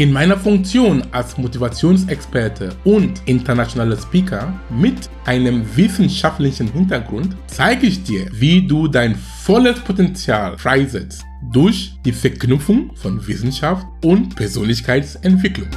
In 0.00 0.12
meiner 0.12 0.38
Funktion 0.38 1.02
als 1.12 1.36
Motivationsexperte 1.36 2.74
und 2.84 3.20
internationaler 3.26 3.98
Speaker 3.98 4.58
mit 4.70 5.10
einem 5.26 5.62
wissenschaftlichen 5.76 6.72
Hintergrund 6.72 7.36
zeige 7.48 7.86
ich 7.86 8.02
dir, 8.02 8.26
wie 8.32 8.66
du 8.66 8.88
dein 8.88 9.14
volles 9.14 9.78
Potenzial 9.80 10.56
freisetzt 10.56 11.22
durch 11.52 11.92
die 12.02 12.12
Verknüpfung 12.12 12.96
von 12.96 13.26
Wissenschaft 13.26 13.86
und 14.02 14.34
Persönlichkeitsentwicklung. 14.36 15.68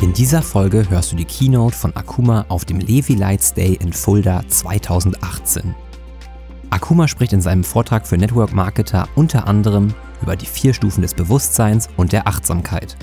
In 0.00 0.14
dieser 0.14 0.40
Folge 0.40 0.88
hörst 0.88 1.12
du 1.12 1.16
die 1.16 1.26
Keynote 1.26 1.76
von 1.76 1.94
Akuma 1.94 2.46
auf 2.48 2.64
dem 2.64 2.80
Levi 2.80 3.14
Lights 3.14 3.52
Day 3.52 3.74
in 3.78 3.92
Fulda 3.92 4.42
2018. 4.48 5.74
Akuma 6.72 7.06
spricht 7.06 7.34
in 7.34 7.42
seinem 7.42 7.64
Vortrag 7.64 8.06
für 8.06 8.16
Network 8.16 8.54
Marketer 8.54 9.06
unter 9.14 9.46
anderem 9.46 9.92
über 10.22 10.36
die 10.36 10.46
vier 10.46 10.72
Stufen 10.72 11.02
des 11.02 11.12
Bewusstseins 11.12 11.90
und 11.98 12.12
der 12.12 12.26
Achtsamkeit. 12.26 12.96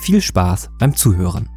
Viel 0.00 0.20
Spaß 0.20 0.70
beim 0.78 0.94
Zuhören. 0.94 1.48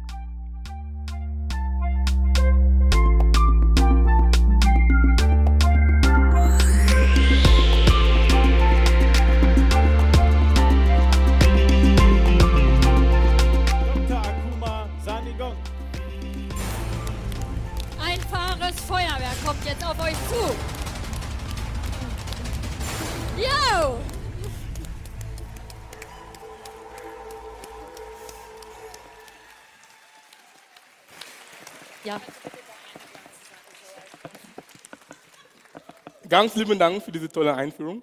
Ganz 36.34 36.56
lieben 36.56 36.76
Dank 36.76 37.00
für 37.00 37.12
diese 37.12 37.28
tolle 37.28 37.54
Einführung. 37.54 38.02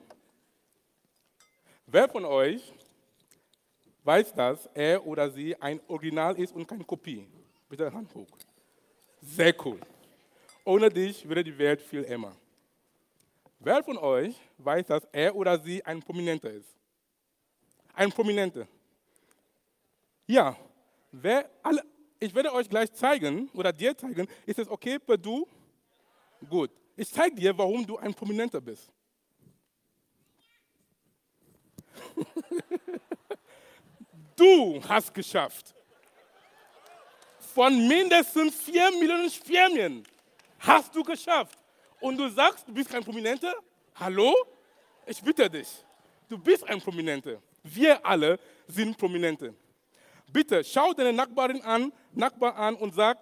Wer 1.86 2.08
von 2.08 2.24
euch 2.24 2.74
weiß, 4.06 4.34
dass 4.34 4.70
er 4.74 5.06
oder 5.06 5.30
sie 5.30 5.54
ein 5.62 5.82
Original 5.90 6.40
ist 6.40 6.56
und 6.56 6.66
keine 6.66 6.86
Kopie? 6.86 7.28
Bitte 7.68 7.92
Hand 7.92 8.16
hoch. 8.16 8.30
Sehr 9.20 9.54
cool. 9.66 9.82
Ohne 10.64 10.90
dich 10.90 11.28
wäre 11.28 11.44
die 11.44 11.58
Welt 11.58 11.82
viel 11.82 12.06
ärmer. 12.06 12.32
Wer 13.60 13.84
von 13.84 13.98
euch 13.98 14.38
weiß, 14.60 14.88
dass 14.88 15.04
er 15.12 15.36
oder 15.36 15.60
sie 15.60 15.84
ein 15.84 16.02
Prominenter 16.02 16.52
ist? 16.52 16.74
Ein 17.94 18.14
Prominenter. 18.14 18.66
Ja. 20.26 20.56
Wer 21.12 21.50
alle, 21.62 21.84
ich 22.18 22.34
werde 22.34 22.54
euch 22.54 22.70
gleich 22.70 22.94
zeigen 22.94 23.50
oder 23.54 23.74
dir 23.74 23.98
zeigen, 23.98 24.26
ist 24.46 24.58
es 24.58 24.70
okay 24.70 25.00
per 25.00 25.18
du? 25.18 25.46
Gut. 26.50 26.72
Ich 27.02 27.10
zeige 27.12 27.36
dir, 27.36 27.58
warum 27.58 27.84
du 27.84 27.98
ein 27.98 28.14
Prominenter 28.14 28.62
bist. 28.62 28.92
Du 34.36 34.82
hast 34.88 35.12
geschafft. 35.12 35.74
Von 37.56 37.88
mindestens 37.88 38.56
vier 38.56 38.90
Millionen 38.92 39.32
Spermien 39.32 40.04
hast 40.60 40.96
du 40.96 41.04
geschafft. 41.04 41.58
Und 42.00 42.18
du 42.18 42.30
sagst, 42.30 42.68
du 42.68 42.74
bist 42.74 42.90
kein 42.90 43.04
Prominenter? 43.04 43.56
Hallo? 43.96 44.34
Ich 45.06 45.22
bitte 45.22 45.50
dich. 45.50 45.70
Du 46.30 46.38
bist 46.38 46.64
ein 46.64 46.80
Prominenter. 46.80 47.42
Wir 47.64 48.04
alle 48.06 48.40
sind 48.68 48.96
Prominente. 48.96 49.56
Bitte 50.32 50.64
schau 50.64 50.94
deine 50.94 51.14
Nachbarin 51.14 51.62
an, 51.64 51.92
Nachbar 52.14 52.56
an 52.56 52.76
und 52.76 52.94
sag, 52.94 53.18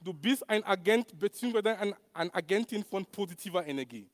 du 0.00 0.12
bist 0.12 0.48
ein 0.48 0.64
Agent 0.64 1.18
bzw. 1.18 1.70
Ein, 1.70 1.94
eine 2.12 2.34
Agentin 2.34 2.84
von 2.84 3.04
positiver 3.06 3.66
Energie. 3.66 4.08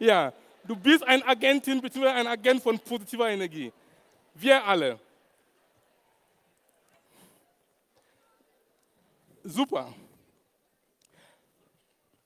ja, 0.00 0.32
du 0.64 0.76
bist 0.76 1.04
ein 1.04 1.22
Agentin 1.22 1.80
bzw. 1.80 2.08
ein 2.08 2.26
Agent 2.26 2.62
von 2.62 2.78
positiver 2.78 3.28
Energie. 3.30 3.72
Wir 4.34 4.64
alle. 4.64 4.98
Super. 9.42 9.94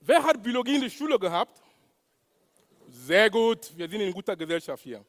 Wer 0.00 0.22
hat 0.22 0.42
Biologie 0.42 0.76
in 0.76 0.81
der 0.81 0.91
Schule 0.91 1.19
gehabt? 1.19 1.60
Sehr 2.88 3.31
gut, 3.31 3.70
wir 3.76 3.88
sind 3.88 4.00
in 4.00 4.12
guter 4.12 4.34
Gesellschaft 4.34 4.82
hier. 4.82 5.04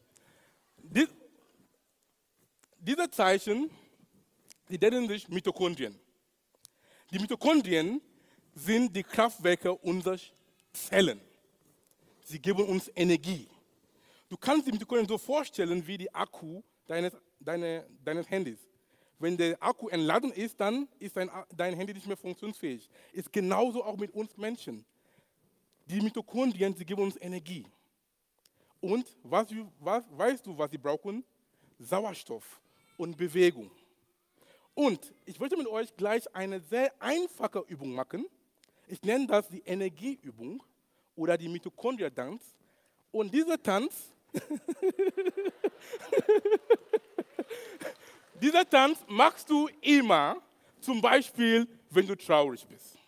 Die, 2.81 2.85
diese 2.85 3.09
Zeichen, 3.11 3.69
die 4.69 4.77
nennen 4.77 5.07
sich 5.07 5.27
Mitochondrien. 5.29 5.99
Die 7.11 7.19
Mitochondrien 7.19 8.01
sind 8.53 8.95
die 8.95 9.03
Kraftwerke 9.03 9.73
unserer 9.73 10.17
Zellen. 10.73 11.21
Sie 12.23 12.39
geben 12.39 12.65
uns 12.65 12.89
Energie. 12.95 13.47
Du 14.29 14.37
kannst 14.37 14.67
die 14.67 14.71
Mitochondrien 14.71 15.07
so 15.07 15.17
vorstellen 15.17 15.85
wie 15.85 15.97
die 15.97 16.13
Akku 16.13 16.61
deines, 16.87 17.13
deine, 17.39 17.85
deines 18.03 18.29
Handys. 18.29 18.59
Wenn 19.19 19.37
der 19.37 19.61
Akku 19.61 19.89
entladen 19.89 20.31
ist, 20.31 20.59
dann 20.59 20.87
ist 20.97 21.15
dein, 21.15 21.29
dein 21.55 21.75
Handy 21.75 21.93
nicht 21.93 22.07
mehr 22.07 22.17
funktionsfähig. 22.17 22.89
Ist 23.11 23.31
genauso 23.31 23.83
auch 23.83 23.97
mit 23.97 24.11
uns 24.11 24.35
Menschen. 24.37 24.83
Die 25.85 26.01
Mitochondrien, 26.01 26.73
sie 26.75 26.85
geben 26.85 27.03
uns 27.03 27.17
Energie. 27.21 27.67
Und 28.79 29.05
was, 29.21 29.47
was, 29.79 30.03
weißt 30.09 30.45
du, 30.45 30.57
was 30.57 30.71
sie 30.71 30.77
brauchen? 30.77 31.23
Sauerstoff 31.77 32.61
und 33.01 33.17
Bewegung. 33.17 33.71
Und 34.75 35.11
ich 35.25 35.39
möchte 35.39 35.57
mit 35.57 35.65
euch 35.67 35.95
gleich 35.97 36.23
eine 36.35 36.59
sehr 36.59 36.93
einfache 37.01 37.65
Übung 37.67 37.93
machen. 37.93 38.27
Ich 38.87 39.01
nenne 39.01 39.25
das 39.25 39.47
die 39.49 39.61
Energieübung 39.65 40.61
oder 41.15 41.35
die 41.35 41.49
Mitochondria-Tanz. 41.49 42.43
Und 43.11 43.33
dieser 43.33 43.61
Tanz, 43.61 44.13
dieser 48.41 48.69
Tanz 48.69 48.99
machst 49.07 49.49
du 49.49 49.67
immer, 49.81 50.37
zum 50.79 51.01
Beispiel, 51.01 51.67
wenn 51.89 52.05
du 52.05 52.15
traurig 52.15 52.67
bist. 52.67 52.99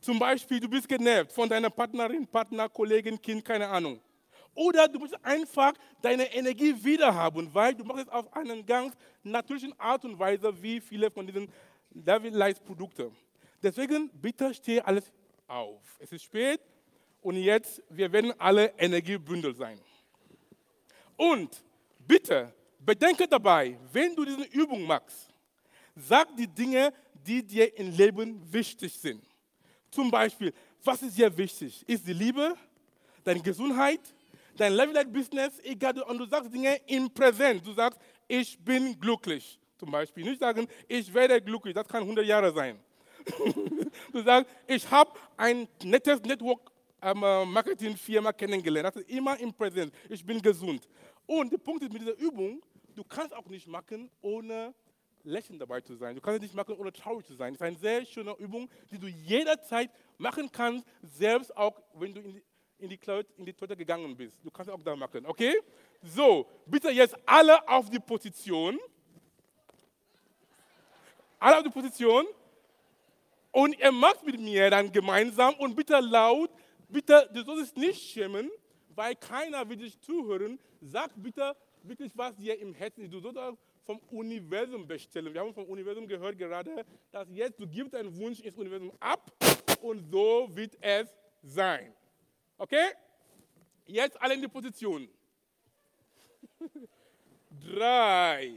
Zum 0.00 0.16
Beispiel, 0.16 0.60
du 0.60 0.68
bist 0.68 0.88
genervt 0.88 1.32
von 1.32 1.48
deiner 1.48 1.70
Partnerin, 1.70 2.24
Partner, 2.26 2.68
Kollegin, 2.68 3.20
Kind, 3.20 3.44
keine 3.44 3.68
Ahnung. 3.68 4.00
Oder 4.58 4.88
du 4.88 4.98
musst 4.98 5.14
einfach 5.24 5.72
deine 6.02 6.34
Energie 6.34 6.74
wiederhaben, 6.82 7.48
weil 7.54 7.76
du 7.76 7.84
machst 7.84 8.06
es 8.06 8.08
auf 8.08 8.26
eine 8.34 8.64
ganz 8.64 8.92
natürliche 9.22 9.72
Art 9.78 10.04
und 10.04 10.18
Weise, 10.18 10.52
wie 10.60 10.80
viele 10.80 11.12
von 11.12 11.24
diesen 11.24 11.48
David 11.90 12.34
Lights 12.34 12.58
Produkten. 12.58 13.16
Deswegen 13.62 14.10
bitte 14.10 14.52
steh 14.52 14.80
alles 14.80 15.12
auf. 15.46 15.80
Es 16.00 16.10
ist 16.10 16.24
spät 16.24 16.60
und 17.22 17.36
jetzt, 17.36 17.80
wir 17.88 18.10
werden 18.10 18.34
alle 18.36 18.72
Energiebündel 18.76 19.54
sein. 19.54 19.78
Und 21.16 21.62
bitte 22.00 22.52
bedenke 22.80 23.28
dabei, 23.28 23.78
wenn 23.92 24.16
du 24.16 24.24
diese 24.24 24.42
Übung 24.42 24.82
machst, 24.82 25.28
sag 25.94 26.36
die 26.36 26.48
Dinge, 26.48 26.92
die 27.14 27.44
dir 27.44 27.78
im 27.78 27.92
Leben 27.92 28.52
wichtig 28.52 28.92
sind. 28.92 29.22
Zum 29.88 30.10
Beispiel, 30.10 30.52
was 30.82 31.00
ist 31.02 31.16
dir 31.16 31.36
wichtig? 31.36 31.88
Ist 31.88 32.04
die 32.04 32.12
Liebe, 32.12 32.56
deine 33.22 33.40
Gesundheit, 33.40 34.00
dein 34.58 34.74
Level-Business, 34.74 35.60
egal, 35.62 36.02
und 36.02 36.18
du 36.18 36.26
sagst 36.26 36.52
Dinge 36.52 36.78
im 36.86 37.10
Präsent. 37.10 37.66
Du 37.66 37.72
sagst, 37.72 37.98
ich 38.26 38.58
bin 38.58 39.00
glücklich, 39.00 39.58
zum 39.78 39.90
Beispiel. 39.90 40.24
Nicht 40.24 40.40
sagen, 40.40 40.68
ich 40.86 41.14
werde 41.14 41.40
glücklich, 41.40 41.74
das 41.74 41.88
kann 41.88 42.02
100 42.02 42.26
Jahre 42.26 42.52
sein. 42.52 42.78
du 44.12 44.22
sagst, 44.22 44.50
ich 44.66 44.90
habe 44.90 45.12
ein 45.36 45.68
nettes 45.82 46.20
Network-Marketing-Firma 46.22 48.32
kennengelernt. 48.32 48.88
Das 48.88 48.96
ist 48.96 49.08
immer 49.10 49.38
im 49.38 49.54
Präsent. 49.54 49.94
Ich 50.08 50.24
bin 50.24 50.42
gesund. 50.42 50.88
Und 51.26 51.52
der 51.52 51.58
Punkt 51.58 51.82
ist 51.82 51.92
mit 51.92 52.00
dieser 52.02 52.16
Übung, 52.18 52.62
du 52.94 53.04
kannst 53.04 53.34
auch 53.34 53.46
nicht 53.46 53.66
machen, 53.66 54.10
ohne 54.20 54.74
lächeln 55.24 55.58
dabei 55.58 55.80
zu 55.80 55.96
sein. 55.96 56.14
Du 56.14 56.20
kannst 56.20 56.36
es 56.38 56.42
nicht 56.42 56.54
machen, 56.54 56.76
ohne 56.76 56.92
traurig 56.92 57.26
zu 57.26 57.34
sein. 57.34 57.54
Das 57.54 57.60
ist 57.60 57.66
eine 57.66 57.78
sehr 57.78 58.06
schöne 58.06 58.36
Übung, 58.38 58.68
die 58.90 58.98
du 58.98 59.06
jederzeit 59.06 59.90
machen 60.16 60.50
kannst, 60.50 60.86
selbst 61.02 61.56
auch 61.56 61.80
wenn 61.94 62.14
du 62.14 62.20
in 62.20 62.34
die, 62.34 62.42
in 62.78 62.88
die, 62.88 62.96
Cloud, 62.96 63.26
in 63.36 63.44
die 63.44 63.52
Toilette 63.52 63.76
gegangen 63.76 64.16
bist. 64.16 64.38
Du 64.44 64.50
kannst 64.50 64.70
auch 64.70 64.82
da 64.82 64.94
machen, 64.94 65.26
okay? 65.26 65.60
So, 66.02 66.46
bitte 66.66 66.90
jetzt 66.90 67.16
alle 67.26 67.66
auf 67.68 67.90
die 67.90 67.98
Position. 67.98 68.78
Alle 71.38 71.58
auf 71.58 71.62
die 71.64 71.70
Position. 71.70 72.26
Und 73.50 73.78
er 73.80 73.92
macht 73.92 74.24
mit 74.24 74.38
mir 74.40 74.70
dann 74.70 74.92
gemeinsam 74.92 75.54
und 75.54 75.74
bitte 75.74 75.98
laut, 76.00 76.50
bitte, 76.88 77.28
du 77.32 77.42
sollst 77.42 77.76
nicht 77.76 78.00
schämen, 78.00 78.50
weil 78.94 79.16
keiner 79.16 79.68
will 79.68 79.76
dich 79.76 79.98
zuhören. 80.00 80.58
Sag 80.80 81.10
bitte 81.16 81.56
wirklich, 81.82 82.12
was 82.14 82.36
dir 82.36 82.58
im 82.58 82.74
Herzen 82.74 83.02
ist. 83.04 83.12
Du 83.12 83.20
sollst 83.20 83.38
auch 83.38 83.56
vom 83.84 83.98
Universum 84.10 84.86
bestellen. 84.86 85.32
Wir 85.32 85.40
haben 85.40 85.54
vom 85.54 85.64
Universum 85.64 86.06
gehört 86.06 86.38
gerade, 86.38 86.84
dass 87.10 87.26
jetzt 87.30 87.58
du 87.58 87.66
gibst 87.66 87.94
einen 87.94 88.14
Wunsch 88.18 88.40
ins 88.40 88.56
Universum 88.56 88.92
ab 89.00 89.32
und 89.80 90.10
so 90.10 90.48
wird 90.52 90.76
es 90.80 91.08
sein. 91.42 91.94
Okay? 92.58 92.88
Jetzt 93.86 94.20
alle 94.20 94.34
in 94.34 94.42
die 94.42 94.48
Position. 94.48 95.08
Drei, 97.50 98.52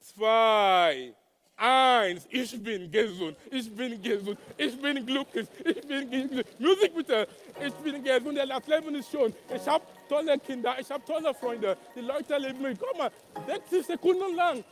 zwei, 0.00 1.14
eins. 1.56 2.26
Ich 2.30 2.62
bin 2.62 2.90
gesund. 2.90 3.36
Ich 3.50 3.74
bin 3.74 4.02
gesund. 4.02 4.38
Ich 4.56 4.80
bin 4.80 5.06
glücklich. 5.06 5.48
Ich 5.64 5.86
bin 5.86 6.10
glücklich. 6.10 6.46
Musik 6.58 6.94
bitte. 6.94 7.28
Ich 7.64 7.72
bin 7.74 8.02
gesund. 8.02 8.38
Das 8.38 8.66
Leben 8.66 8.94
ist 8.96 9.10
schön. 9.10 9.34
Ich 9.54 9.66
habe 9.66 9.84
tolle 10.08 10.38
Kinder. 10.38 10.76
Ich 10.78 10.90
habe 10.90 11.04
tolle 11.04 11.32
Freunde. 11.34 11.76
Die 11.94 12.00
Leute 12.00 12.36
lieben 12.36 12.62
mich. 12.62 12.78
Guck 12.78 12.98
mal, 12.98 13.10
60 13.46 13.86
Sekunden 13.86 14.34
lang. 14.34 14.64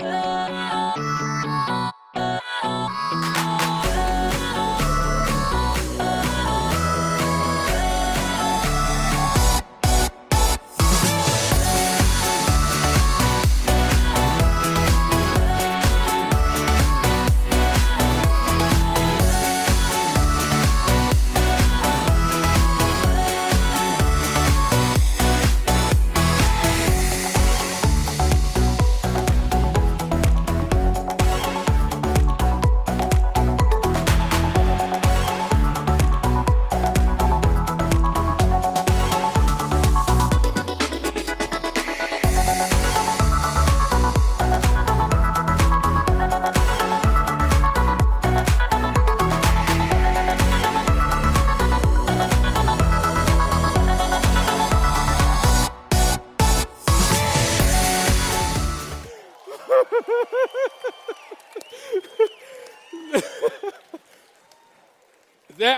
Sehr 0.00 0.39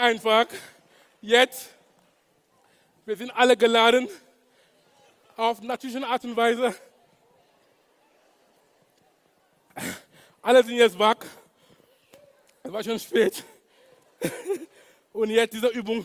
einfach. 0.02 0.46
Jetzt, 1.20 1.70
wir 3.06 3.16
sind 3.16 3.30
alle 3.30 3.56
geladen 3.56 4.08
auf 5.36 5.62
natürliche 5.62 6.04
Art 6.06 6.24
und 6.24 6.36
Weise. 6.36 6.74
Alle 10.42 10.64
sind 10.64 10.74
jetzt 10.74 10.98
wach. 10.98 11.24
Es 12.64 12.72
war 12.72 12.82
schon 12.82 12.98
spät. 12.98 13.44
Und 15.12 15.30
jetzt 15.30 15.54
diese 15.54 15.68
Übung. 15.68 16.04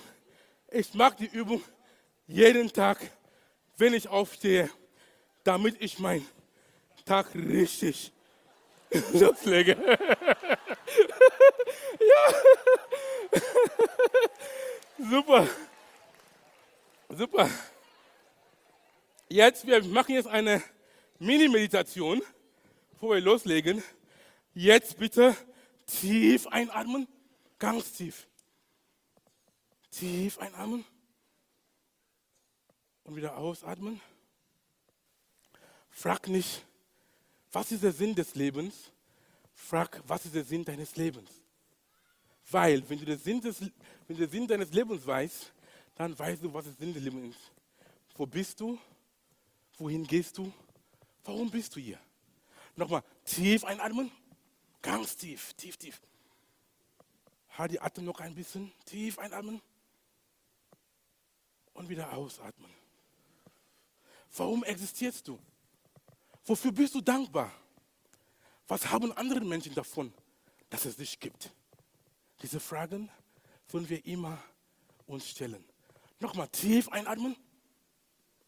Ich 0.70 0.94
mache 0.94 1.16
die 1.18 1.26
Übung 1.26 1.64
jeden 2.28 2.72
Tag, 2.72 3.00
wenn 3.78 3.94
ich 3.96 4.08
aufstehe, 4.08 4.70
damit 5.44 5.82
ich 5.82 5.98
meinen 5.98 6.28
Tag 7.06 7.34
richtig 7.34 8.12
loslege. 9.13 9.78
Super. 14.98 15.48
Super. 17.10 17.50
Jetzt, 19.30 19.66
wir 19.68 19.84
machen 19.84 20.16
jetzt 20.16 20.28
eine 20.28 20.63
Mini-Meditation, 21.19 22.22
bevor 22.92 23.16
wir 23.16 23.22
loslegen. 23.22 23.84
Jetzt 24.54 24.98
bitte 24.98 25.36
tief 25.86 26.48
einatmen, 26.48 27.07
ganz 27.60 27.94
tief. 27.94 28.28
Tief 29.92 30.38
einatmen 30.39 30.86
und 33.04 33.16
wieder 33.16 33.38
ausatmen. 33.38 34.01
Frag 35.89 36.28
nicht, 36.28 36.66
was 37.57 37.71
ist 37.71 37.81
der 37.81 37.92
Sinn 37.92 38.13
des 38.13 38.36
Lebens? 38.36 38.92
Frag, 39.56 40.00
was 40.06 40.24
ist 40.25 40.36
der 40.36 40.44
Sinn 40.44 40.63
deines 40.63 40.95
Lebens? 40.95 41.31
Weil, 42.51 42.88
wenn 42.88 43.00
du, 43.00 43.06
den 43.06 43.18
Sinn 43.18 43.42
des, 43.42 43.59
wenn 43.62 43.71
du 44.15 44.27
den 44.27 44.30
Sinn 44.30 44.48
deines 44.48 44.71
Lebens 44.71 45.07
weißt, 45.07 45.51
dann 45.95 46.18
weißt 46.19 46.44
du, 46.44 46.54
was 46.54 46.65
der 46.65 46.74
Sinn 46.75 46.94
des 46.94 47.01
Lebens 47.01 47.36
ist. 47.36 47.51
Wo 48.15 48.27
bist 48.27 48.59
du? 48.59 48.77
Wohin 49.80 50.06
gehst 50.06 50.38
du? 50.38 50.54
Warum 51.24 51.50
bist 51.50 51.75
du 51.75 51.80
hier? 51.80 52.00
Nochmal, 52.75 53.04
tief 53.25 53.63
einatmen. 53.63 54.12
Ganz 54.83 55.18
tief, 55.18 55.56
tief, 55.56 55.77
tief. 55.77 56.00
Halt 57.57 57.71
die 57.71 57.81
Atem 57.81 58.06
noch 58.06 58.19
ein 58.19 58.36
bisschen. 58.36 58.71
Tief 58.86 59.18
einatmen. 59.18 59.60
Und 61.74 61.89
wieder 61.89 62.13
ausatmen. 62.13 62.69
Warum 64.36 64.63
existierst 64.63 65.27
du? 65.27 65.39
Wofür 66.48 66.72
bist 66.72 66.96
du 66.96 67.02
dankbar? 67.02 67.52
Was 68.70 68.90
haben 68.90 69.12
andere 69.12 69.42
Menschen 69.42 69.76
davon, 69.76 70.14
dass 70.70 70.86
es 70.86 70.96
dich 70.96 71.20
gibt? 71.20 71.52
Diese 72.42 72.62
Fragen 72.62 73.10
sollen 73.70 73.88
wir 73.90 74.06
immer 74.06 74.42
uns 75.08 75.28
stellen. 75.28 75.64
Nochmal 76.22 76.48
tief 76.48 76.88
einatmen. 76.88 77.36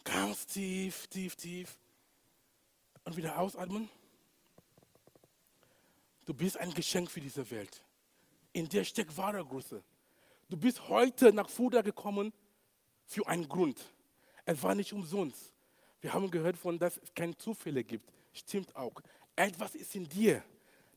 Ganz 0.06 0.48
tief, 0.48 1.08
tief, 1.08 1.36
tief. 1.36 1.78
Und 3.04 3.18
wieder 3.18 3.38
ausatmen. 3.38 3.90
Du 6.26 6.34
bist 6.34 6.56
ein 6.56 6.74
Geschenk 6.74 7.12
für 7.12 7.20
diese 7.20 7.52
Welt. 7.52 7.84
In 8.54 8.70
dir 8.70 8.86
steckt 8.86 9.18
wahre 9.18 9.44
Größe. 9.44 9.84
Du 10.48 10.56
bist 10.56 10.88
heute 10.88 11.34
nach 11.34 11.50
Fuda 11.50 11.82
gekommen 11.82 12.32
für 13.06 13.28
einen 13.28 13.50
Grund. 13.50 13.94
Es 14.46 14.64
war 14.64 14.74
nicht 14.74 14.94
umsonst. 14.94 15.54
Wir 16.02 16.14
haben 16.14 16.32
gehört 16.32 16.58
von, 16.58 16.80
dass 16.80 16.98
es 16.98 17.14
keine 17.14 17.38
Zufälle 17.38 17.84
gibt. 17.84 18.10
Stimmt 18.34 18.76
auch. 18.76 18.94
Etwas 19.36 19.76
ist 19.76 19.96
in 19.96 20.08
dir, 20.08 20.44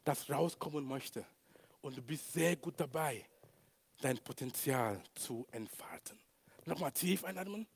das 0.04 0.28
rauskommen 0.30 0.84
möchte. 0.84 1.24
Und 1.80 1.96
du 1.96 2.02
bist 2.02 2.32
sehr 2.32 2.56
gut 2.56 2.74
dabei, 2.78 3.24
dein 4.00 4.18
Potenzial 4.18 5.02
zu 5.14 5.46
entfalten. 5.50 6.18
Nochmal 6.64 6.92
tief 6.92 7.24
einatmen. 7.24 7.66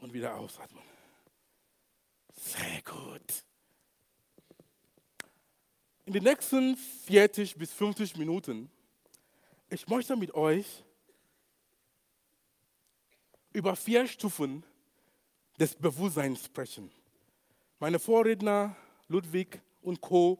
Und 0.00 0.12
wieder 0.12 0.34
ausatmen. 0.36 0.82
Sehr 2.34 2.82
gut. 2.82 3.44
In 6.06 6.14
den 6.14 6.24
nächsten 6.24 6.76
40 6.76 7.56
bis 7.56 7.72
50 7.72 8.16
Minuten, 8.16 8.70
ich 9.68 9.86
möchte 9.86 10.16
mit 10.16 10.34
euch 10.34 10.82
über 13.52 13.76
vier 13.76 14.06
Stufen 14.06 14.64
des 15.58 15.74
Bewusstseins 15.74 16.44
sprechen. 16.44 16.90
Meine 17.78 17.98
Vorredner 17.98 18.76
Ludwig 19.08 19.60
und 19.82 20.00
Co. 20.00 20.38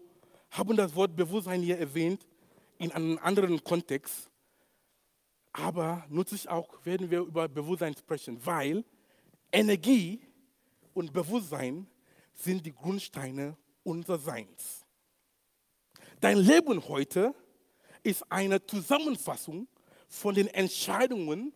haben 0.51 0.77
das 0.77 0.95
Wort 0.95 1.17
Bewusstsein 1.17 1.63
hier 1.63 1.79
erwähnt 1.79 2.27
in 2.79 2.93
einem 2.93 3.19
anderen 3.19 3.63
Kontext. 3.63 4.31
Aber 5.53 6.05
nutze 6.09 6.37
ich 6.37 6.49
auch, 6.49 6.85
werden 6.85 7.11
wir 7.11 7.21
über 7.21 7.49
Bewusstsein 7.49 7.95
sprechen, 7.95 8.45
weil 8.45 8.85
Energie 9.51 10.21
und 10.95 11.13
Bewusstsein 11.13 11.87
sind 12.33 12.65
die 12.65 12.73
Grundsteine 12.73 13.57
unseres 13.83 14.25
Seins. 14.25 14.87
Dein 16.21 16.39
Leben 16.39 16.87
heute 16.89 17.35
ist 18.03 18.31
eine 18.31 18.65
Zusammenfassung 18.65 19.67
von 20.09 20.35
den 20.35 20.47
Entscheidungen 20.49 21.53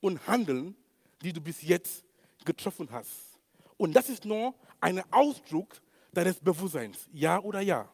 und 0.00 0.26
Handeln, 0.26 0.76
die 1.22 1.32
du 1.32 1.40
bis 1.40 1.62
jetzt 1.62 2.04
getroffen 2.44 2.88
hast. 2.90 3.38
Und 3.76 3.94
das 3.94 4.08
ist 4.08 4.24
nur 4.24 4.54
ein 4.80 5.02
Ausdruck 5.12 5.80
deines 6.12 6.38
Bewusstseins. 6.38 7.08
Ja 7.12 7.40
oder 7.40 7.60
ja? 7.60 7.88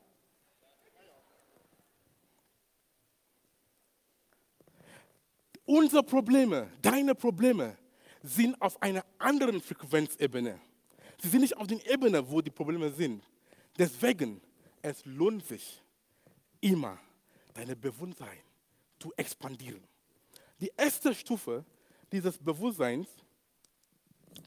Unsere 5.65 6.03
Probleme, 6.03 6.71
deine 6.81 7.15
Probleme 7.15 7.77
sind 8.23 8.61
auf 8.61 8.81
einer 8.83 9.05
anderen 9.19 9.61
Frequenzebene. 9.61 10.59
Sie 11.21 11.29
sind 11.29 11.43
nicht 11.43 11.57
auf 11.57 11.67
der 11.67 11.85
Ebene, 11.91 12.27
wo 12.31 12.41
die 12.41 12.51
Probleme 12.51 12.91
sind. 12.91 13.23
Deswegen, 13.77 14.41
es 14.81 15.05
lohnt 15.05 15.45
sich 15.45 15.83
immer, 16.61 16.99
deine 17.53 17.77
Bewusstsein 17.77 18.39
zu 18.99 19.13
expandieren. 19.17 19.85
Die 20.61 20.73
erste 20.77 21.15
Stufe 21.15 21.65
dieses 22.13 22.39
Bewusstseins, 22.39 23.09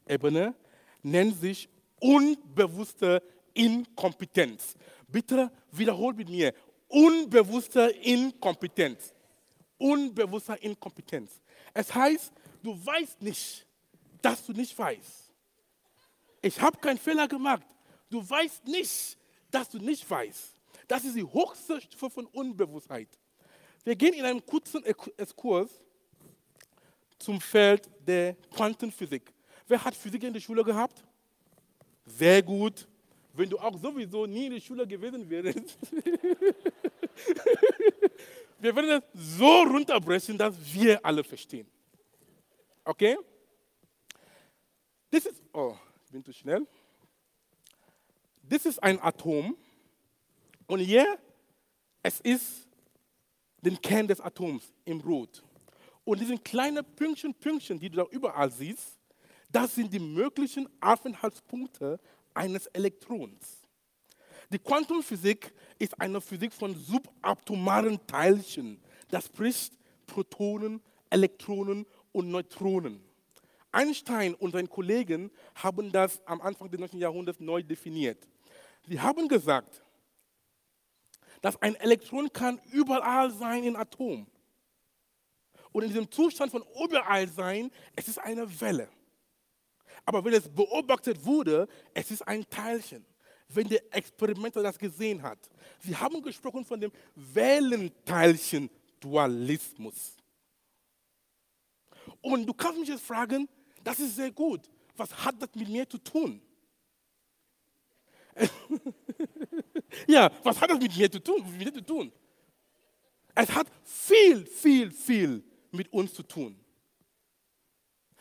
Ebene, 0.08 0.56
nennt 1.04 1.40
sich 1.40 1.70
unbewusste 2.00 3.22
Inkompetenz. 3.54 4.76
Bitte 5.08 5.52
wiederhol 5.72 6.14
mit 6.14 6.30
mir. 6.30 6.54
Unbewusste 6.88 7.82
Inkompetenz. 8.02 9.14
Unbewusste 9.78 10.54
Inkompetenz. 10.56 11.42
Es 11.74 11.94
heißt, 11.94 12.32
du 12.64 12.86
weißt 12.86 13.22
nicht, 13.22 13.66
dass 14.22 14.46
du 14.46 14.54
nicht 14.54 14.78
weißt. 14.78 15.32
Ich 16.42 16.60
habe 16.60 16.78
keinen 16.78 16.98
Fehler 16.98 17.28
gemacht. 17.28 17.66
Du 18.10 18.28
weißt 18.28 18.66
nicht, 18.66 19.18
dass 19.50 19.70
du 19.70 19.78
nicht 19.80 20.10
weißt. 20.10 20.56
Das 20.88 21.06
ist 21.06 21.16
die 21.16 21.24
höchste 21.24 21.80
Stufe 21.80 22.10
von 22.10 22.26
Unbewusstheit. 22.28 23.08
Wir 23.84 23.96
gehen 23.96 24.14
in 24.14 24.26
einem 24.26 24.46
kurzen 24.46 24.84
Exkurs 24.84 25.70
zum 27.22 27.40
Feld 27.40 27.90
der 28.06 28.36
Quantenphysik. 28.54 29.34
Wer 29.68 29.84
hat 29.84 29.96
Physik 29.96 30.24
in 30.24 30.34
der 30.34 30.40
Schule 30.42 30.64
gehabt? 30.64 31.04
Sehr 32.06 32.42
gut. 32.42 32.88
Wenn 33.34 33.50
du 33.50 33.58
auch 33.58 33.78
sowieso 33.80 34.26
nie 34.26 34.48
in 34.48 34.54
der 34.54 34.60
Schule 34.60 34.86
gewesen 34.86 35.30
wärst, 35.30 35.56
wir 38.60 38.76
werden 38.76 39.02
es 39.14 39.38
so 39.38 39.62
runterbrechen, 39.64 40.38
dass 40.38 40.54
wir 40.74 41.04
alle 41.06 41.24
verstehen. 41.24 41.66
Okay? 42.84 43.18
Das 45.10 45.26
ist, 45.26 45.42
oh, 45.54 45.78
ich 46.06 46.12
bin 46.12 46.24
zu 46.26 46.34
schnell. 46.34 46.68
Das 48.44 48.66
ist 48.66 48.84
ein 48.84 49.00
Atom. 49.02 49.56
Und 50.68 50.80
hier, 50.80 51.18
es 52.04 52.20
ist 52.20 52.68
den 53.62 53.80
Kern 53.82 54.08
des 54.08 54.20
Atoms 54.20 54.74
im 54.84 55.00
Rot. 55.00 55.44
Und 56.04 56.20
diese 56.20 56.38
kleinen 56.38 56.84
Pünktchen, 56.96 57.34
Pünktchen, 57.34 57.80
die 57.80 57.90
du 57.90 57.98
da 57.98 58.06
überall 58.10 58.52
siehst, 58.52 58.98
das 59.52 59.76
sind 59.76 59.92
die 59.94 60.00
möglichen 60.00 60.68
Aufenthaltspunkte 60.80 62.00
eines 62.34 62.68
Elektrons. 62.68 63.62
Die 64.52 64.60
Quantenphysik 64.60 65.54
ist 65.80 66.00
eine 66.00 66.20
Physik 66.20 66.54
von 66.54 66.76
subatomaren 66.76 68.06
Teilchen, 68.08 68.82
das 69.10 69.26
spricht 69.26 69.74
Protonen, 70.08 70.82
Elektronen 71.10 71.86
und 72.12 72.30
Neutronen. 72.30 73.02
Einstein 73.72 74.34
und 74.36 74.52
seine 74.52 74.68
Kollegen 74.68 75.32
haben 75.56 75.92
das 75.92 76.20
am 76.26 76.42
Anfang 76.42 76.70
des 76.70 76.80
19. 76.80 77.00
Jahrhunderts 77.00 77.40
neu 77.40 77.64
definiert. 77.64 78.28
Sie 78.88 79.00
haben 79.00 79.28
gesagt, 79.28 79.82
dass 81.42 81.62
ein 81.62 81.76
Elektron 81.76 82.32
kann 82.32 82.60
überall 82.72 83.32
sein 83.32 83.64
in 83.64 83.76
Atom. 83.76 84.28
Und 85.72 85.84
in 85.84 85.90
diesem 85.90 86.10
Zustand 86.12 86.52
von 86.52 86.66
überall 86.84 87.28
sein, 87.28 87.72
es 87.96 88.08
ist 88.08 88.18
eine 88.20 88.60
Welle. 88.60 88.90
Aber 90.06 90.24
wenn 90.24 90.34
es 90.34 90.48
beobachtet 90.50 91.26
wurde, 91.26 91.68
es 91.94 92.10
ist 92.12 92.26
ein 92.28 92.48
Teilchen. 92.50 93.06
Wenn 93.48 93.68
der 93.68 93.82
Experimenter 93.94 94.64
das 94.64 94.80
gesehen 94.80 95.22
hat. 95.22 95.38
Sie 95.80 95.94
haben 95.96 96.22
gesprochen 96.22 96.66
von 96.66 96.80
dem 96.80 96.92
Wellenteilchen-Dualismus. 97.16 100.16
Und 102.22 102.46
du 102.46 102.54
kannst 102.54 102.80
mich 102.80 102.90
jetzt 102.90 103.04
fragen, 103.04 103.50
das 103.84 104.00
ist 104.00 104.16
sehr 104.16 104.32
gut. 104.32 104.62
Was 104.96 105.12
hat 105.26 105.42
das 105.42 105.50
mit 105.54 105.68
mir 105.68 105.90
zu 105.90 105.98
tun? 105.98 106.42
ja, 110.08 110.32
was 110.44 110.62
hat 110.62 110.70
das 110.70 110.80
mit 110.80 110.96
mir 110.96 111.12
zu 111.12 111.20
tun? 111.20 111.44
Mit 111.52 111.66
mir 111.66 111.74
zu 111.74 111.82
tun? 111.82 112.14
Es 113.36 113.54
hat 113.54 113.68
viel, 113.84 114.46
viel, 114.46 114.90
viel 114.92 115.44
mit 115.72 115.92
uns 115.92 116.14
zu 116.14 116.24
tun. 116.24 116.60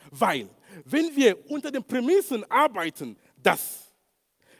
Weil, 0.09 0.49
wenn 0.85 1.15
wir 1.15 1.49
unter 1.49 1.71
den 1.71 1.83
Prämissen 1.83 2.49
arbeiten, 2.49 3.17
dass 3.37 3.93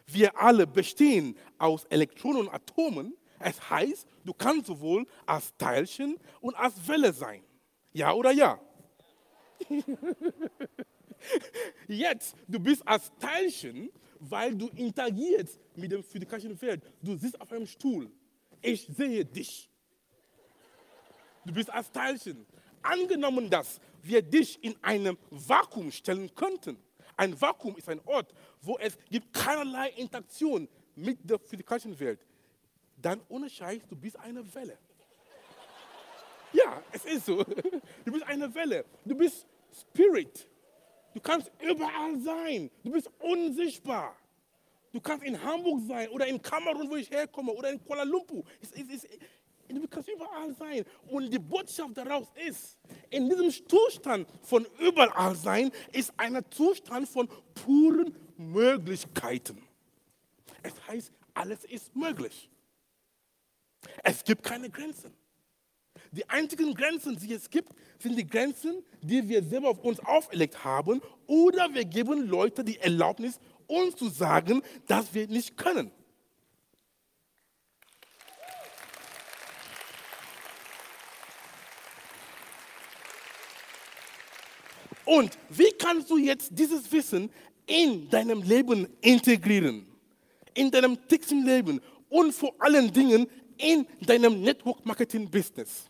wir 0.05 0.37
alle 0.39 0.67
bestehen 0.67 1.35
aus 1.57 1.85
Elektronen 1.85 2.47
und 2.47 2.53
Atomen, 2.53 3.15
es 3.39 3.69
heißt, 3.69 4.07
du 4.23 4.33
kannst 4.33 4.67
sowohl 4.67 5.07
als 5.25 5.55
Teilchen 5.57 6.17
und 6.41 6.55
als 6.55 6.87
Welle 6.87 7.11
sein. 7.11 7.43
Ja 7.91 8.13
oder 8.13 8.31
ja? 8.31 8.59
Jetzt, 11.87 12.35
du 12.47 12.59
bist 12.59 12.87
als 12.87 13.11
Teilchen, 13.19 13.91
weil 14.19 14.55
du 14.55 14.67
interagierst 14.69 15.59
mit 15.75 15.91
dem 15.91 16.03
physikalischen 16.03 16.57
Feld. 16.57 16.83
Du 17.01 17.15
sitzt 17.15 17.39
auf 17.39 17.51
einem 17.51 17.67
Stuhl. 17.67 18.11
Ich 18.61 18.87
sehe 18.87 19.25
dich. 19.25 19.69
Du 21.45 21.53
bist 21.53 21.69
als 21.71 21.91
Teilchen. 21.91 22.45
Angenommen, 22.81 23.49
dass 23.49 23.79
wir 24.01 24.21
dich 24.21 24.63
in 24.63 24.75
einem 24.83 25.17
Vakuum 25.29 25.91
stellen 25.91 26.33
könnten. 26.33 26.77
Ein 27.15 27.39
Vakuum 27.39 27.75
ist 27.77 27.89
ein 27.89 28.01
Ort, 28.05 28.33
wo 28.61 28.77
es 28.77 28.97
gibt 29.09 29.33
keinerlei 29.33 29.89
Interaktion 29.91 30.67
mit 30.95 31.17
der 31.29 31.39
physikalischen 31.39 31.99
Welt. 31.99 32.25
Dann 32.97 33.21
ohne 33.29 33.49
Scheiß, 33.49 33.81
du 33.87 33.95
bist 33.95 34.17
eine 34.19 34.43
Welle. 34.53 34.77
Ja, 36.53 36.81
es 36.91 37.05
ist 37.05 37.25
so. 37.25 37.43
Du 37.43 38.11
bist 38.11 38.25
eine 38.27 38.53
Welle. 38.53 38.85
Du 39.05 39.15
bist 39.15 39.45
Spirit. 39.73 40.47
Du 41.13 41.19
kannst 41.19 41.51
überall 41.59 42.19
sein. 42.19 42.69
Du 42.83 42.91
bist 42.91 43.09
unsichtbar. 43.19 44.15
Du 44.91 44.99
kannst 44.99 45.23
in 45.25 45.41
Hamburg 45.41 45.81
sein 45.87 46.09
oder 46.09 46.27
in 46.27 46.41
Kamerun, 46.41 46.89
wo 46.89 46.95
ich 46.97 47.09
herkomme, 47.09 47.53
oder 47.53 47.71
in 47.71 47.83
Kuala 47.83 48.03
Lumpur. 48.03 48.43
Es, 48.59 48.71
es, 48.71 49.03
es, 49.03 49.07
du 49.75 49.87
kannst 49.87 50.09
überall 50.09 50.53
sein. 50.53 50.83
Und 51.07 51.31
die 51.31 51.39
Botschaft 51.39 51.97
daraus 51.97 52.27
ist, 52.47 52.77
in 53.09 53.29
diesem 53.29 53.51
Zustand 53.67 54.27
von 54.41 54.65
überall 54.79 55.35
sein, 55.35 55.71
ist 55.91 56.13
ein 56.17 56.43
Zustand 56.49 57.07
von 57.07 57.27
puren 57.53 58.15
Möglichkeiten. 58.37 59.61
Es 60.63 60.73
heißt, 60.87 61.11
alles 61.33 61.63
ist 61.65 61.95
möglich. 61.95 62.49
Es 64.03 64.23
gibt 64.23 64.43
keine 64.43 64.69
Grenzen. 64.69 65.13
Die 66.11 66.27
einzigen 66.29 66.73
Grenzen, 66.73 67.17
die 67.17 67.33
es 67.33 67.49
gibt, 67.49 67.73
sind 67.99 68.17
die 68.17 68.27
Grenzen, 68.27 68.83
die 69.01 69.27
wir 69.27 69.43
selber 69.43 69.69
auf 69.69 69.79
uns 69.79 69.99
auferlegt 69.99 70.63
haben, 70.63 71.01
oder 71.25 71.73
wir 71.73 71.85
geben 71.85 72.27
Leuten 72.27 72.65
die 72.65 72.79
Erlaubnis, 72.79 73.39
uns 73.67 73.95
zu 73.95 74.09
sagen, 74.09 74.61
dass 74.87 75.13
wir 75.13 75.27
nicht 75.27 75.55
können. 75.55 75.91
Und 85.11 85.37
wie 85.49 85.71
kannst 85.73 86.09
du 86.09 86.15
jetzt 86.17 86.51
dieses 86.53 86.89
Wissen 86.89 87.29
in 87.67 88.09
deinem 88.09 88.41
Leben 88.43 88.87
integrieren? 89.01 89.85
In 90.53 90.71
deinem 90.71 90.95
täglichen 91.05 91.45
Leben 91.45 91.81
und 92.07 92.31
vor 92.31 92.53
allen 92.59 92.89
Dingen 92.93 93.27
in 93.57 93.85
deinem 93.99 94.41
Network 94.41 94.85
Marketing 94.85 95.29
Business. 95.29 95.89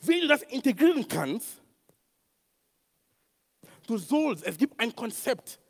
Wie 0.00 0.22
du 0.22 0.28
das 0.28 0.40
integrieren 0.44 1.06
kannst, 1.06 1.60
du 3.86 3.98
sollst, 3.98 4.44
es 4.44 4.56
gibt 4.56 4.80
ein 4.80 4.96
Konzept 4.96 5.60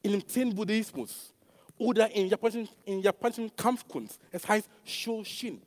in 0.00 0.12
dem 0.12 0.28
Zen-Buddhismus 0.28 1.34
oder 1.76 2.08
in 2.12 2.28
japanischen, 2.28 2.68
in 2.84 3.00
japanischen 3.00 3.50
Kampfkunst. 3.56 4.20
Es 4.30 4.46
heißt 4.46 4.68
Shoshin. 4.84 5.60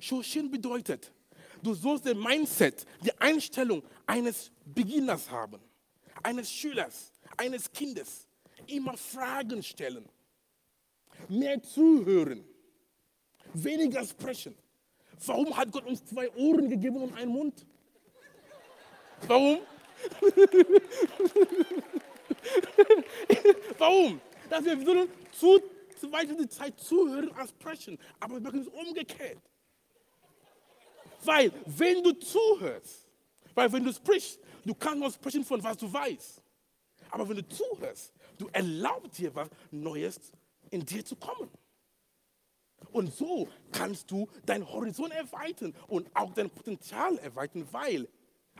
Shoshin 0.00 0.50
bedeutet, 0.50 1.12
du 1.62 1.74
sollst 1.74 2.06
den 2.06 2.18
Mindset, 2.18 2.86
die 3.04 3.12
Einstellung 3.20 3.82
eines 4.06 4.50
Beginners 4.64 5.30
haben, 5.30 5.60
eines 6.22 6.50
Schülers, 6.50 7.12
eines 7.36 7.70
Kindes. 7.72 8.26
Immer 8.66 8.96
Fragen 8.96 9.62
stellen, 9.62 10.08
mehr 11.28 11.62
zuhören, 11.62 12.44
weniger 13.54 14.04
sprechen. 14.04 14.54
Warum 15.26 15.56
hat 15.56 15.72
Gott 15.72 15.86
uns 15.86 16.04
zwei 16.04 16.30
Ohren 16.32 16.68
gegeben 16.68 17.02
und 17.02 17.14
einen 17.14 17.32
Mund? 17.32 17.66
Warum? 19.26 19.58
Warum? 23.78 24.20
Dass 24.48 24.64
wir 24.64 24.84
sollen 24.84 25.08
zu, 25.32 25.60
zu 25.98 26.12
weiter 26.12 26.34
die 26.34 26.48
Zeit 26.48 26.78
zuhören 26.78 27.32
als 27.32 27.50
sprechen. 27.50 27.98
Aber 28.20 28.34
wir 28.34 28.40
machen 28.40 28.60
es 28.60 28.68
umgekehrt. 28.68 29.38
Weil, 31.24 31.52
wenn 31.66 32.02
du 32.02 32.12
zuhörst, 32.12 33.06
weil 33.54 33.72
wenn 33.72 33.84
du 33.84 33.92
sprichst, 33.92 34.38
du 34.64 34.74
kannst 34.74 35.00
nur 35.00 35.10
sprechen 35.10 35.44
von 35.44 35.62
was 35.62 35.76
du 35.76 35.92
weißt. 35.92 36.42
Aber 37.10 37.28
wenn 37.28 37.36
du 37.36 37.48
zuhörst, 37.48 38.12
du 38.38 38.48
erlaubst 38.52 39.18
dir 39.18 39.34
was 39.34 39.48
Neues 39.70 40.20
in 40.70 40.84
dir 40.84 41.04
zu 41.04 41.16
kommen. 41.16 41.50
Und 42.92 43.12
so 43.12 43.48
kannst 43.72 44.10
du 44.10 44.28
deinen 44.46 44.70
Horizont 44.70 45.12
erweitern 45.12 45.74
und 45.88 46.08
auch 46.14 46.32
dein 46.32 46.48
Potenzial 46.48 47.18
erweitern, 47.18 47.66
weil 47.70 48.08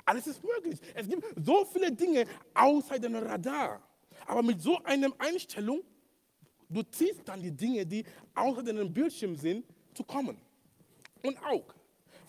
alles 0.05 0.27
ist 0.27 0.43
möglich. 0.43 0.81
Es 0.95 1.09
gibt 1.09 1.25
so 1.45 1.65
viele 1.65 1.93
Dinge 1.93 2.27
außer 2.55 2.99
deinem 2.99 3.23
Radar. 3.23 3.83
Aber 4.27 4.43
mit 4.43 4.61
so 4.61 4.83
einer 4.85 5.11
Einstellung, 5.19 5.83
du 6.69 6.83
ziehst 6.83 7.21
dann 7.25 7.41
die 7.41 7.53
Dinge, 7.53 7.87
die 7.87 8.05
außer 8.35 8.63
deinem 8.63 8.93
Bildschirm 8.93 9.37
sind, 9.37 9.65
zu 9.95 10.05
kommen. 10.05 10.37
Und 11.23 11.39
auch, 11.45 11.75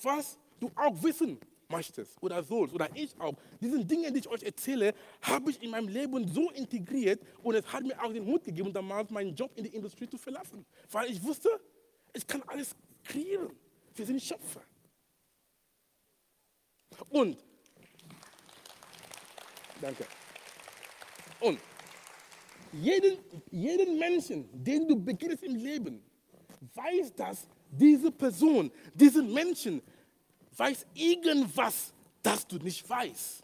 was 0.02 0.38
du 0.60 0.72
auch 0.76 1.02
wissen 1.04 1.40
möchtest 1.70 2.22
oder 2.22 2.44
sollst 2.44 2.74
oder 2.74 2.90
ich 2.96 3.12
auch, 3.20 3.34
diese 3.62 3.84
Dinge, 3.86 4.12
die 4.12 4.20
ich 4.20 4.28
euch 4.28 4.44
erzähle, 4.44 4.94
habe 5.22 5.52
ich 5.52 5.62
in 5.62 5.70
meinem 5.70 5.88
Leben 5.88 6.28
so 6.28 6.50
integriert 6.52 7.22
und 7.44 7.56
es 7.56 7.72
hat 7.72 7.84
mir 7.84 8.02
auch 8.04 8.12
den 8.12 8.26
Mut 8.26 8.44
gegeben, 8.44 8.74
damals 8.74 9.10
meinen 9.12 9.36
Job 9.36 9.52
in 9.56 9.64
die 9.64 9.76
Industrie 9.76 10.10
zu 10.10 10.18
verlassen. 10.18 10.66
Weil 10.92 11.12
ich 11.12 11.24
wusste, 11.24 11.50
ich 12.14 12.26
kann 12.26 12.42
alles 12.48 12.76
kreieren. 13.04 13.56
Wir 13.94 14.06
sind 14.06 14.22
Schöpfer. 14.22 14.62
Und, 17.10 17.38
danke. 19.80 20.06
Und 21.40 21.60
jeden, 22.74 23.18
jeden 23.52 23.98
Menschen, 23.98 24.50
den 24.52 24.88
du 24.88 25.00
begegnest 25.00 25.44
im 25.44 25.56
Leben, 25.56 26.04
weiß, 26.74 27.14
dass 27.16 27.48
diese 27.72 28.12
Person, 28.12 28.72
diesen 28.94 29.32
Menschen, 29.34 29.82
weiß 30.56 30.86
irgendwas, 30.94 31.94
das 32.22 32.46
du 32.48 32.58
nicht 32.58 32.88
weißt. 32.90 33.44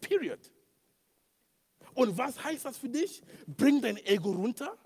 Period. 0.00 0.40
Und 1.94 2.16
was 2.18 2.42
heißt 2.42 2.64
das 2.64 2.76
für 2.76 2.88
dich? 2.88 3.22
Bring 3.46 3.80
dein 3.80 3.96
Ego 4.04 4.32
runter 4.32 4.76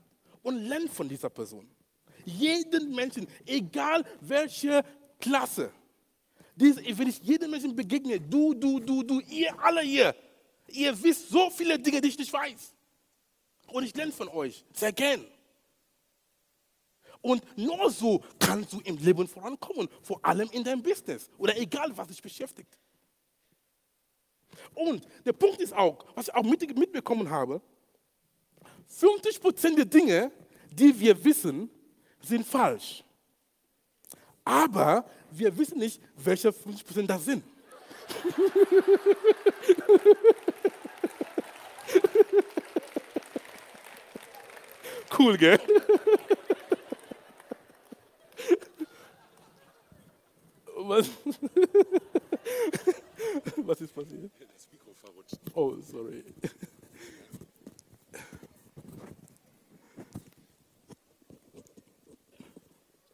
und 0.42 0.56
lern 0.56 0.88
von 0.88 1.08
dieser 1.08 1.30
Person. 1.30 1.68
Jeden 2.24 2.94
Menschen, 2.94 3.26
egal 3.46 4.04
welche 4.20 4.84
Klasse, 5.18 5.72
diese, 6.54 6.82
wenn 6.98 7.08
ich 7.08 7.20
jedem 7.20 7.50
Menschen 7.52 7.74
begegne, 7.74 8.20
du, 8.20 8.52
du, 8.52 8.80
du, 8.80 9.02
du, 9.02 9.20
ihr 9.20 9.58
alle 9.60 9.80
hier, 9.80 10.14
ihr 10.68 11.02
wisst 11.02 11.28
so 11.30 11.50
viele 11.50 11.78
Dinge, 11.78 12.00
die 12.00 12.08
ich 12.08 12.18
nicht 12.18 12.32
weiß. 12.32 12.74
Und 13.68 13.84
ich 13.84 13.94
lerne 13.94 14.12
von 14.12 14.28
euch, 14.28 14.64
sehr 14.74 14.92
gern. 14.92 15.24
Und 17.28 17.44
nur 17.58 17.90
so 17.90 18.24
kannst 18.38 18.72
du 18.72 18.80
im 18.84 18.96
Leben 18.96 19.28
vorankommen, 19.28 19.86
vor 20.00 20.18
allem 20.22 20.48
in 20.50 20.64
deinem 20.64 20.82
Business 20.82 21.28
oder 21.36 21.54
egal, 21.58 21.94
was 21.94 22.08
dich 22.08 22.22
beschäftigt. 22.22 22.78
Und 24.74 25.06
der 25.26 25.34
Punkt 25.34 25.60
ist 25.60 25.74
auch, 25.74 26.06
was 26.14 26.28
ich 26.28 26.34
auch 26.34 26.42
mitbekommen 26.42 27.28
habe, 27.28 27.60
50% 28.98 29.76
der 29.76 29.84
Dinge, 29.84 30.32
die 30.70 30.98
wir 30.98 31.22
wissen, 31.22 31.68
sind 32.22 32.46
falsch. 32.46 33.04
Aber 34.42 35.04
wir 35.30 35.54
wissen 35.58 35.80
nicht, 35.80 36.00
welche 36.16 36.48
50% 36.48 37.06
das 37.06 37.26
sind. 37.26 37.44
cool, 45.18 45.36
gell? 45.36 45.60
Was? 50.88 51.06
Was 53.56 53.80
ist 53.82 53.94
passiert? 53.94 54.30
Das 54.38 54.68
Mikro 54.72 54.94
verrutscht. 54.94 55.36
Oh, 55.54 55.76
sorry. 55.82 56.24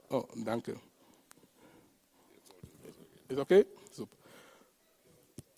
Oh, 0.08 0.24
danke. 0.36 0.78
Ist 3.28 3.38
okay? 3.38 3.66
Super. 3.90 4.16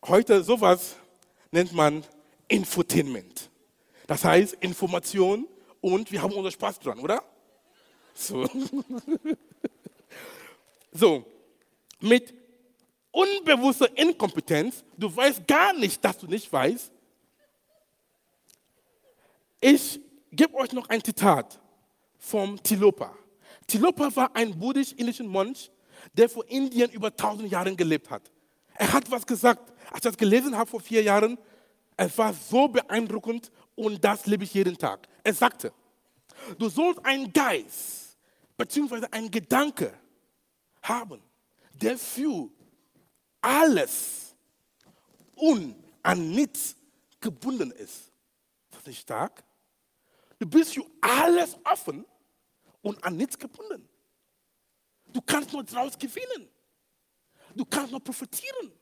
Heute 0.07 0.43
sowas 0.43 0.97
nennt 1.51 1.75
man 1.75 2.03
Infotainment. 2.49 3.51
Das 4.07 4.25
heißt 4.25 4.55
Information 4.61 5.47
und 5.83 6.11
wir 6.11 6.23
haben 6.23 6.33
unseren 6.33 6.53
Spaß 6.53 6.81
dran, 6.81 6.99
oder? 7.01 7.23
So. 8.15 8.47
so. 10.93 11.27
Mit 12.01 12.35
unbewusster 13.11 13.97
Inkompetenz, 13.97 14.85
du 14.97 15.15
weißt 15.15 15.47
gar 15.47 15.73
nicht, 15.73 16.05
dass 16.05 16.19
du 16.19 16.27
nicht 16.27 16.53
weißt. 16.53 16.93
Ich 19.61 20.01
gebe 20.31 20.55
euch 20.55 20.73
noch 20.73 20.89
ein 20.89 21.03
Zitat 21.03 21.59
vom 22.19 22.63
Tilopa. 22.63 23.17
Tilopa 23.67 24.15
war 24.15 24.37
ein 24.37 24.59
buddhisch-indischer 24.59 25.25
Mönch, 25.25 25.71
der 26.13 26.29
vor 26.29 26.47
Indien 26.49 26.91
über 26.91 27.15
tausend 27.15 27.51
Jahre 27.51 27.75
gelebt 27.75 28.11
hat. 28.11 28.31
Er 28.75 28.93
hat 28.93 29.11
was 29.11 29.27
gesagt, 29.27 29.73
als 29.89 29.97
ich 29.97 30.03
das 30.03 30.17
gelesen 30.17 30.57
habe 30.57 30.71
vor 30.71 30.81
vier 30.81 31.03
Jahren, 31.03 31.39
es 31.97 32.17
war 32.19 32.35
so 32.35 32.69
beeindruckend 32.69 33.51
und 33.75 34.05
das 34.05 34.27
lebe 34.27 34.45
ich 34.45 34.53
jeden 34.53 34.77
Tag. 34.77 35.09
Er 35.25 35.33
sagte, 35.33 35.73
du 36.59 36.69
sollst 36.69 37.05
einen 37.05 37.33
Geist 37.33 38.19
bzw. 38.59 39.07
einen 39.11 39.31
Gedanke 39.31 39.95
haben, 40.83 41.23
der 41.81 41.99
für 41.99 42.51
alles 43.41 44.35
und 45.35 45.77
an 46.03 46.31
nichts 46.31 46.77
gebunden 47.21 47.71
ist. 47.73 48.13
Ist 48.71 48.79
das 48.79 48.87
nicht 48.87 49.01
stark? 49.01 49.45
Du 50.39 50.47
bist 50.47 50.75
für 50.75 50.85
alles 51.01 51.57
offen 51.65 52.05
und 52.83 53.03
an 53.03 53.17
nichts 53.17 53.39
gebunden. 53.39 53.89
Du 55.07 55.21
kannst 55.21 55.53
nur 55.53 55.65
daraus 55.65 55.99
gewinnen. 55.99 56.49
Du 57.55 57.65
kannst 57.65 57.91
nur 57.91 58.03
profitieren. 58.03 58.73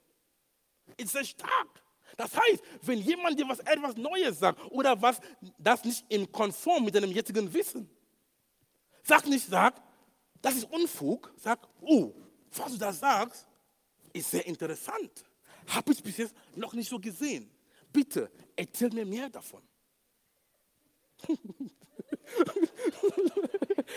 Ist 0.97 1.13
sehr 1.13 1.25
stark. 1.25 1.83
Das 2.17 2.37
heißt, 2.37 2.63
wenn 2.83 2.99
jemand 3.01 3.39
dir 3.39 3.49
was 3.49 3.59
etwas 3.61 3.97
Neues 3.97 4.39
sagt 4.39 4.61
oder 4.71 5.01
was 5.01 5.21
das 5.59 5.85
nicht 5.85 6.05
im 6.09 6.31
Konform 6.31 6.85
mit 6.85 6.95
deinem 6.95 7.11
jetzigen 7.11 7.53
Wissen, 7.53 7.89
sag 9.03 9.27
nicht, 9.27 9.47
sag, 9.47 9.81
das 10.41 10.57
ist 10.57 10.71
Unfug, 10.71 11.33
sag, 11.37 11.59
oh, 11.81 12.13
was 12.59 12.73
du 12.73 12.79
da 12.79 12.93
sagst, 12.93 13.47
ist 14.13 14.31
sehr 14.31 14.47
interessant. 14.47 15.25
Habe 15.67 15.93
ich 15.93 16.03
bis 16.03 16.17
jetzt 16.19 16.35
noch 16.55 16.73
nicht 16.73 16.89
so 16.89 16.99
gesehen. 16.99 17.51
Bitte, 17.93 18.31
erzähl 18.57 18.91
mir 18.91 19.07
mehr 19.07 19.29
davon. 19.29 19.63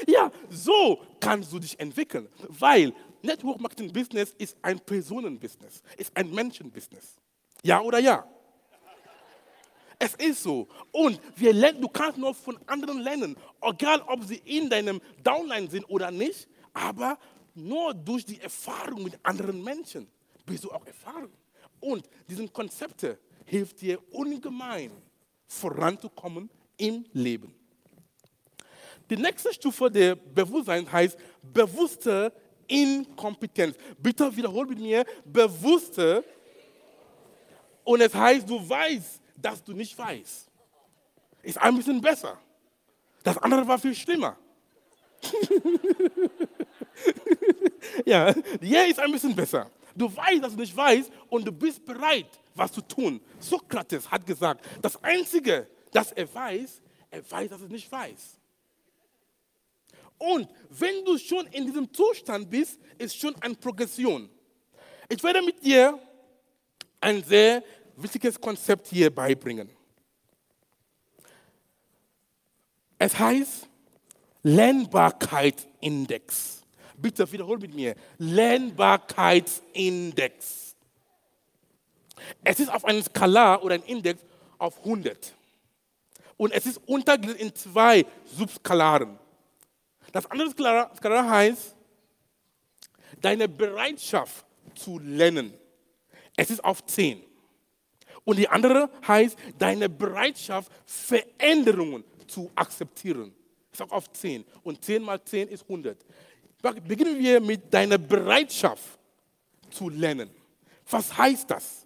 ja, 0.08 0.32
so 0.50 1.04
kannst 1.20 1.52
du 1.52 1.60
dich 1.60 1.80
entwickeln, 1.80 2.30
weil 2.48 2.94
Network 3.22 3.60
Marketing 3.60 3.92
Business 3.92 4.34
ist 4.38 4.56
ein 4.62 4.80
Personenbusiness, 4.80 5.82
ist 5.98 6.16
ein 6.16 6.32
Menschenbusiness. 6.32 7.16
Ja 7.64 7.82
oder 7.82 8.00
ja? 8.00 8.26
Es 10.00 10.14
ist 10.16 10.44
so. 10.44 10.68
Und 10.92 11.20
wir 11.36 11.54
lernen, 11.54 11.82
du 11.82 11.90
kannst 11.90 12.18
nur 12.18 12.34
von 12.36 12.60
anderen 12.68 13.00
lernen, 13.00 13.36
egal 13.62 14.02
ob 14.02 14.24
sie 14.24 14.38
in 14.46 14.70
deinem 14.70 15.02
Downline 15.24 15.70
sind 15.70 15.86
oder 15.86 16.12
nicht, 16.12 16.48
aber 16.74 17.18
nur 17.58 17.94
durch 17.94 18.26
die 18.26 18.40
Erfahrung 18.40 19.04
mit 19.04 19.20
anderen 19.24 19.64
Menschen 19.64 20.08
bist 20.46 20.64
du 20.64 20.72
auch 20.72 20.86
erfahren. 20.86 21.30
Und 21.80 22.10
diese 22.28 22.48
Konzepte 22.48 23.20
hilft 23.46 23.82
dir 23.82 24.00
ungemein 24.14 24.92
voranzukommen 25.48 26.50
im 26.78 27.06
Leben. 27.14 27.54
Die 29.10 29.16
nächste 29.16 29.54
Stufe 29.54 29.90
der 29.90 30.16
Bewusstsein 30.16 30.90
heißt 30.92 31.18
bewusste 31.42 32.34
Inkompetenz. 32.68 33.78
Bitte 33.98 34.36
wiederhol 34.36 34.68
mit 34.68 34.80
mir, 34.80 35.06
bewusste. 35.24 36.24
Und 37.84 38.02
es 38.02 38.14
heißt, 38.14 38.50
du 38.50 38.70
weißt, 38.70 39.22
dass 39.38 39.64
du 39.64 39.74
nicht 39.74 39.98
weißt. 39.98 40.50
Ist 41.44 41.58
ein 41.58 41.78
bisschen 41.78 42.02
besser. 42.02 42.38
Das 43.24 43.38
andere 43.38 43.66
war 43.68 43.80
viel 43.80 43.96
schlimmer. 43.96 44.38
ja, 48.06 48.34
hier 48.62 48.88
ist 48.88 49.00
ein 49.00 49.12
bisschen 49.12 49.36
besser. 49.36 49.70
Du 49.96 50.16
weißt, 50.16 50.44
dass 50.44 50.54
du 50.54 50.60
nicht 50.60 50.76
weißt 50.76 51.12
und 51.30 51.46
du 51.46 51.52
bist 51.52 51.84
bereit, 51.84 52.40
was 52.54 52.72
zu 52.72 52.82
tun. 52.82 53.20
Sokrates 53.40 54.10
hat 54.10 54.26
gesagt, 54.26 54.64
das 54.82 55.02
Einzige, 55.04 55.68
das 55.92 56.12
er 56.12 56.34
weiß, 56.34 56.82
er 57.10 57.32
weiß, 57.32 57.50
dass 57.50 57.62
er 57.62 57.70
nicht 57.70 57.92
weiß. 57.92 58.38
Und 60.20 60.48
wenn 60.70 61.06
du 61.06 61.18
schon 61.18 61.46
in 61.48 61.66
diesem 61.66 61.92
Zustand 61.94 62.50
bist, 62.50 62.80
ist 62.98 63.20
schon 63.20 63.36
eine 63.42 63.56
Progression. 63.56 64.30
Ich 65.10 65.24
werde 65.24 65.42
mit 65.42 65.64
dir 65.64 66.00
ein 67.00 67.24
sehr 67.24 67.64
wichtiges 67.96 68.40
Konzept 68.40 68.88
hier 68.88 69.14
beibringen. 69.14 69.70
Es 73.00 73.18
heißt 73.18 73.67
Lernbarkeitsindex. 74.48 76.64
Bitte 76.96 77.30
wiederhol 77.30 77.60
mit 77.60 77.76
mir. 77.76 77.96
Lernbarkeitsindex. 78.18 80.74
Es 82.44 82.60
ist 82.62 82.70
auf 82.70 82.86
einer 82.86 83.04
Skala 83.04 83.62
oder 83.62 83.76
ein 83.76 83.84
Index 83.84 84.24
auf 84.58 84.80
100. 84.80 85.36
Und 86.38 86.54
es 86.54 86.66
ist 86.66 86.80
untergliedert 86.86 87.42
in 87.42 87.54
zwei 87.54 88.06
Subskalaren. 88.26 89.20
Das 90.14 90.26
andere 90.32 90.50
Skala, 90.52 90.96
Skala 90.96 91.30
heißt, 91.30 91.76
deine 93.20 93.50
Bereitschaft 93.50 94.46
zu 94.76 94.98
lernen. 95.00 95.54
Es 96.38 96.52
ist 96.52 96.64
auf 96.64 96.86
10. 96.86 97.22
Und 98.24 98.38
die 98.38 98.48
andere 98.48 98.90
heißt 99.06 99.38
deine 99.58 99.90
Bereitschaft, 99.90 100.72
Veränderungen 100.86 102.06
zu 102.28 102.50
akzeptieren. 102.56 103.34
Sage 103.78 103.92
auf 103.92 104.12
10. 104.12 104.44
Und 104.64 104.84
10 104.84 105.04
mal 105.04 105.24
10 105.24 105.50
ist 105.50 105.62
100. 105.64 106.04
Beginnen 106.88 107.20
wir 107.20 107.40
mit 107.40 107.72
deiner 107.72 107.98
Bereitschaft 107.98 109.00
zu 109.70 109.90
lernen. 109.90 110.30
Was 110.90 111.16
heißt 111.16 111.50
das? 111.52 111.86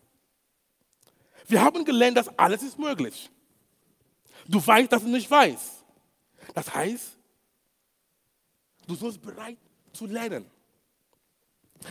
Wir 1.48 1.62
haben 1.62 1.84
gelernt, 1.84 2.18
dass 2.18 2.30
alles 2.40 2.64
ist 2.64 2.80
möglich. 2.80 3.30
Du 4.48 4.66
weißt, 4.66 4.92
dass 4.92 5.04
du 5.04 5.10
nicht 5.10 5.30
weißt. 5.30 5.84
Das 6.54 6.74
heißt, 6.74 7.18
du 8.88 8.96
sollst 8.96 9.22
bereit 9.22 9.58
zu 9.92 10.06
lernen. 10.06 10.50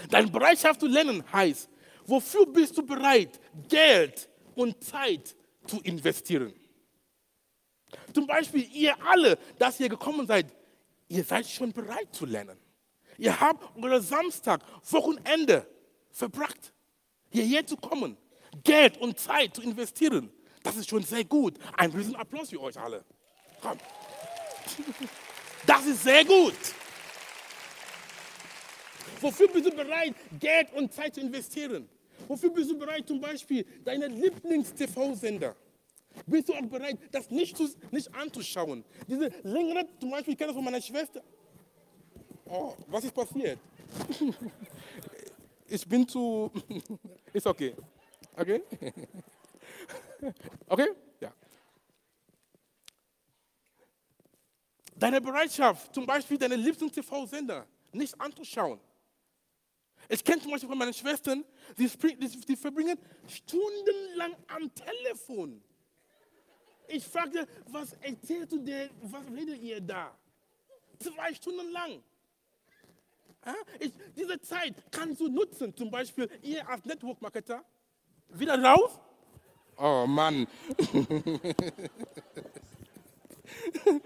Deine 0.09 0.29
Bereitschaft 0.29 0.81
zu 0.81 0.87
lernen 0.87 1.23
heißt, 1.31 1.69
wofür 2.07 2.47
bist 2.47 2.77
du 2.79 2.83
bereit, 2.87 3.39
Geld 3.69 4.29
und 4.55 4.83
Zeit 4.83 5.37
zu 5.67 5.81
investieren? 5.81 6.55
Zum 8.13 8.27
Beispiel, 8.27 8.69
ihr 8.73 8.95
alle, 9.07 9.39
dass 9.59 9.81
ihr 9.81 9.89
gekommen 9.89 10.27
seid, 10.27 10.47
ihr 11.09 11.25
seid 11.25 11.47
schon 11.49 11.73
bereit 11.73 12.09
zu 12.13 12.27
lernen. 12.27 12.59
Ihr 13.19 13.39
habt 13.39 13.77
euer 13.77 14.01
Samstag, 14.01 14.63
Wochenende 14.91 15.67
verbracht, 16.11 16.73
hierher 17.31 17.67
zu 17.67 17.77
kommen, 17.77 18.17
Geld 18.65 18.97
und 18.99 19.19
Zeit 19.19 19.55
zu 19.55 19.63
investieren. 19.63 20.31
Das 20.63 20.77
ist 20.77 20.89
schon 20.89 21.03
sehr 21.03 21.25
gut. 21.25 21.59
Ein 21.77 21.91
riesen 21.91 22.17
Applaus 22.17 22.51
für 22.51 22.61
euch 22.61 22.79
alle. 22.79 23.05
Komm. 23.61 23.79
Das 25.67 25.85
ist 25.85 26.05
sehr 26.05 26.25
gut. 26.25 26.55
Wofür 29.21 29.47
bist 29.49 29.67
du 29.67 29.71
bereit, 29.71 30.15
Geld 30.39 30.73
und 30.73 30.91
Zeit 30.91 31.15
zu 31.15 31.21
investieren? 31.21 31.87
Wofür 32.27 32.51
bist 32.51 32.71
du 32.71 32.79
bereit, 32.79 33.07
zum 33.07 33.21
Beispiel 33.21 33.67
deine 33.85 34.07
Lieblings-TV-Sender? 34.07 35.55
Bist 36.31 36.49
du 36.49 36.55
auch 36.55 36.67
bereit, 36.67 36.97
das 37.11 37.29
nicht, 37.31 37.57
zu, 37.57 37.69
nicht 37.91 38.15
anzuschauen? 38.15 38.85
Diese 39.09 39.31
längere, 39.43 39.85
zum 39.99 40.11
Beispiel, 40.11 40.35
ich 40.35 40.39
kenne 40.39 40.49
das 40.49 40.57
von 40.57 40.65
meiner 40.65 40.81
Schwester. 40.81 41.23
Oh, 42.47 42.75
was 42.87 43.05
ist 43.05 43.15
passiert? 43.15 43.59
Ich 45.73 45.87
bin 45.87 46.07
zu. 46.09 46.51
Ist 47.33 47.47
okay. 47.47 47.77
Okay? 48.37 48.63
Okay? 50.67 50.89
Ja. 51.21 51.33
Deine 54.97 55.21
Bereitschaft, 55.21 55.95
zum 55.95 56.05
Beispiel 56.05 56.37
deine 56.37 56.57
liebsten 56.57 56.91
TV-Sender 56.91 57.67
nicht 57.93 58.21
anzuschauen. 58.21 58.81
Ich 60.09 60.23
kenne 60.25 60.43
zum 60.43 60.51
Beispiel 60.51 60.69
von 60.69 60.77
meinen 60.77 60.93
Schwestern, 60.93 61.45
die, 61.79 61.89
die 62.49 62.57
verbringen 62.57 62.99
stundenlang 63.29 64.35
am 64.49 64.71
Telefon. 64.75 65.63
Ich 66.93 67.07
fragte, 67.07 67.47
was 67.69 67.93
erzählst 68.01 68.51
du 68.51 68.59
dir, 68.59 68.91
was 69.03 69.23
redet 69.33 69.63
ihr 69.63 69.81
da? 69.81 70.11
Zwei 70.99 71.33
Stunden 71.35 71.71
lang. 71.71 72.03
Ja? 73.47 73.55
Ich, 73.79 73.93
diese 74.17 74.41
Zeit 74.41 74.75
kannst 74.91 75.21
du 75.21 75.29
nutzen, 75.29 75.75
zum 75.77 75.89
Beispiel 75.91 76.29
ihr 76.43 76.69
als 76.69 76.85
Network-Marketer. 76.85 77.65
Wieder 78.31 78.61
raus? 78.61 78.99
Oh 79.77 80.05
Mann. 80.07 80.49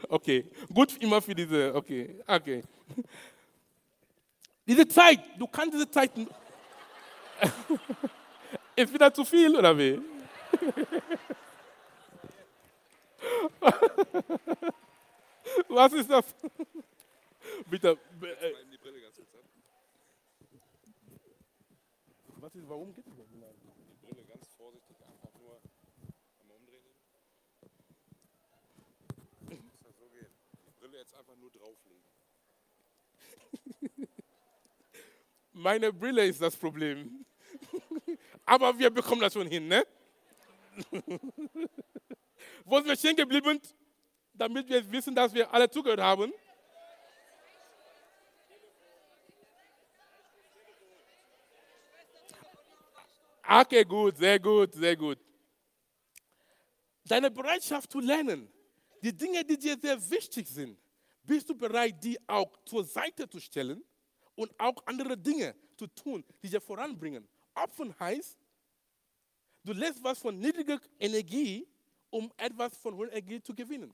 okay, 0.09 0.51
gut 0.73 0.97
immer 1.03 1.23
für 1.23 1.35
diese, 1.35 1.75
okay, 1.75 2.23
okay. 2.27 2.63
Diese 4.67 4.87
Zeit, 4.87 5.21
du 5.39 5.47
kannst 5.47 5.75
diese 5.75 5.91
Zeit. 5.91 6.11
Ist 8.77 8.93
wieder 8.93 9.13
zu 9.13 9.25
viel 9.25 9.57
oder 9.57 9.77
wie? 9.77 10.01
Was 15.69 15.93
ist 15.93 16.11
das? 16.11 16.35
Bitte. 17.69 17.91
Äh, 17.91 17.97
Was 22.37 22.55
ist, 22.55 22.69
warum 22.69 22.95
geht 22.95 23.07
es 23.07 23.17
das? 23.17 23.27
Die 23.27 24.07
Brille 24.07 24.25
ganz 24.27 24.47
vorsichtig 24.57 24.97
einfach 25.07 25.33
nur 25.41 25.59
einmal 26.41 26.57
umdrehen. 26.59 26.85
Muss 29.65 29.81
das 29.83 29.97
so 29.97 30.07
gehen. 30.09 30.27
Die 30.67 30.73
Brille 30.79 30.99
jetzt 30.99 31.15
einfach 31.15 31.37
nur 31.37 31.51
drauflegen. 31.51 32.05
Meine 35.53 35.93
Brille 35.93 36.27
ist 36.27 36.43
das 36.43 36.57
Problem. 36.57 37.25
Aber 38.45 38.79
wir 38.79 38.91
bekommen 38.91 39.23
das 39.23 39.33
schon 39.33 39.47
hin, 39.47 39.69
ne? 39.69 39.87
Wo 42.65 42.77
sind 42.77 42.87
wir 42.87 42.97
stehen 42.97 43.17
geblieben, 43.17 43.61
damit 44.33 44.69
wir 44.69 44.91
wissen, 44.91 45.15
dass 45.15 45.33
wir 45.33 45.53
alle 45.53 45.71
zugehört 45.71 46.01
haben? 46.01 46.33
Okay, 53.47 53.85
gut, 53.85 54.17
sehr 54.17 54.41
gut, 54.41 54.73
sehr 54.75 54.97
gut. 54.97 55.19
Deine 57.05 57.31
Bereitschaft 57.31 57.93
zu 57.93 58.01
lernen, 58.01 58.51
die 59.03 59.15
Dinge, 59.15 59.45
die 59.45 59.59
dir 59.59 59.79
sehr 59.79 60.11
wichtig 60.11 60.49
sind, 60.49 60.79
bist 61.23 61.49
du 61.49 61.55
bereit, 61.55 62.03
die 62.03 62.19
auch 62.27 62.57
zur 62.65 62.85
Seite 62.85 63.29
zu 63.29 63.39
stellen 63.39 63.85
und 64.35 64.59
auch 64.59 64.75
andere 64.87 65.17
Dinge 65.17 65.55
zu 65.77 65.87
tun, 65.89 66.25
die 66.43 66.49
dir 66.49 66.61
voranbringen. 66.61 67.29
Opfern 67.55 67.95
heißt, 67.99 68.39
du 69.65 69.73
lässt 69.73 70.03
was 70.03 70.19
von 70.19 70.39
niedriger 70.39 70.81
Energie, 70.99 71.67
um 72.11 72.33
etwas 72.37 72.77
von 72.77 72.95
hoher 72.95 73.11
Energie 73.11 73.43
zu 73.43 73.55
gewinnen. 73.55 73.93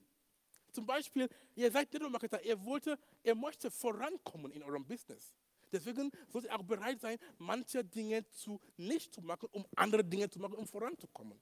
Zum 0.71 0.85
Beispiel, 0.85 1.27
ihr 1.55 1.71
seid 1.71 1.91
Nettomarketer, 1.91 2.41
ihr 2.43 2.63
wollte, 2.63 2.97
ihr 3.23 3.35
möchtet 3.35 3.73
vorankommen 3.73 4.51
in 4.51 4.63
eurem 4.63 4.85
Business. 4.85 5.33
Deswegen 5.71 6.11
sollt 6.29 6.45
ihr 6.45 6.55
auch 6.55 6.63
bereit 6.63 6.99
sein, 7.01 7.17
manche 7.37 7.83
Dinge 7.83 8.27
zu 8.29 8.59
nicht 8.77 9.13
zu 9.13 9.21
machen, 9.21 9.47
um 9.51 9.65
andere 9.75 10.03
Dinge 10.03 10.29
zu 10.29 10.39
machen, 10.39 10.55
um 10.55 10.67
voranzukommen. 10.67 11.39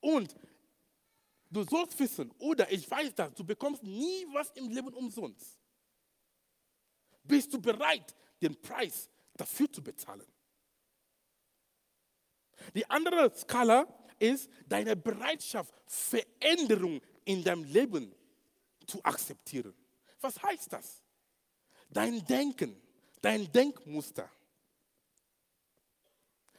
Und 0.00 0.34
du 1.50 1.62
sollst 1.64 1.98
wissen, 1.98 2.30
oder 2.38 2.70
ich 2.70 2.90
weiß 2.90 3.14
das, 3.14 3.34
du 3.34 3.44
bekommst 3.44 3.82
nie 3.82 4.26
was 4.32 4.50
im 4.52 4.68
Leben 4.68 4.92
umsonst. 4.94 5.58
Bist 7.22 7.52
du 7.54 7.60
bereit, 7.60 8.14
den 8.40 8.60
Preis 8.60 9.08
dafür 9.34 9.70
zu 9.72 9.82
bezahlen? 9.82 10.26
Die 12.74 12.88
andere 12.88 13.32
Skala 13.34 13.86
ist 14.18 14.50
deine 14.66 14.96
Bereitschaft, 14.96 15.74
Veränderung 15.86 17.00
in 17.24 17.42
deinem 17.42 17.64
Leben 17.64 18.14
zu 18.86 19.02
akzeptieren. 19.02 19.74
Was 20.20 20.40
heißt 20.42 20.72
das? 20.72 21.02
dein 21.92 22.24
Denken, 22.24 22.76
dein 23.20 23.50
Denkmuster. 23.52 24.30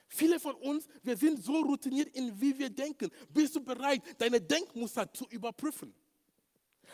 Viele 0.08 0.40
von 0.40 0.56
uns, 0.56 0.88
wir 1.02 1.18
sind 1.18 1.44
so 1.44 1.62
routiniert 1.62 2.16
in 2.16 2.40
wie 2.40 2.58
wir 2.58 2.70
denken. 2.70 3.10
Bist 3.30 3.56
du 3.56 3.64
bereit, 3.64 4.02
deine 4.20 4.40
Denkmuster 4.40 5.12
zu 5.12 5.26
überprüfen? 5.28 5.94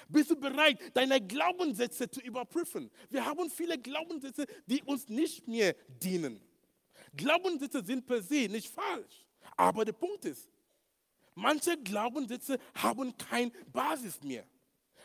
Bist 0.08 0.32
du 0.32 0.38
bereit, 0.38 0.80
deine 0.95 1.19
Glaubenssätze 1.19 2.10
zu 2.10 2.22
überprüfen? 2.22 2.89
Wir 3.10 3.26
haben 3.26 3.50
viele 3.50 3.78
Glaubenssätze, 3.78 4.45
die 4.65 4.82
uns 4.84 5.10
nicht 5.10 5.45
mehr 5.48 5.76
dienen. 6.02 6.39
Glaubenssätze 7.15 7.84
sind 7.84 8.06
per 8.06 8.22
se 8.22 8.48
nicht 8.48 8.69
falsch. 8.69 9.26
Aber 9.56 9.86
der 9.86 9.93
Punkt 9.93 10.26
ist, 10.26 10.50
manche 11.36 11.78
Glaubenssätze 11.78 12.60
haben 12.76 13.17
keine 13.17 13.52
Basis 13.72 14.22
mehr. 14.24 14.45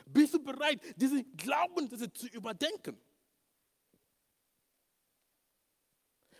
Bist 0.06 0.34
du 0.34 0.38
bereit, 0.38 0.80
diese 0.96 1.24
Glaubenssätze 1.24 2.12
zu 2.12 2.26
überdenken? 2.28 2.98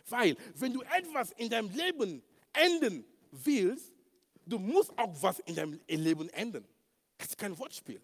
Weil, 0.07 0.37
wenn 0.55 0.73
du 0.73 0.81
etwas 0.81 1.31
in 1.31 1.49
deinem 1.49 1.69
Leben 1.71 2.21
ändern 2.53 3.03
willst, 3.31 3.91
du 4.45 4.59
musst 4.59 4.95
auch 4.97 5.13
was 5.21 5.39
in 5.39 5.55
deinem 5.55 5.79
Leben 5.87 6.29
ändern. 6.29 6.65
Das 7.17 7.29
ist 7.29 7.37
kein 7.37 7.57
Wortspiel. 7.57 8.01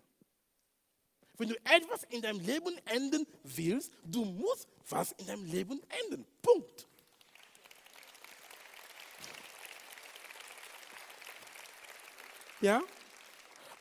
Wenn 1.37 1.49
du 1.49 1.55
etwas 1.63 2.03
in 2.05 2.21
deinem 2.21 2.39
Leben 2.39 2.75
ändern 2.85 3.25
willst, 3.43 3.91
du 4.03 4.25
musst 4.25 4.67
was 4.89 5.11
in 5.13 5.27
deinem 5.27 5.45
Leben 5.45 5.81
ändern. 6.03 6.25
Punkt. 6.41 6.87
Ja? 12.61 12.81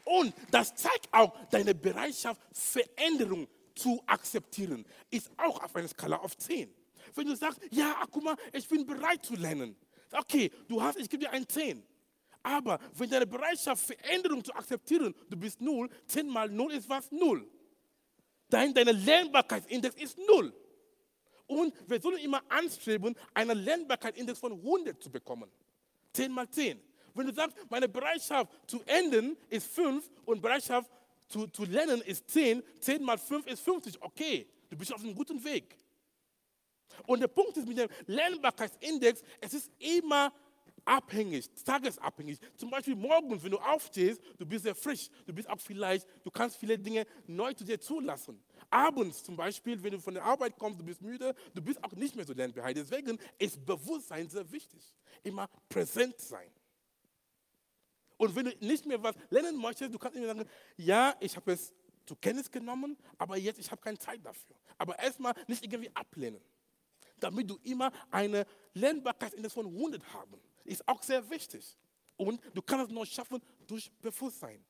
Und 0.04 0.34
das 0.50 0.74
zeigt 0.74 1.08
auch 1.12 1.36
deine 1.50 1.74
Bereitschaft, 1.74 2.40
Veränderung 2.52 3.46
zu 3.74 4.02
akzeptieren. 4.06 4.84
Ist 5.10 5.30
auch 5.36 5.62
auf 5.62 5.74
einer 5.76 5.88
Skala 5.88 6.16
auf 6.16 6.36
10. 6.36 6.74
Wenn 7.14 7.26
du 7.26 7.36
sagst, 7.36 7.60
ja, 7.70 7.96
mal, 8.22 8.36
ich 8.52 8.68
bin 8.68 8.86
bereit 8.86 9.24
zu 9.24 9.34
lernen. 9.34 9.76
Okay, 10.12 10.50
du 10.68 10.82
hast, 10.82 10.98
ich 10.98 11.08
gebe 11.08 11.24
dir 11.24 11.30
ein 11.30 11.48
10. 11.48 11.82
Aber 12.42 12.78
wenn 12.94 13.10
deine 13.10 13.26
Bereitschaft, 13.26 13.84
Veränderung 13.84 14.42
zu 14.42 14.52
akzeptieren, 14.54 15.14
du 15.28 15.36
bist 15.36 15.60
0, 15.60 15.88
10 16.06 16.26
mal 16.26 16.48
0 16.48 16.72
ist 16.72 16.88
was? 16.88 17.10
0. 17.10 17.46
Dein, 18.48 18.74
deine 18.74 18.92
Lernbarkeitsindex 18.92 19.94
ist 19.96 20.18
0. 20.18 20.52
Und 21.46 21.74
wir 21.88 22.00
sollen 22.00 22.18
immer 22.18 22.42
anstreben, 22.48 23.16
einen 23.34 23.58
Lernbarkeitsindex 23.58 24.38
von 24.38 24.52
100 24.52 25.02
zu 25.02 25.10
bekommen. 25.10 25.50
10 26.12 26.32
mal 26.32 26.48
10. 26.48 26.80
Wenn 27.14 27.26
du 27.26 27.32
sagst, 27.32 27.56
meine 27.68 27.88
Bereitschaft 27.88 28.52
zu 28.66 28.82
enden 28.84 29.36
ist 29.48 29.66
5 29.72 30.08
und 30.24 30.40
Bereitschaft 30.40 30.90
zu, 31.28 31.46
zu 31.48 31.64
lernen 31.64 32.00
ist 32.02 32.28
10, 32.30 32.62
10 32.80 33.02
mal 33.02 33.18
5 33.18 33.46
ist 33.46 33.60
50, 33.60 34.02
okay, 34.02 34.46
du 34.68 34.76
bist 34.76 34.92
auf 34.92 35.00
einem 35.00 35.14
guten 35.14 35.42
Weg. 35.44 35.76
Und 37.06 37.20
der 37.20 37.28
Punkt 37.28 37.56
ist 37.56 37.66
mit 37.66 37.78
dem 37.78 37.88
Lernbarkeitsindex, 38.06 39.22
es 39.40 39.54
ist 39.54 39.70
immer 39.78 40.32
abhängig, 40.84 41.48
tagesabhängig. 41.64 42.38
Zum 42.56 42.70
Beispiel 42.70 42.96
morgens, 42.96 43.42
wenn 43.42 43.52
du 43.52 43.58
aufstehst, 43.58 44.20
du 44.38 44.46
bist 44.46 44.64
sehr 44.64 44.74
frisch, 44.74 45.08
du 45.26 45.32
bist 45.32 45.48
auch 45.48 45.60
vielleicht, 45.60 46.06
du 46.24 46.30
kannst 46.30 46.56
viele 46.56 46.78
Dinge 46.78 47.06
neu 47.26 47.52
zu 47.54 47.64
dir 47.64 47.80
zulassen. 47.80 48.42
Abends 48.70 49.22
zum 49.22 49.36
Beispiel, 49.36 49.82
wenn 49.82 49.92
du 49.92 50.00
von 50.00 50.14
der 50.14 50.24
Arbeit 50.24 50.58
kommst, 50.58 50.80
du 50.80 50.84
bist 50.84 51.00
müde, 51.00 51.34
du 51.54 51.62
bist 51.62 51.82
auch 51.82 51.92
nicht 51.92 52.16
mehr 52.16 52.24
so 52.24 52.32
lernbereit. 52.32 52.76
Deswegen 52.76 53.18
ist 53.38 53.64
Bewusstsein 53.64 54.28
sehr 54.28 54.50
wichtig. 54.50 54.82
Immer 55.22 55.48
präsent 55.68 56.18
sein. 56.18 56.50
Und 58.20 58.36
wenn 58.36 58.44
du 58.44 58.54
nicht 58.60 58.84
mehr 58.84 59.02
was 59.02 59.16
lernen 59.30 59.56
möchtest, 59.56 59.94
du 59.94 59.98
kannst 59.98 60.14
immer 60.14 60.26
sagen, 60.26 60.44
ja, 60.76 61.16
ich 61.20 61.34
habe 61.36 61.52
es 61.52 61.72
zur 62.04 62.20
Kenntnis 62.20 62.50
genommen, 62.50 62.98
aber 63.16 63.38
jetzt, 63.38 63.58
ich 63.58 63.70
habe 63.70 63.80
keine 63.80 63.98
Zeit 63.98 64.20
dafür. 64.22 64.56
Aber 64.76 64.98
erstmal 64.98 65.32
nicht 65.46 65.64
irgendwie 65.64 65.90
ablehnen. 65.96 66.38
Damit 67.18 67.48
du 67.48 67.58
immer 67.62 67.90
eine 68.10 68.46
Lernbarkeit 68.74 69.32
in 69.32 69.40
der 69.40 69.50
von 69.50 69.64
100 69.64 70.12
haben. 70.12 70.38
Ist 70.64 70.86
auch 70.86 71.02
sehr 71.02 71.30
wichtig. 71.30 71.78
Und 72.18 72.42
du 72.52 72.60
kannst 72.60 72.88
es 72.88 72.92
nur 72.92 73.06
schaffen 73.06 73.40
durch 73.66 73.90
Bewusstsein. 74.02 74.62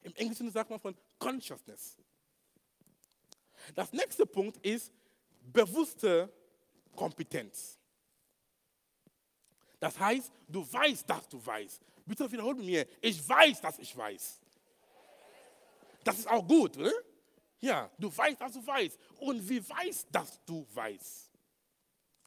Im 0.00 0.14
Englischen 0.14 0.50
sagt 0.50 0.70
man 0.70 0.80
von 0.80 0.96
Consciousness. 1.18 1.98
Das 3.74 3.92
nächste 3.92 4.24
Punkt 4.24 4.64
ist 4.64 4.90
bewusste 5.42 6.32
Kompetenz. 6.96 7.77
Das 9.80 9.98
heißt, 9.98 10.32
du 10.48 10.70
weißt, 10.70 11.08
dass 11.08 11.28
du 11.28 11.44
weißt. 11.44 11.80
Bitte 12.04 12.30
wiederhol 12.30 12.54
mir, 12.54 12.86
ich 13.00 13.26
weiß, 13.28 13.60
dass 13.60 13.78
ich 13.78 13.96
weiß. 13.96 14.40
Das 16.02 16.18
ist 16.18 16.28
auch 16.28 16.46
gut, 16.46 16.76
oder? 16.76 16.92
Ja, 17.60 17.90
du 17.98 18.16
weißt, 18.16 18.40
dass 18.40 18.52
du 18.52 18.66
weißt. 18.66 18.98
Und 19.18 19.48
wie 19.48 19.68
weißt, 19.68 20.08
dass 20.10 20.42
du 20.44 20.66
weißt? 20.72 21.30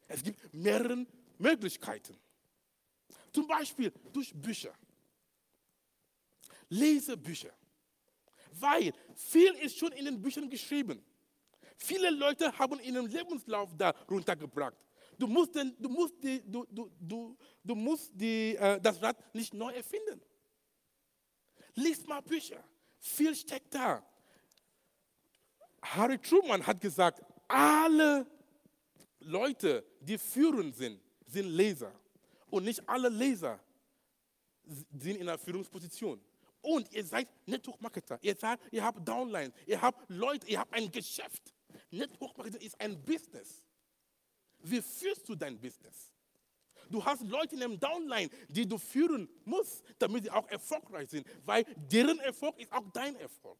Es 0.08 0.24
gibt 0.24 0.54
mehrere 0.54 1.06
Möglichkeiten. 1.38 2.18
Zum 3.32 3.48
Beispiel 3.48 3.92
durch 4.12 4.34
Bücher. 4.34 4.74
Lese 6.70 7.18
Bücher. 7.18 7.52
Weil 8.52 8.94
viel 9.16 9.54
ist 9.56 9.78
schon 9.78 9.94
in 9.94 10.06
den 10.06 10.22
Büchern 10.22 10.50
geschrieben. 10.50 11.04
Viele 11.78 12.10
Leute 12.12 12.58
haben 12.60 12.80
ihren 12.82 13.10
Lebenslauf 13.10 13.70
da 13.78 13.92
runtergebracht. 14.10 14.76
Du 15.22 15.28
musst, 15.28 15.54
den, 15.54 15.76
du 15.78 15.88
musst, 15.88 16.16
die, 16.24 16.42
du, 16.52 16.66
du, 16.72 16.90
du, 17.00 17.38
du 17.64 17.76
musst 17.76 18.10
die, 18.12 18.56
äh, 18.56 18.82
das 18.82 19.00
Rad 19.04 19.16
nicht 19.36 19.54
neu 19.54 19.72
erfinden. 19.72 20.20
Lies 21.76 22.08
mal 22.08 22.22
Bücher. 22.22 22.64
Viel 22.98 23.36
steckt 23.36 23.72
da. 23.76 24.04
Harry 25.84 26.18
Truman 26.18 26.66
hat 26.66 26.82
gesagt, 26.82 27.22
alle 27.48 28.26
Leute, 29.20 29.86
die 30.00 30.18
führend 30.18 30.76
sind, 30.76 31.00
sind 31.28 31.50
Leser. 31.50 31.94
Und 32.50 32.64
nicht 32.64 32.82
alle 32.90 33.10
Leser 33.10 33.60
sind 34.66 35.18
in 35.18 35.30
einer 35.30 35.38
Führungsposition. 35.38 36.20
Und 36.62 36.92
ihr 36.92 37.06
seid 37.06 37.28
Network-Marketer. 37.46 38.18
Ihr, 38.24 38.36
ihr 38.72 38.84
habt 38.84 39.08
Downlines. 39.08 39.54
Ihr 39.68 39.80
habt 39.80 40.10
Leute, 40.10 40.48
ihr 40.48 40.60
habt 40.60 40.74
ein 40.74 40.92
Geschäft. 40.92 41.54
Network-Marketing 41.92 42.62
ist 42.62 42.82
ein 42.82 43.00
Business. 43.04 43.64
Wie 44.64 44.82
führst 44.82 45.28
du 45.28 45.36
dein 45.36 45.60
Business? 45.60 46.12
Du 46.90 47.04
hast 47.04 47.24
Leute 47.24 47.56
in 47.56 47.64
einem 47.64 47.80
Downline, 47.80 48.30
die 48.50 48.68
du 48.68 48.78
führen 48.78 49.30
musst, 49.46 49.84
damit 49.98 50.24
sie 50.24 50.32
auch 50.32 50.48
erfolgreich 50.50 51.10
sind, 51.10 51.26
weil 51.46 51.64
deren 51.90 52.20
Erfolg 52.20 52.60
ist 52.60 52.72
auch 52.72 52.86
dein 52.92 53.16
Erfolg. 53.16 53.58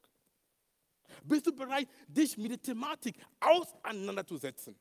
Bist 1.24 1.48
du 1.48 1.54
bereit, 1.54 1.88
dich 2.08 2.38
mit 2.38 2.52
der 2.52 2.62
Thematik 2.62 3.16
auseinanderzusetzen? 3.40 4.76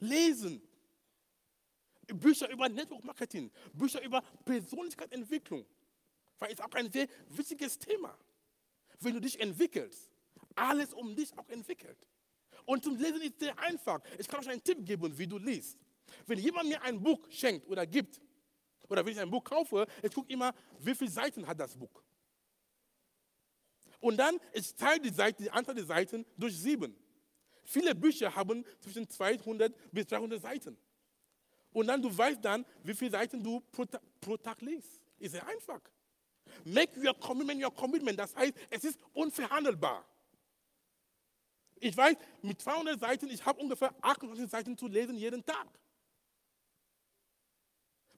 Lesen. 0.00 0.60
Bücher 2.08 2.50
über 2.50 2.68
Network 2.68 3.04
Marketing, 3.04 3.50
Bücher 3.72 4.02
über 4.02 4.22
Persönlichkeitsentwicklung, 4.44 5.64
weil 6.38 6.52
es 6.52 6.60
auch 6.60 6.72
ein 6.72 6.90
sehr 6.90 7.08
wichtiges 7.28 7.78
Thema. 7.78 8.18
Wenn 9.00 9.14
du 9.14 9.20
dich 9.20 9.38
entwickelst, 9.40 10.10
alles 10.54 10.92
um 10.92 11.14
dich 11.14 11.36
auch 11.38 11.48
entwickelt. 11.48 11.96
Und 12.64 12.84
zum 12.84 12.96
Lesen 12.96 13.20
ist 13.22 13.38
sehr 13.38 13.58
einfach. 13.58 14.00
Ich 14.18 14.28
kann 14.28 14.40
euch 14.40 14.48
einen 14.48 14.62
Tipp 14.62 14.84
geben, 14.84 15.16
wie 15.16 15.26
du 15.26 15.38
liest. 15.38 15.78
Wenn 16.26 16.38
jemand 16.38 16.68
mir 16.68 16.80
ein 16.82 17.02
Buch 17.02 17.20
schenkt 17.30 17.66
oder 17.68 17.86
gibt, 17.86 18.20
oder 18.88 19.04
wenn 19.04 19.12
ich 19.12 19.20
ein 19.20 19.30
Buch 19.30 19.42
kaufe, 19.42 19.86
ich 20.02 20.12
gucke 20.12 20.32
immer, 20.32 20.54
wie 20.78 20.94
viele 20.94 21.10
Seiten 21.10 21.46
hat 21.46 21.58
das 21.58 21.74
Buch. 21.74 22.02
Und 24.00 24.16
dann, 24.16 24.38
ich 24.52 24.74
teile 24.74 25.00
die, 25.00 25.10
Seite, 25.10 25.44
die 25.44 25.50
Anzahl 25.50 25.74
der 25.74 25.84
Seiten 25.84 26.26
durch 26.36 26.58
sieben. 26.58 26.94
Viele 27.64 27.94
Bücher 27.94 28.34
haben 28.34 28.64
zwischen 28.80 29.08
200 29.08 29.72
bis 29.92 30.06
300 30.06 30.42
Seiten. 30.42 30.76
Und 31.72 31.86
dann, 31.86 32.02
du 32.02 32.16
weißt 32.16 32.44
dann, 32.44 32.66
wie 32.82 32.94
viele 32.94 33.12
Seiten 33.12 33.42
du 33.42 33.60
pro, 33.60 33.84
pro 34.20 34.36
Tag 34.36 34.60
liest. 34.60 35.00
Ist 35.18 35.32
sehr 35.32 35.46
einfach. 35.46 35.80
Make 36.64 36.98
your 37.00 37.14
commitment 37.18 37.62
your 37.62 37.72
commitment. 37.72 38.18
Das 38.18 38.34
heißt, 38.34 38.54
es 38.70 38.84
ist 38.84 38.98
unverhandelbar. 39.14 40.04
Ich 41.82 41.96
weiß, 41.96 42.16
mit 42.42 42.60
200 42.60 43.00
Seiten, 43.00 43.28
ich 43.28 43.44
habe 43.44 43.60
ungefähr 43.60 43.92
28 44.02 44.48
Seiten 44.48 44.78
zu 44.78 44.86
lesen 44.86 45.16
jeden 45.16 45.44
Tag. 45.44 45.66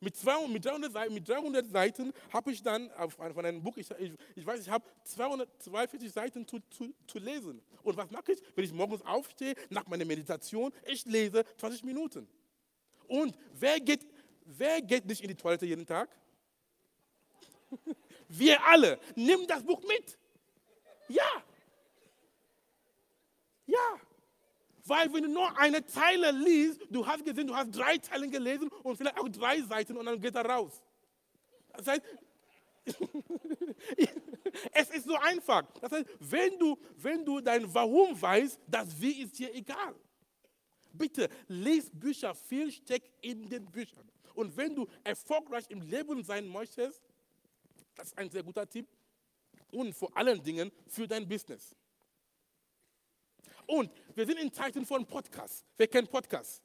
Mit, 0.01 0.15
200, 0.17 0.51
mit 0.51 0.67
300 0.67 0.93
Seiten, 0.93 1.15
mit 1.15 1.27
300 1.27 1.67
Seiten 1.69 2.13
habe 2.31 2.53
ich 2.53 2.63
dann 2.63 2.91
von 3.09 3.47
einem 3.47 3.63
Buch, 3.63 3.79
ich, 3.79 3.91
ich, 3.93 4.13
ich 4.37 4.45
weiß, 4.45 4.61
ich 4.61 4.69
habe 4.69 4.85
242 5.05 6.13
Seiten 6.13 6.47
zu, 6.47 6.59
zu, 6.69 6.93
zu 7.07 7.19
lesen. 7.19 7.63
Und 7.83 7.97
was 7.97 8.11
mache 8.11 8.33
ich, 8.33 8.43
wenn 8.55 8.67
ich 8.67 8.73
morgens 8.73 9.01
aufstehe, 9.01 9.55
nach 9.71 9.87
meiner 9.87 10.05
Meditation, 10.05 10.71
ich 10.85 11.07
lese 11.07 11.43
20 11.57 11.85
Minuten. 11.85 12.29
Und 13.09 13.35
wer 13.55 13.81
geht, 13.81 14.07
wer 14.45 14.83
geht 14.83 15.07
nicht 15.07 15.23
in 15.23 15.29
die 15.29 15.37
Toilette 15.37 15.65
jeden 15.65 15.87
Tag? 15.87 16.11
Wir 18.29 18.63
alle. 18.63 18.99
Nimm 19.15 19.47
das 19.47 19.63
Buch 19.63 19.81
mit. 19.89 20.19
Ja. 21.09 21.43
Ja. 23.67 24.01
Weil 24.87 25.13
wenn 25.13 25.23
du 25.23 25.31
nur 25.31 25.59
eine 25.59 25.85
Zeile 25.87 26.31
liest, 26.31 26.81
du 26.91 27.07
hast 27.07 27.25
gesehen, 27.25 27.47
du 27.47 27.57
hast 27.57 27.71
drei 27.71 27.97
Zeilen 27.99 28.31
gelesen 28.31 28.69
und 28.83 28.97
vielleicht 28.97 29.19
auch 29.19 29.29
drei 29.29 29.63
Seiten 29.63 29.97
und 29.97 30.05
dann 30.05 30.21
geht 30.21 30.35
er 30.35 30.45
raus. 30.45 30.83
Das 31.73 31.87
heißt, 31.87 32.03
es 34.73 34.91
ist 34.91 35.07
so 35.07 35.17
einfach. 35.17 35.63
Das 35.81 35.91
heißt, 35.91 36.07
wenn 36.21 36.59
du, 36.59 36.79
wenn 36.97 37.25
du 37.25 37.41
dein 37.41 37.73
Warum 37.73 38.21
weißt, 38.21 38.61
das 38.67 39.01
Wie 39.01 39.23
ist 39.23 39.39
dir 39.39 39.55
egal. 39.55 39.95
Bitte, 40.93 41.29
lies 41.49 41.91
Bücher, 41.91 42.35
viel 42.35 42.71
steckt 42.71 43.11
in 43.25 43.49
den 43.49 43.65
Büchern. 43.65 44.09
Und 44.35 44.57
wenn 44.57 44.75
du 44.75 44.87
erfolgreich 45.03 45.65
im 45.71 45.81
Leben 45.81 46.23
sein 46.23 46.47
möchtest, 46.47 47.03
das 47.95 48.09
ist 48.09 48.19
ein 48.19 48.31
sehr 48.31 48.43
guter 48.43 48.69
Tipp. 48.69 48.87
Und 49.71 49.95
vor 49.95 50.15
allen 50.17 50.43
Dingen 50.43 50.71
für 50.87 51.09
dein 51.09 51.27
Business. 51.27 51.75
Und 53.67 53.91
wir 54.15 54.27
sind 54.27 54.39
in 54.39 54.53
Zeiten 54.53 54.85
von 54.85 55.07
Podcasts. 55.07 55.65
Wer 55.77 55.89
kennt 55.89 56.11
Podcasts? 56.11 56.63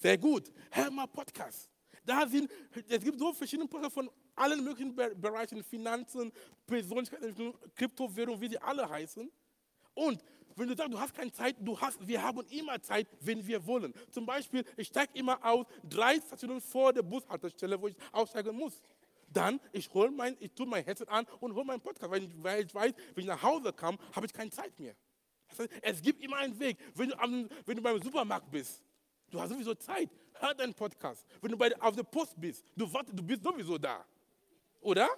Sehr 0.00 0.18
gut. 0.18 0.52
Hör 0.70 0.90
mal 0.90 1.06
Podcasts. 1.06 1.68
Da 2.04 2.26
sind, 2.26 2.50
es 2.88 3.02
gibt 3.02 3.18
so 3.18 3.32
verschiedene 3.32 3.68
Podcasts 3.68 3.94
von 3.94 4.10
allen 4.36 4.62
möglichen 4.62 4.94
Bereichen, 4.94 5.62
Finanzen, 5.64 6.32
Persönlichkeitsentwicklung, 6.66 7.58
Kryptowährung, 7.74 8.40
wie 8.40 8.48
sie 8.48 8.58
alle 8.58 8.88
heißen. 8.88 9.30
Und 9.94 10.22
wenn 10.54 10.68
du 10.68 10.76
sagst, 10.76 10.92
du 10.92 11.00
hast 11.00 11.14
keine 11.14 11.32
Zeit, 11.32 11.56
du 11.58 11.78
hast, 11.78 12.06
wir 12.06 12.22
haben 12.22 12.46
immer 12.48 12.80
Zeit, 12.80 13.08
wenn 13.20 13.46
wir 13.46 13.64
wollen. 13.66 13.92
Zum 14.10 14.24
Beispiel, 14.24 14.64
ich 14.76 14.88
steige 14.88 15.12
immer 15.14 15.44
aus, 15.44 15.66
drei 15.88 16.16
Stationen 16.20 16.60
vor 16.60 16.92
der 16.92 17.02
Bushaltestelle, 17.02 17.80
wo 17.80 17.88
ich 17.88 17.96
aussteigen 18.12 18.56
muss. 18.56 18.80
Dann, 19.28 19.60
ich 19.72 19.92
mein, 19.92 20.36
ich 20.38 20.52
tue 20.52 20.66
mein 20.66 20.84
Headset 20.84 21.08
an 21.08 21.26
und 21.40 21.54
hole 21.54 21.64
meinen 21.64 21.80
Podcast, 21.80 22.10
weil 22.10 22.22
ich, 22.22 22.30
weil 22.36 22.64
ich 22.64 22.74
weiß, 22.74 22.92
wenn 23.14 23.22
ich 23.22 23.28
nach 23.28 23.42
Hause 23.42 23.72
komme, 23.72 23.98
habe 24.12 24.26
ich 24.26 24.32
keine 24.32 24.50
Zeit 24.50 24.78
mehr. 24.78 24.94
Es 25.82 26.02
gibt 26.02 26.22
immer 26.22 26.36
einen 26.36 26.58
Weg. 26.58 26.78
Wenn 26.94 27.10
du, 27.10 27.18
am, 27.18 27.48
wenn 27.64 27.76
du 27.76 27.82
beim 27.82 28.02
Supermarkt 28.02 28.50
bist, 28.50 28.82
du 29.30 29.40
hast 29.40 29.50
sowieso 29.50 29.74
Zeit. 29.74 30.10
Hör 30.34 30.54
deinen 30.54 30.74
Podcast. 30.74 31.26
Wenn 31.40 31.50
du 31.50 31.56
bei, 31.56 31.80
auf 31.80 31.96
der 31.96 32.02
Post 32.02 32.34
bist, 32.38 32.64
du, 32.76 32.92
warte, 32.92 33.14
du 33.14 33.22
bist 33.22 33.42
sowieso 33.42 33.78
da. 33.78 34.04
Oder? 34.80 35.08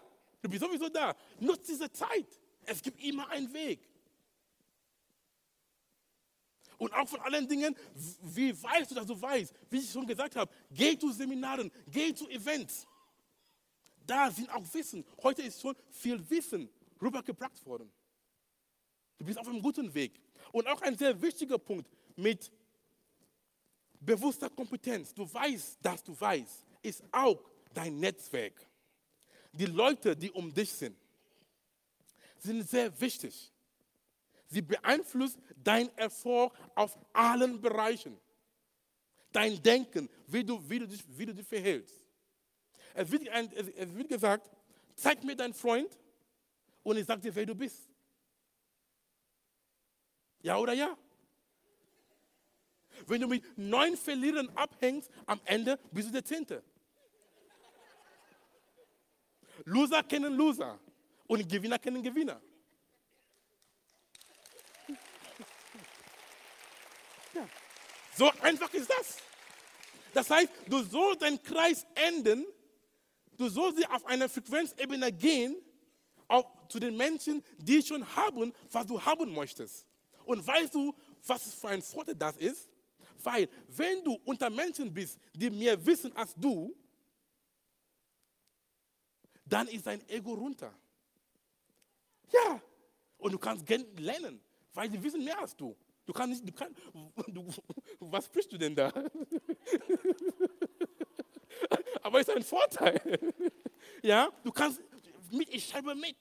Du 0.40 0.48
bist 0.48 0.62
sowieso 0.62 0.88
da. 0.88 1.14
Nutz 1.40 1.66
diese 1.66 1.90
Zeit. 1.90 2.26
Es 2.64 2.82
gibt 2.82 3.02
immer 3.02 3.28
einen 3.30 3.52
Weg. 3.52 3.80
Und 6.78 6.92
auch 6.92 7.08
von 7.08 7.20
allen 7.20 7.48
Dingen, 7.48 7.74
wie 8.22 8.62
weißt 8.62 8.92
du, 8.92 8.94
dass 8.94 9.06
du 9.06 9.20
weißt? 9.20 9.52
Wie 9.68 9.78
ich 9.78 9.90
schon 9.90 10.06
gesagt 10.06 10.36
habe, 10.36 10.50
geh 10.70 10.96
zu 10.96 11.10
Seminaren, 11.10 11.72
geh 11.88 12.14
zu 12.14 12.28
Events. 12.28 12.86
Da 14.06 14.30
sind 14.30 14.48
auch 14.50 14.62
Wissen. 14.72 15.04
Heute 15.22 15.42
ist 15.42 15.60
schon 15.60 15.74
viel 15.90 16.30
Wissen 16.30 16.70
rübergebracht 17.02 17.64
worden. 17.66 17.90
Du 19.18 19.24
bist 19.24 19.38
auf 19.38 19.48
einem 19.48 19.60
guten 19.60 19.92
Weg. 19.92 20.20
Und 20.52 20.66
auch 20.66 20.80
ein 20.82 20.96
sehr 20.96 21.20
wichtiger 21.20 21.58
Punkt 21.58 21.90
mit 22.16 22.50
bewusster 24.00 24.48
Kompetenz. 24.48 25.12
Du 25.12 25.32
weißt, 25.32 25.78
dass 25.82 26.02
du 26.02 26.18
weißt, 26.18 26.64
ist 26.82 27.02
auch 27.10 27.42
dein 27.74 27.98
Netzwerk. 27.98 28.54
Die 29.52 29.66
Leute, 29.66 30.16
die 30.16 30.30
um 30.30 30.52
dich 30.52 30.72
sind, 30.72 30.96
sind 32.38 32.68
sehr 32.68 33.00
wichtig. 33.00 33.52
Sie 34.46 34.62
beeinflussen 34.62 35.42
dein 35.56 35.94
Erfolg 35.96 36.52
auf 36.74 36.96
allen 37.12 37.60
Bereichen. 37.60 38.16
Dein 39.32 39.62
Denken, 39.62 40.08
wie 40.26 40.44
du, 40.44 40.62
wie 40.68 40.78
du, 40.78 40.88
dich, 40.88 41.04
wie 41.08 41.26
du 41.26 41.34
dich 41.34 41.46
verhältst. 41.46 41.94
Es 42.94 43.10
wird, 43.10 43.28
es 43.28 43.94
wird 43.94 44.08
gesagt, 44.08 44.50
zeig 44.94 45.22
mir 45.22 45.36
deinen 45.36 45.52
Freund 45.52 45.98
und 46.82 46.96
ich 46.96 47.04
sage 47.04 47.20
dir, 47.20 47.34
wer 47.34 47.46
du 47.46 47.54
bist. 47.54 47.87
Ja 50.42 50.56
oder 50.58 50.72
ja? 50.72 50.96
Wenn 53.06 53.20
du 53.20 53.28
mit 53.28 53.44
neun 53.56 53.96
Verlierern 53.96 54.48
abhängst, 54.50 55.10
am 55.26 55.40
Ende 55.44 55.78
bist 55.92 56.08
du 56.08 56.12
der 56.12 56.24
Zehnte. 56.24 56.62
Loser 59.64 60.02
kennen 60.02 60.34
Loser 60.34 60.78
und 61.26 61.48
Gewinner 61.48 61.78
kennen 61.78 62.02
Gewinner. 62.02 62.40
Ja. 67.34 67.48
So 68.16 68.30
einfach 68.40 68.72
ist 68.72 68.90
das. 68.90 69.18
Das 70.14 70.30
heißt, 70.30 70.50
du 70.66 70.82
sollst 70.82 71.22
deinen 71.22 71.42
Kreis 71.42 71.86
enden, 71.94 72.46
du 73.36 73.48
sollst 73.48 73.88
auf 73.90 74.04
einer 74.06 74.28
Frequenzebene 74.28 75.12
gehen, 75.12 75.56
auch 76.26 76.68
zu 76.68 76.78
den 76.78 76.96
Menschen, 76.96 77.44
die 77.58 77.82
schon 77.82 78.04
haben, 78.16 78.52
was 78.70 78.86
du 78.86 79.02
haben 79.02 79.32
möchtest. 79.32 79.87
Und 80.28 80.46
weißt 80.46 80.74
du, 80.74 80.94
was 81.26 81.54
für 81.54 81.68
ein 81.68 81.80
Vorteil 81.80 82.14
das 82.14 82.36
ist? 82.36 82.68
Weil, 83.22 83.48
wenn 83.68 84.04
du 84.04 84.12
unter 84.26 84.50
Menschen 84.50 84.92
bist, 84.92 85.18
die 85.34 85.48
mehr 85.48 85.74
wissen 85.86 86.14
als 86.14 86.34
du, 86.34 86.76
dann 89.46 89.66
ist 89.68 89.86
dein 89.86 90.06
Ego 90.06 90.34
runter. 90.34 90.74
Ja. 92.30 92.60
Und 93.16 93.32
du 93.32 93.38
kannst 93.38 93.66
lernen, 93.96 94.38
weil 94.74 94.90
sie 94.90 95.02
wissen 95.02 95.24
mehr 95.24 95.38
als 95.38 95.56
du. 95.56 95.74
Du 96.04 96.12
kannst 96.12 96.44
nicht, 96.44 96.46
du 96.46 96.52
kannst, 96.52 96.78
du, 97.28 97.50
was 97.98 98.26
sprichst 98.26 98.52
du 98.52 98.58
denn 98.58 98.76
da? 98.76 98.92
Aber 102.02 102.20
es 102.20 102.28
ist 102.28 102.36
ein 102.36 102.42
Vorteil. 102.42 103.00
Ja, 104.02 104.30
du 104.44 104.52
kannst, 104.52 104.80
mit, 105.30 105.48
ich 105.48 105.66
schreibe 105.66 105.94
mit. 105.94 106.16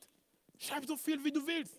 Schreib 0.57 0.85
so 0.85 0.95
viel, 0.95 1.21
wie 1.23 1.31
du 1.31 1.45
willst. 1.45 1.73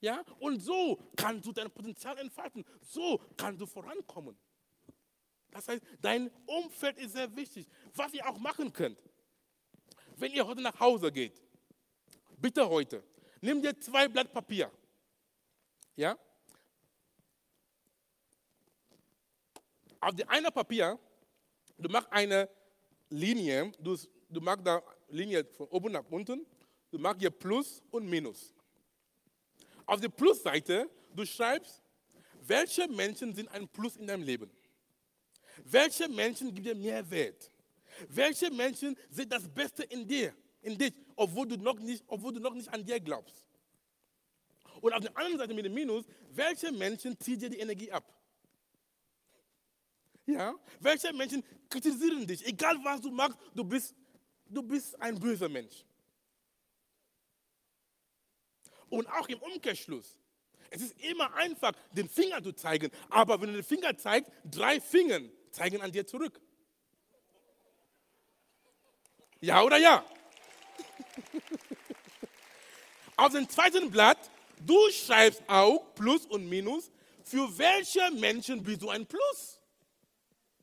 Ja, 0.00 0.24
und 0.38 0.60
so 0.60 0.98
kannst 1.16 1.46
du 1.46 1.52
dein 1.52 1.70
Potenzial 1.70 2.16
entfalten. 2.18 2.64
So 2.80 3.20
kannst 3.36 3.60
du 3.60 3.66
vorankommen. 3.66 4.36
Das 5.50 5.66
heißt, 5.66 5.82
dein 6.00 6.30
Umfeld 6.46 6.98
ist 6.98 7.12
sehr 7.12 7.34
wichtig. 7.34 7.66
Was 7.94 8.12
ihr 8.12 8.28
auch 8.28 8.38
machen 8.38 8.72
könnt, 8.72 8.98
wenn 10.16 10.32
ihr 10.32 10.46
heute 10.46 10.60
nach 10.60 10.78
Hause 10.78 11.10
geht, 11.10 11.42
bitte 12.36 12.68
heute, 12.68 13.02
nimm 13.40 13.62
dir 13.62 13.78
zwei 13.78 14.06
Blatt 14.08 14.32
Papier. 14.32 14.70
Ja? 15.96 16.16
Auf 20.00 20.14
dem 20.14 20.28
einen 20.28 20.52
Papier, 20.52 20.98
du 21.76 21.88
machst 21.88 22.08
eine 22.12 22.48
Linie, 23.10 23.72
du, 23.80 23.96
du 24.28 24.40
machst 24.40 24.64
da 24.64 24.80
Linie 25.08 25.44
von 25.44 25.66
oben 25.68 25.92
nach 25.92 26.04
unten, 26.08 26.46
du 26.90 26.98
machst 26.98 27.20
hier 27.20 27.30
Plus 27.30 27.82
und 27.90 28.08
Minus. 28.08 28.54
Auf 29.88 30.00
der 30.02 30.10
Plusseite, 30.10 30.86
du 31.14 31.24
schreibst, 31.24 31.82
welche 32.46 32.86
Menschen 32.88 33.34
sind 33.34 33.48
ein 33.48 33.66
Plus 33.66 33.96
in 33.96 34.06
deinem 34.06 34.22
Leben? 34.22 34.50
Welche 35.64 36.06
Menschen 36.10 36.54
geben 36.54 36.62
dir 36.62 36.74
mehr 36.74 37.10
Wert? 37.10 37.50
Welche 38.10 38.50
Menschen 38.50 38.94
sind 39.08 39.32
das 39.32 39.48
Beste 39.48 39.84
in 39.84 40.06
dir, 40.06 40.34
in 40.60 40.76
dich, 40.76 40.92
obwohl 41.16 41.48
du 41.48 41.56
noch 41.56 41.78
nicht, 41.78 42.04
obwohl 42.06 42.34
du 42.34 42.38
noch 42.38 42.52
nicht 42.52 42.68
an 42.68 42.84
dir 42.84 43.00
glaubst? 43.00 43.46
Und 44.82 44.92
auf 44.92 45.00
der 45.00 45.16
anderen 45.16 45.38
Seite 45.38 45.54
mit 45.54 45.64
dem 45.64 45.72
Minus, 45.72 46.04
welche 46.32 46.70
Menschen 46.70 47.18
ziehen 47.18 47.38
dir 47.38 47.48
die 47.48 47.58
Energie 47.58 47.90
ab? 47.90 48.04
Ja? 50.26 50.54
Welche 50.80 51.14
Menschen 51.14 51.42
kritisieren 51.70 52.26
dich? 52.26 52.46
Egal 52.46 52.76
was 52.84 53.00
du 53.00 53.10
machst, 53.10 53.38
du 53.54 53.64
bist, 53.64 53.94
du 54.50 54.62
bist 54.62 55.00
ein 55.00 55.18
böser 55.18 55.48
Mensch. 55.48 55.82
Und 58.90 59.08
auch 59.08 59.28
im 59.28 59.40
Umkehrschluss. 59.40 60.18
Es 60.70 60.82
ist 60.82 61.00
immer 61.00 61.34
einfach, 61.34 61.72
den 61.92 62.08
Finger 62.08 62.42
zu 62.42 62.52
zeigen. 62.52 62.90
Aber 63.10 63.40
wenn 63.40 63.48
du 63.48 63.54
den 63.54 63.64
Finger 63.64 63.96
zeigst, 63.96 64.30
drei 64.44 64.80
Finger 64.80 65.20
zeigen 65.50 65.80
an 65.80 65.92
dir 65.92 66.06
zurück. 66.06 66.40
Ja 69.40 69.62
oder 69.62 69.78
ja? 69.78 70.04
Auf 73.16 73.32
dem 73.32 73.48
zweiten 73.48 73.90
Blatt, 73.90 74.30
du 74.60 74.78
schreibst 74.90 75.42
auch 75.48 75.94
Plus 75.94 76.26
und 76.26 76.46
Minus. 76.48 76.90
Für 77.24 77.58
welche 77.58 78.10
Menschen 78.12 78.62
bist 78.62 78.82
du 78.82 78.90
ein 78.90 79.06
Plus? 79.06 79.60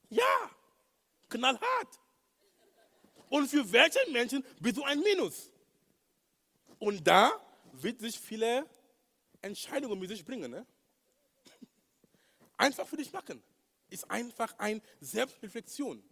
Ja, 0.10 0.52
knallhart. 1.30 2.00
Und 3.30 3.48
für 3.48 3.72
welche 3.72 4.00
Menschen 4.12 4.46
bist 4.60 4.78
du 4.78 4.84
ein 4.84 5.00
Minus? 5.02 5.52
Und 6.80 7.08
da 7.08 7.32
wird 7.82 8.00
sich 8.00 8.20
viele 8.20 8.68
Entscheidungen 9.42 10.00
mit 10.00 10.10
sich 10.10 10.24
bringen. 10.24 10.52
Ne? 10.52 10.66
Einfach 12.58 12.88
für 12.88 12.98
dich 12.98 13.12
machen. 13.12 13.42
Ist 13.90 14.10
einfach 14.10 14.58
eine 14.58 14.82
Selbstreflexion. 15.00 16.04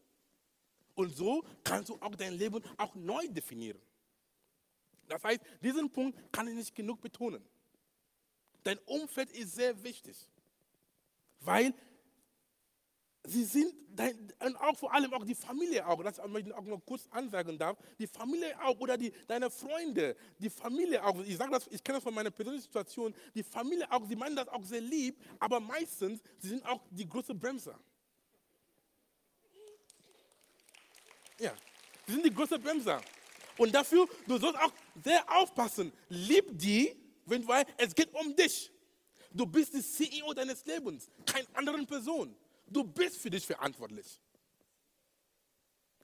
Und 0.93 1.09
so 1.15 1.43
kannst 1.63 1.89
du 1.89 1.97
auch 1.99 2.15
dein 2.15 2.33
Leben 2.33 2.63
auch 2.77 2.93
neu 2.93 3.27
definieren. 3.27 3.81
Das 5.07 5.23
heißt, 5.23 5.41
diesen 5.61 5.91
Punkt 5.91 6.31
kann 6.31 6.47
ich 6.47 6.55
nicht 6.55 6.75
genug 6.75 7.01
betonen. 7.01 7.43
Dein 8.63 8.77
Umfeld 8.85 9.31
ist 9.31 9.55
sehr 9.55 9.83
wichtig, 9.83 10.15
weil 11.39 11.73
sie 13.25 13.43
sind, 13.43 13.73
und 14.39 14.55
auch 14.57 14.77
vor 14.77 14.93
allem 14.93 15.13
auch 15.13 15.23
die 15.23 15.35
Familie 15.35 15.87
auch, 15.87 16.03
das 16.03 16.17
ich 16.17 16.53
auch 16.53 16.63
noch 16.63 16.85
kurz 16.85 17.07
ansagen 17.11 17.57
darf, 17.57 17.77
die 17.97 18.07
Familie 18.07 18.59
auch 18.61 18.79
oder 18.79 18.97
die, 18.97 19.13
deine 19.27 19.49
Freunde, 19.49 20.15
die 20.39 20.49
Familie 20.49 21.03
auch, 21.03 21.19
ich 21.23 21.37
sage 21.37 21.51
das, 21.51 21.67
ich 21.67 21.83
kenne 21.83 21.97
das 21.97 22.03
von 22.03 22.13
meiner 22.13 22.31
persönlichen 22.31 22.63
Situation, 22.63 23.13
die 23.33 23.43
Familie 23.43 23.89
auch, 23.91 24.05
sie 24.05 24.15
meinen 24.15 24.35
das 24.35 24.47
auch 24.49 24.63
sehr 24.63 24.81
lieb, 24.81 25.17
aber 25.39 25.59
meistens, 25.59 26.21
sie 26.39 26.49
sind 26.49 26.65
auch 26.65 26.81
die 26.89 27.07
große 27.07 27.33
Bremser. 27.35 27.79
Ja, 31.39 31.53
sie 32.07 32.13
sind 32.13 32.25
die 32.25 32.33
große 32.33 32.59
Bremser. 32.59 33.01
Und 33.57 33.73
dafür, 33.73 34.07
du 34.27 34.37
sollst 34.37 34.59
auch 34.59 34.73
sehr 35.03 35.23
aufpassen, 35.31 35.93
lieb 36.09 36.45
die, 36.51 36.95
wenn 37.25 37.47
weißt, 37.47 37.67
es 37.77 37.95
geht 37.95 38.13
um 38.13 38.35
dich. 38.35 38.71
Du 39.31 39.45
bist 39.45 39.73
die 39.73 39.81
CEO 39.81 40.33
deines 40.33 40.65
Lebens, 40.65 41.09
keine 41.25 41.47
andere 41.53 41.85
Person. 41.85 42.35
Du 42.67 42.83
bist 42.83 43.17
für 43.17 43.29
dich 43.29 43.45
verantwortlich. 43.45 44.19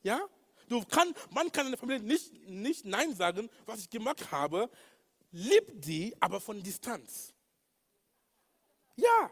Ja? 0.03 0.21
Du 0.67 0.83
kann, 0.85 1.13
man 1.31 1.51
kann 1.51 1.65
in 1.65 1.71
der 1.71 1.79
Familie 1.79 2.03
nicht, 2.03 2.33
nicht 2.47 2.85
Nein 2.85 3.15
sagen, 3.15 3.49
was 3.65 3.79
ich 3.79 3.89
gemacht 3.89 4.31
habe. 4.31 4.69
Lieb 5.31 5.81
die, 5.81 6.15
aber 6.19 6.39
von 6.39 6.61
Distanz. 6.61 7.33
Ja. 8.95 9.31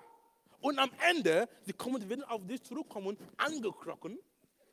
Und 0.59 0.79
am 0.79 0.91
Ende, 1.09 1.47
sie 1.65 1.73
kommen, 1.73 2.01
die 2.01 2.09
werden 2.09 2.23
auf 2.23 2.45
dich 2.45 2.63
zurückkommen, 2.63 3.17
angekrochen. 3.37 4.17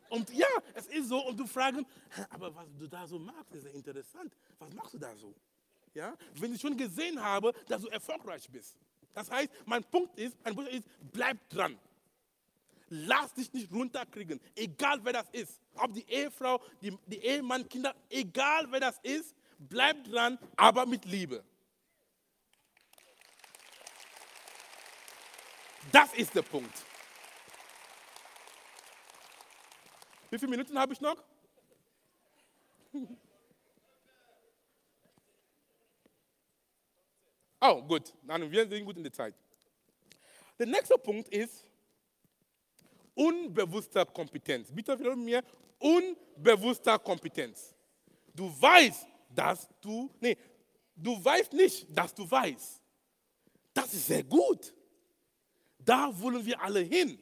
Und 0.09 0.31
ja, 0.31 0.47
es 0.75 0.87
ist 0.87 1.09
so, 1.09 1.27
und 1.27 1.39
du 1.39 1.47
fragst, 1.47 1.83
aber 2.31 2.55
was 2.55 2.67
du 2.79 2.87
da 2.87 3.07
so 3.07 3.19
machst, 3.19 3.53
ist 3.53 3.65
ja 3.65 3.71
interessant. 3.73 4.35
Was 4.59 4.73
machst 4.73 4.95
du 4.95 4.99
da 4.99 5.15
so? 5.17 5.35
Ja? 5.93 6.17
Wenn 6.35 6.55
ich 6.55 6.61
schon 6.61 6.77
gesehen 6.77 7.21
habe, 7.21 7.53
dass 7.67 7.83
du 7.83 7.89
erfolgreich 7.89 8.49
bist. 8.51 8.77
Das 9.13 9.31
heißt, 9.31 9.51
mein 9.67 9.85
Punkt 9.85 10.19
ist, 10.19 10.37
mein 10.45 10.55
Punkt 10.55 10.71
ist, 10.71 10.89
bleib 11.13 11.49
dran. 11.49 11.79
Lass 12.89 13.33
dich 13.35 13.53
nicht 13.53 13.73
runterkriegen, 13.73 14.41
egal 14.55 15.01
wer 15.03 15.15
das 15.15 15.29
ist. 15.33 15.61
Ob 15.75 15.93
die 15.95 16.09
Ehefrau, 16.09 16.61
die, 16.83 16.97
die 17.07 17.19
Ehemann, 17.19 17.69
Kinder, 17.69 17.95
egal 18.11 18.67
wer 18.71 18.81
das 18.81 18.99
ist, 19.03 19.35
bleib 19.59 20.05
dran, 20.05 20.39
aber 20.57 20.87
mit 20.87 21.05
Liebe. 21.05 21.43
Das 25.91 26.13
ist 26.15 26.35
der 26.35 26.43
Punkt. 26.43 26.73
Wie 30.31 30.39
viele 30.39 30.51
Minuten 30.51 30.79
habe 30.79 30.93
ich 30.93 31.01
noch? 31.01 31.23
Oh, 37.67 37.81
gut. 37.81 38.13
Wir 38.23 38.69
sind 38.69 38.85
gut 38.85 38.99
in 38.99 39.03
der 39.03 39.13
Zeit. 39.13 39.35
Der 40.59 40.67
nächste 40.67 40.99
Punkt 40.99 41.31
ist, 41.31 41.67
unbewusster 43.15 44.05
Kompetenz. 44.07 44.71
Bitte 44.71 44.99
wieder 44.99 45.17
mir, 45.17 45.43
unbewusster 45.79 46.99
Kompetenz. 46.99 47.75
Du 48.35 48.51
weißt, 48.61 49.07
dass 49.31 49.69
du, 49.81 50.11
nee, 50.21 50.37
du 50.95 51.25
weißt 51.25 51.53
nicht, 51.53 51.87
dass 51.97 52.15
du 52.15 52.29
weißt. 52.31 52.81
Das 53.73 53.93
ist 53.93 54.07
sehr 54.07 54.23
gut. 54.25 54.75
Da 55.79 56.11
wollen 56.21 56.45
wir 56.45 56.61
alle 56.61 56.81
hin. 56.81 57.19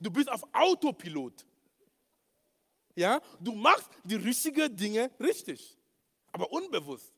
Du 0.00 0.10
bist 0.10 0.30
auf 0.30 0.42
Autopilot. 0.52 1.46
Ja, 2.96 3.20
du 3.40 3.52
machst 3.52 3.88
die 4.04 4.16
richtigen 4.16 4.76
Dinge 4.76 5.10
richtig, 5.18 5.76
aber 6.30 6.50
unbewusst. 6.52 7.13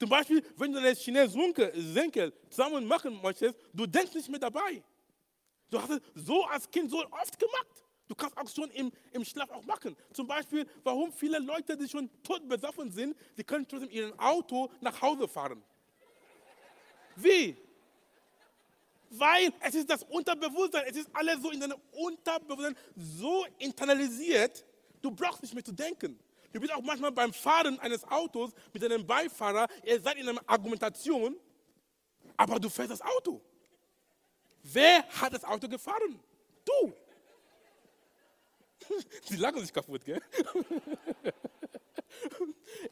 Zum 0.00 0.08
Beispiel, 0.08 0.42
wenn 0.56 0.72
du 0.72 0.78
eine 0.78 0.94
Chinesen-Senkel 0.94 2.32
zusammen 2.48 2.86
machen 2.86 3.20
möchtest, 3.20 3.54
du 3.74 3.86
denkst 3.86 4.14
nicht 4.14 4.30
mehr 4.30 4.40
dabei. 4.40 4.82
Du 5.68 5.78
hast 5.80 5.90
es 5.90 6.00
so 6.14 6.42
als 6.46 6.70
Kind 6.70 6.90
so 6.90 7.04
oft 7.10 7.38
gemacht. 7.38 7.84
Du 8.08 8.14
kannst 8.14 8.34
auch 8.38 8.48
schon 8.48 8.70
im, 8.70 8.90
im 9.12 9.22
Schlaf 9.22 9.50
auch 9.50 9.62
machen. 9.66 9.94
Zum 10.14 10.26
Beispiel, 10.26 10.66
warum 10.82 11.12
viele 11.12 11.38
Leute, 11.38 11.76
die 11.76 11.86
schon 11.86 12.08
tot 12.22 12.48
besoffen 12.48 12.90
sind, 12.90 13.14
die 13.36 13.44
können 13.44 13.68
trotzdem 13.68 13.90
ihren 13.90 14.18
Auto 14.18 14.70
nach 14.80 15.00
Hause 15.02 15.28
fahren. 15.28 15.62
Wie? 17.16 17.54
Weil 19.10 19.52
es 19.60 19.74
ist 19.74 19.90
das 19.90 20.02
Unterbewusstsein, 20.04 20.84
es 20.88 20.96
ist 20.96 21.10
alles 21.12 21.42
so 21.42 21.50
in 21.50 21.60
deinem 21.60 21.78
Unterbewusstsein 21.92 22.76
so 22.96 23.44
internalisiert, 23.58 24.64
du 25.02 25.10
brauchst 25.10 25.42
nicht 25.42 25.52
mehr 25.52 25.64
zu 25.64 25.72
denken. 25.72 26.18
Du 26.52 26.60
bist 26.60 26.72
auch 26.72 26.82
manchmal 26.82 27.12
beim 27.12 27.32
Fahren 27.32 27.78
eines 27.78 28.04
Autos 28.04 28.52
mit 28.72 28.84
einem 28.84 29.06
Beifahrer, 29.06 29.68
ihr 29.84 30.00
seid 30.00 30.16
in 30.16 30.28
einer 30.28 30.40
Argumentation, 30.46 31.36
aber 32.36 32.58
du 32.58 32.68
fährst 32.68 32.90
das 32.90 33.02
Auto. 33.02 33.40
Wer 34.62 35.06
hat 35.08 35.32
das 35.32 35.44
Auto 35.44 35.68
gefahren? 35.68 36.18
Du. 36.64 36.92
Die 39.28 39.36
lachen 39.36 39.60
sich 39.60 39.72
kaputt, 39.72 40.04
gell? 40.04 40.20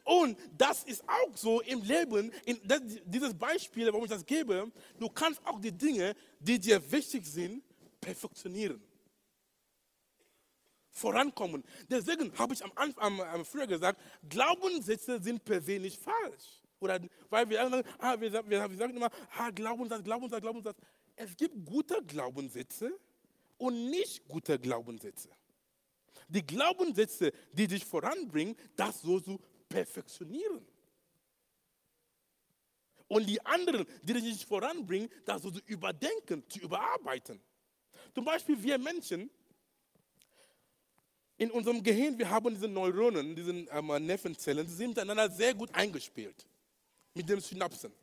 Und 0.03 0.37
das 0.57 0.83
ist 0.83 1.03
auch 1.07 1.35
so 1.35 1.61
im 1.61 1.81
Leben, 1.81 2.31
das, 2.63 2.81
dieses 3.05 3.33
Beispiel, 3.33 3.87
warum 3.87 4.05
ich 4.05 4.09
das 4.09 4.25
gebe, 4.25 4.71
du 4.97 5.09
kannst 5.09 5.45
auch 5.45 5.59
die 5.59 5.71
Dinge, 5.71 6.15
die 6.39 6.57
dir 6.59 6.79
wichtig 6.91 7.25
sind, 7.25 7.61
perfektionieren. 7.99 8.81
Vorankommen. 10.99 11.63
Deswegen 11.89 12.37
habe 12.37 12.53
ich 12.53 12.63
am 12.63 12.71
Anfang, 12.75 13.21
am, 13.21 13.45
früher 13.45 13.67
gesagt, 13.67 13.99
Glaubenssätze 14.27 15.21
sind 15.21 15.43
per 15.43 15.61
se 15.61 15.79
nicht 15.79 16.01
falsch. 16.01 16.61
Oder 16.79 16.99
weil 17.29 17.49
wir 17.49 17.57
sagen, 17.57 17.87
ah, 17.97 18.19
wir, 18.19 18.31
wir, 18.31 18.69
wir 18.69 18.77
sagen 18.77 18.95
immer, 18.95 19.09
ah, 19.37 19.49
Glaubenssatz, 19.49 20.03
Glaubenssatz, 20.03 20.41
Glaubenssatz. 20.41 20.77
Es 21.15 21.35
gibt 21.35 21.65
gute 21.65 22.01
Glaubenssätze 22.03 22.97
und 23.57 23.89
nicht 23.89 24.27
gute 24.27 24.57
Glaubenssätze. 24.57 25.29
Die 26.27 26.45
Glaubenssätze, 26.45 27.31
die 27.51 27.67
dich 27.67 27.83
voranbringen, 27.85 28.55
das 28.75 29.01
so 29.01 29.19
zu 29.19 29.39
perfektionieren. 29.67 30.65
Und 33.07 33.27
die 33.27 33.43
anderen, 33.45 33.85
die 34.03 34.13
dich 34.13 34.23
nicht 34.23 34.45
voranbringen, 34.45 35.09
das 35.25 35.41
so 35.41 35.51
zu 35.51 35.59
überdenken, 35.65 36.47
zu 36.47 36.59
überarbeiten. 36.59 37.41
Zum 38.13 38.23
Beispiel 38.23 38.61
wir 38.61 38.77
Menschen, 38.77 39.29
in 41.39 41.51
unserem 41.51 41.81
Gehirn, 41.81 42.19
wir 42.19 42.29
haben 42.29 42.53
diese 42.53 42.67
Neuronen, 42.67 43.33
diese 43.33 43.51
ähm, 43.51 44.05
Nervenzellen, 44.05 44.67
die 44.67 44.73
sind 44.73 44.89
miteinander 44.89 45.31
sehr 45.31 45.53
gut 45.53 45.73
eingespielt 45.73 46.45
mit 47.13 47.27
den 47.29 47.39
Synapsen. 47.39 47.93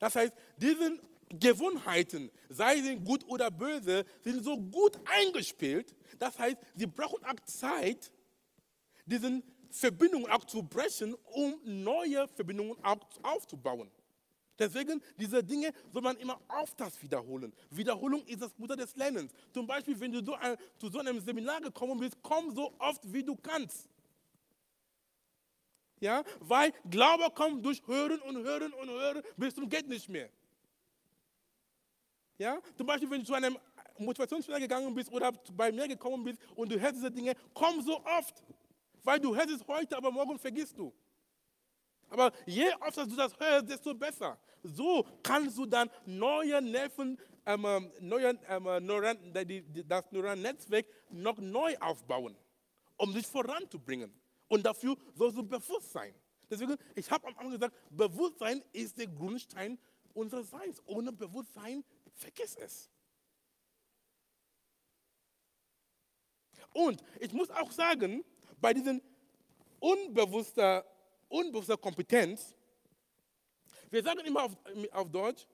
Das 0.00 0.16
heißt, 0.16 0.32
diese 0.56 0.98
Gewohnheiten, 1.28 2.30
sei 2.48 2.82
sie 2.82 2.96
gut 2.96 3.24
oder 3.28 3.50
böse, 3.50 4.04
sind 4.24 4.42
so 4.42 4.56
gut 4.56 4.98
eingespielt. 5.04 5.94
Das 6.18 6.36
heißt, 6.36 6.56
sie 6.74 6.86
brauchen 6.86 7.24
auch 7.24 7.40
Zeit, 7.44 8.10
diese 9.06 9.40
Verbindungen 9.70 10.30
auch 10.30 10.44
zu 10.44 10.62
brechen, 10.62 11.14
um 11.32 11.60
neue 11.64 12.26
Verbindungen 12.26 12.76
auch 12.82 12.98
aufzubauen. 13.22 13.88
Deswegen, 14.58 15.00
diese 15.16 15.42
Dinge 15.42 15.72
soll 15.92 16.02
man 16.02 16.16
immer 16.16 16.40
öfters 16.62 17.00
wiederholen. 17.00 17.52
Wiederholung 17.70 18.24
ist 18.26 18.42
das 18.42 18.56
Mutter 18.58 18.76
des 18.76 18.96
Lernens. 18.96 19.32
Zum 19.52 19.66
Beispiel, 19.66 19.98
wenn 20.00 20.10
du 20.10 20.24
so 20.24 20.34
ein, 20.34 20.56
zu 20.76 20.88
so 20.88 20.98
einem 20.98 21.20
Seminar 21.20 21.60
gekommen 21.60 22.00
bist, 22.00 22.16
komm 22.22 22.54
so 22.54 22.74
oft, 22.78 23.00
wie 23.12 23.22
du 23.22 23.36
kannst. 23.36 23.88
Ja, 26.00 26.22
weil 26.40 26.72
Glaube 26.88 27.30
kommt 27.34 27.64
durch 27.64 27.82
Hören 27.86 28.20
und 28.22 28.36
Hören 28.38 28.72
und 28.72 28.88
Hören 28.88 29.22
bis 29.36 29.54
zum 29.54 29.68
geht 29.68 29.88
nicht 29.88 30.08
mehr. 30.08 30.28
Ja? 32.36 32.60
Zum 32.76 32.86
Beispiel, 32.86 33.10
wenn 33.10 33.20
du 33.20 33.26
zu 33.26 33.34
einem 33.34 33.58
Motivationsspieler 33.98 34.60
gegangen 34.60 34.94
bist 34.94 35.10
oder 35.10 35.32
bei 35.52 35.72
mir 35.72 35.88
gekommen 35.88 36.24
bist 36.24 36.40
und 36.54 36.70
du 36.70 36.80
hörst 36.80 36.96
diese 36.96 37.10
Dinge, 37.10 37.34
komm 37.52 37.82
so 37.82 38.04
oft. 38.04 38.42
Weil 39.02 39.20
du 39.20 39.34
hörst 39.34 39.50
es 39.50 39.66
heute, 39.66 39.96
aber 39.96 40.10
morgen 40.10 40.38
vergisst 40.38 40.76
du. 40.78 40.92
Aber 42.10 42.32
je 42.46 42.72
öfter 42.80 43.06
du 43.06 43.16
das 43.16 43.38
hörst, 43.38 43.68
desto 43.68 43.94
besser. 43.94 44.38
So 44.62 45.06
kannst 45.22 45.56
du 45.58 45.66
dann 45.66 45.90
neue 46.06 46.60
Nerven, 46.62 47.18
ähm, 47.46 47.64
ähm 47.64 47.90
neue, 48.00 48.38
ähm, 48.48 48.86
Neuron, 48.86 49.18
das 49.86 50.04
Neuronnetzwerk 50.10 50.86
noch 51.10 51.38
neu 51.38 51.76
aufbauen, 51.78 52.36
um 52.96 53.12
dich 53.12 53.26
voranzubringen. 53.26 54.12
Und 54.48 54.64
dafür 54.64 54.96
sollst 55.14 55.36
du 55.36 55.42
bewusst 55.42 55.92
sein. 55.92 56.14
Deswegen, 56.50 56.76
ich 56.94 57.10
habe 57.10 57.26
am 57.26 57.36
Anfang 57.36 57.52
gesagt, 57.52 57.76
Bewusstsein 57.90 58.62
ist 58.72 58.98
der 58.98 59.06
Grundstein 59.06 59.78
unseres 60.14 60.50
Seins. 60.50 60.82
Ohne 60.86 61.12
Bewusstsein 61.12 61.84
Vergiss 62.18 62.56
es. 62.56 62.90
Und 66.72 67.02
ich 67.20 67.32
muss 67.32 67.48
auch 67.50 67.70
sagen, 67.70 68.24
bei 68.60 68.74
diesen 68.74 69.00
unbewusster, 69.78 70.84
unbewusster 71.28 71.76
Kompetenz, 71.76 72.56
wir 73.90 74.02
sagen 74.02 74.20
immer 74.20 74.44
auf, 74.44 74.56
auf 74.92 75.10
Deutsch, 75.10 75.46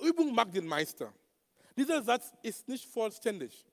Übung 0.00 0.34
macht 0.34 0.54
den 0.54 0.66
Meister. 0.66 1.12
Dieser 1.76 2.02
Satz 2.02 2.32
ist 2.42 2.66
nicht 2.68 2.86
vollständig. 2.86 3.64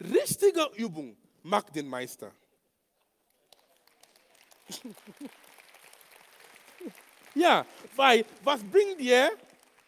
Richtige 0.00 0.70
Übung 0.76 1.16
macht 1.42 1.74
den 1.74 1.88
Meister. 1.88 2.32
ja, 7.34 7.66
weil 7.94 8.24
was 8.42 8.62
bringt 8.64 9.00
dir 9.00 9.30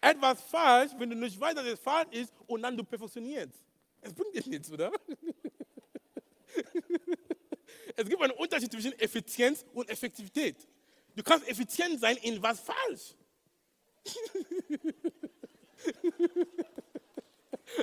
etwas 0.01 0.43
falsch, 0.43 0.93
wenn 0.99 1.11
du 1.11 1.17
nicht 1.17 1.39
weißt, 1.41 1.57
dass 1.57 1.67
es 1.67 1.81
falsch 1.81 2.09
ist 2.13 2.33
und 2.47 2.63
dann 2.63 2.77
du 2.77 2.85
perfektionierst. 2.85 3.55
Es 4.03 4.15
bringt 4.15 4.35
dir 4.35 4.49
nichts, 4.49 4.71
oder? 4.71 4.93
es 7.97 8.09
gibt 8.09 8.23
einen 8.23 8.33
Unterschied 8.33 8.71
zwischen 8.71 8.93
Effizienz 8.99 9.65
und 9.73 9.89
Effektivität. 9.89 10.69
Du 11.17 11.23
kannst 11.23 11.49
effizient 11.49 11.99
sein 11.99 12.19
in 12.19 12.43
was 12.43 12.61
falsch. 12.61 13.15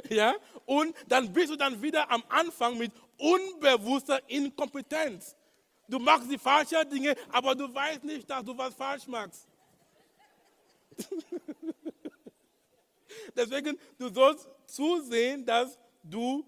ja? 0.10 0.36
Und 0.66 0.96
dann 1.08 1.34
bist 1.34 1.52
du 1.52 1.56
dann 1.56 1.82
wieder 1.82 2.10
am 2.10 2.24
Anfang 2.30 2.78
mit 2.78 2.92
unbewusster 3.18 4.22
Inkompetenz. 4.30 5.36
Du 5.88 5.98
machst 6.00 6.32
die 6.32 6.38
falschen 6.38 6.90
Dinge, 6.90 7.16
aber 7.30 7.56
du 7.56 7.74
weißt 7.74 8.04
nicht, 8.04 8.30
dass 8.30 8.46
du 8.46 8.56
was 8.58 8.76
falsch 8.76 9.08
machst. 9.08 9.48
Deswegen, 13.36 13.80
du 13.98 14.10
sollst 14.10 14.48
zusehen, 14.68 15.46
dass 15.46 15.78
du 16.04 16.46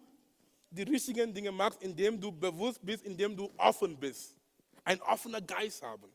die 0.69 0.83
richtigen 0.83 1.33
Dinge 1.33 1.51
machst, 1.51 1.81
indem 1.81 2.21
du 2.21 2.31
bewusst 2.31 2.79
bist, 2.83 3.03
indem 3.03 3.35
du 3.35 3.51
offen 3.57 3.97
bist. 3.97 4.35
Ein 4.83 5.01
offener 5.01 5.41
Geist 5.41 5.81
haben. 5.81 6.14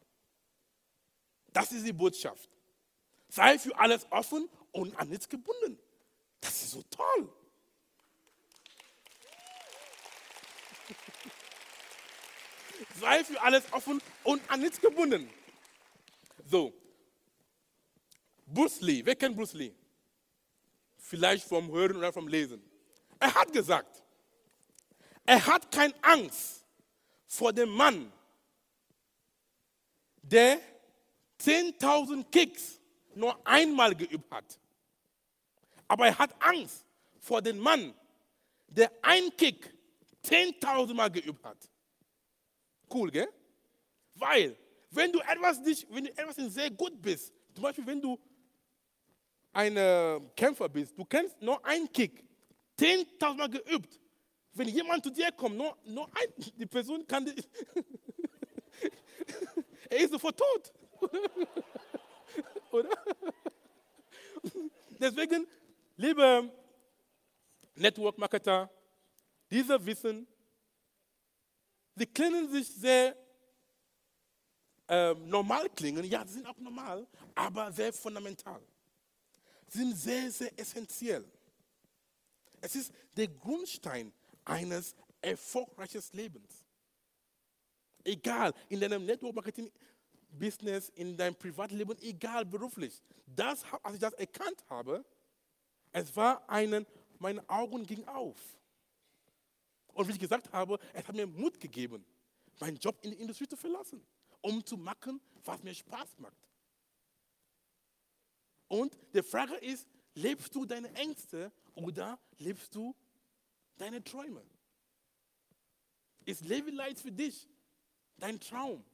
Das 1.53 1.72
ist 1.72 1.86
die 1.86 1.92
Botschaft. 1.92 2.48
Sei 3.28 3.59
für 3.59 3.76
alles 3.78 4.07
offen 4.11 4.48
und 4.72 4.96
an 4.98 5.09
nichts 5.09 5.28
gebunden. 5.28 5.78
Das 6.40 6.62
ist 6.62 6.70
so 6.72 6.82
toll. 6.90 7.32
Sei 12.98 13.24
für 13.24 13.40
alles 13.40 13.72
offen 13.72 14.03
und 14.24 14.51
an 14.51 14.61
nichts 14.61 14.80
gebunden. 14.80 15.30
So. 16.46 16.72
Bruce 18.46 18.80
Lee, 18.80 19.05
wer 19.05 19.14
kennt 19.14 19.36
Bruce 19.36 19.53
Lee? 19.53 19.74
vielleicht 21.11 21.48
vom 21.48 21.72
Hören 21.72 21.96
oder 21.96 22.12
vom 22.12 22.28
Lesen. 22.28 22.62
Er 23.18 23.34
hat 23.34 23.53
gesagt, 23.53 24.03
er 25.26 25.44
hat 25.44 25.70
keine 25.72 25.94
Angst 26.03 26.64
vor 27.26 27.53
dem 27.53 27.70
Mann, 27.70 28.12
der 30.22 30.61
10.000 31.41 32.24
Kicks 32.30 32.80
nur 33.14 33.38
einmal 33.47 33.95
geübt 33.95 34.30
hat. 34.30 34.59
Aber 35.88 36.07
er 36.07 36.18
hat 36.18 36.34
Angst 36.43 36.84
vor 37.18 37.43
dem 37.43 37.59
Mann, 37.59 37.95
der 38.68 38.93
einen 39.03 39.36
Kick 39.36 39.74
10.000 40.24 40.95
Mal 40.95 41.11
geübt 41.11 41.45
hat. 41.45 41.59
Cool, 42.93 43.11
gell? 43.11 43.28
Weil, 44.14 44.57
wenn 44.91 45.12
du 45.12 45.20
etwas 45.20 45.61
nicht, 45.61 45.86
wenn 45.91 46.05
du 46.05 46.11
etwas 46.11 46.36
sehr 46.53 46.70
gut 46.70 47.01
bist, 47.01 47.32
zum 47.55 47.62
Beispiel 47.62 47.86
wenn 47.86 48.01
du 48.01 48.18
ein 49.53 49.76
äh, 49.76 50.20
Kämpfer 50.36 50.68
bist, 50.68 50.97
du 50.97 51.05
kennst 51.05 51.41
nur 51.41 51.64
einen 51.64 51.91
Kick, 51.93 52.24
10.000 52.78 53.34
Mal 53.34 53.49
geübt. 53.49 54.01
Wenn 54.53 54.68
jemand 54.68 55.05
zu 55.05 55.11
dir 55.11 55.30
kommt, 55.32 55.57
nur, 55.57 55.76
nur 55.84 56.07
ein, 56.09 56.53
die 56.57 56.66
Person 56.66 57.07
kann, 57.07 57.24
die, 57.24 57.34
er 59.91 59.99
ist 59.99 60.12
sofort 60.12 60.38
tot. 60.38 60.72
Oder? 62.70 62.90
Deswegen, 64.98 65.46
liebe 65.96 66.51
Network 67.74 68.18
Marketer, 68.18 68.70
diese 69.51 69.84
wissen, 69.84 70.26
sie 71.96 72.07
klingen 72.07 72.51
sich 72.51 72.68
sehr 72.68 73.16
ähm, 74.88 75.28
normal 75.28 75.68
klingen, 75.70 76.05
ja, 76.05 76.26
sie 76.26 76.34
sind 76.34 76.46
auch 76.46 76.59
normal, 76.59 77.07
aber 77.34 77.72
sehr 77.72 77.92
fundamental. 77.92 78.61
Sie 79.68 79.78
sind 79.78 79.96
sehr, 79.96 80.30
sehr 80.30 80.59
essentiell. 80.59 81.24
Es 82.61 82.74
ist 82.74 82.92
der 83.16 83.28
Grundstein 83.28 84.12
eines 84.44 84.94
erfolgreichen 85.22 86.03
Lebens. 86.12 86.64
Egal, 88.03 88.53
in 88.68 88.80
deinem 88.80 89.05
Network 89.05 89.34
Marketing 89.34 89.70
Business, 90.39 90.89
in 90.91 91.16
deinem 91.16 91.35
Privatleben, 91.35 91.97
egal 92.01 92.45
beruflich. 92.45 93.03
Das, 93.26 93.64
als 93.83 93.95
ich 93.95 94.01
das 94.01 94.14
erkannt 94.14 94.64
habe, 94.68 95.05
es 95.93 96.14
war 96.16 96.49
einen, 96.49 96.87
meine 97.18 97.49
Augen 97.49 97.87
gingen 97.87 98.07
auf. 98.09 98.37
Und 99.93 100.09
wie 100.09 100.12
ich 100.12 100.18
gesagt 100.18 100.53
habe, 100.53 100.78
es 100.93 101.07
hat 101.07 101.14
mir 101.14 101.26
Mut 101.26 101.59
gegeben, 101.59 102.05
meinen 102.59 102.76
Job 102.76 102.97
in 103.03 103.11
der 103.11 103.20
Industrie 103.20 103.49
zu 103.49 103.57
verlassen, 103.57 104.05
um 104.41 104.64
zu 104.64 104.76
machen, 104.76 105.20
was 105.45 105.62
mir 105.62 105.74
Spaß 105.74 106.18
macht. 106.18 106.37
Und 108.68 108.97
die 109.12 109.22
Frage 109.22 109.57
ist, 109.57 109.89
lebst 110.14 110.55
du 110.55 110.64
deine 110.64 110.93
Ängste 110.95 111.51
oder 111.74 112.18
lebst 112.39 112.74
du 112.74 112.95
deine 113.76 114.03
Träume? 114.03 114.43
Ist 116.24 116.45
Leben 116.45 116.76
Light 116.76 117.01
für 117.01 117.11
dich 117.11 117.49
dein 118.16 118.39
Traum? 118.39 118.85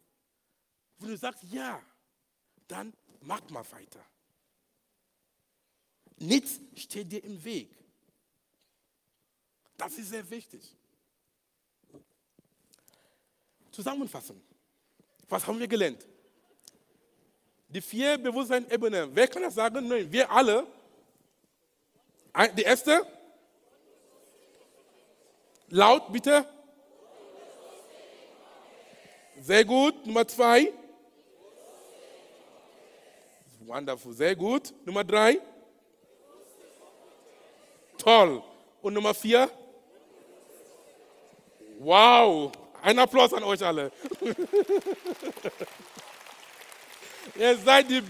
Wenn 0.99 1.11
du 1.11 1.16
sagst 1.16 1.42
ja, 1.44 1.80
dann 2.68 2.92
mach 3.20 3.49
mal 3.51 3.64
weiter. 3.72 4.05
Nichts 6.18 6.61
steht 6.74 7.12
dir 7.12 7.22
im 7.22 7.42
Weg. 7.44 7.70
Das 9.76 9.99
ist 9.99 10.09
sehr 10.09 10.28
wichtig. 10.30 10.74
Zusammenfassen. 13.70 14.42
Was 15.28 15.47
haben 15.47 15.59
wir 15.59 15.68
gelernt? 15.68 16.07
Die 17.68 17.82
vier 17.82 18.16
Bewusstseinsebenen. 18.16 19.14
Wer 19.14 19.28
kann 19.28 19.42
das 19.42 19.55
sagen? 19.55 19.86
Nein, 19.86 20.11
wir 20.11 20.30
alle. 20.30 20.66
Die 22.57 22.62
erste. 22.62 23.07
Laut, 25.68 26.11
bitte. 26.11 26.49
Sehr 29.40 29.64
gut. 29.64 30.07
Nummer 30.07 30.26
zwei. 30.26 30.72
Wonderful. 33.67 34.12
Sehr 34.12 34.35
gut. 34.37 34.73
Nummer 34.85 35.05
drei. 35.05 35.41
Toll. 37.99 38.43
Und 38.81 38.95
Nummer 38.95 39.12
vier? 39.14 39.51
Wow. 41.79 42.53
Ein 42.83 42.99
Applaus 42.99 43.33
an 43.35 43.43
euch 43.43 43.64
alle. 43.64 43.91
Ihr 47.39 47.57
seid 47.59 47.91
die, 47.91 48.03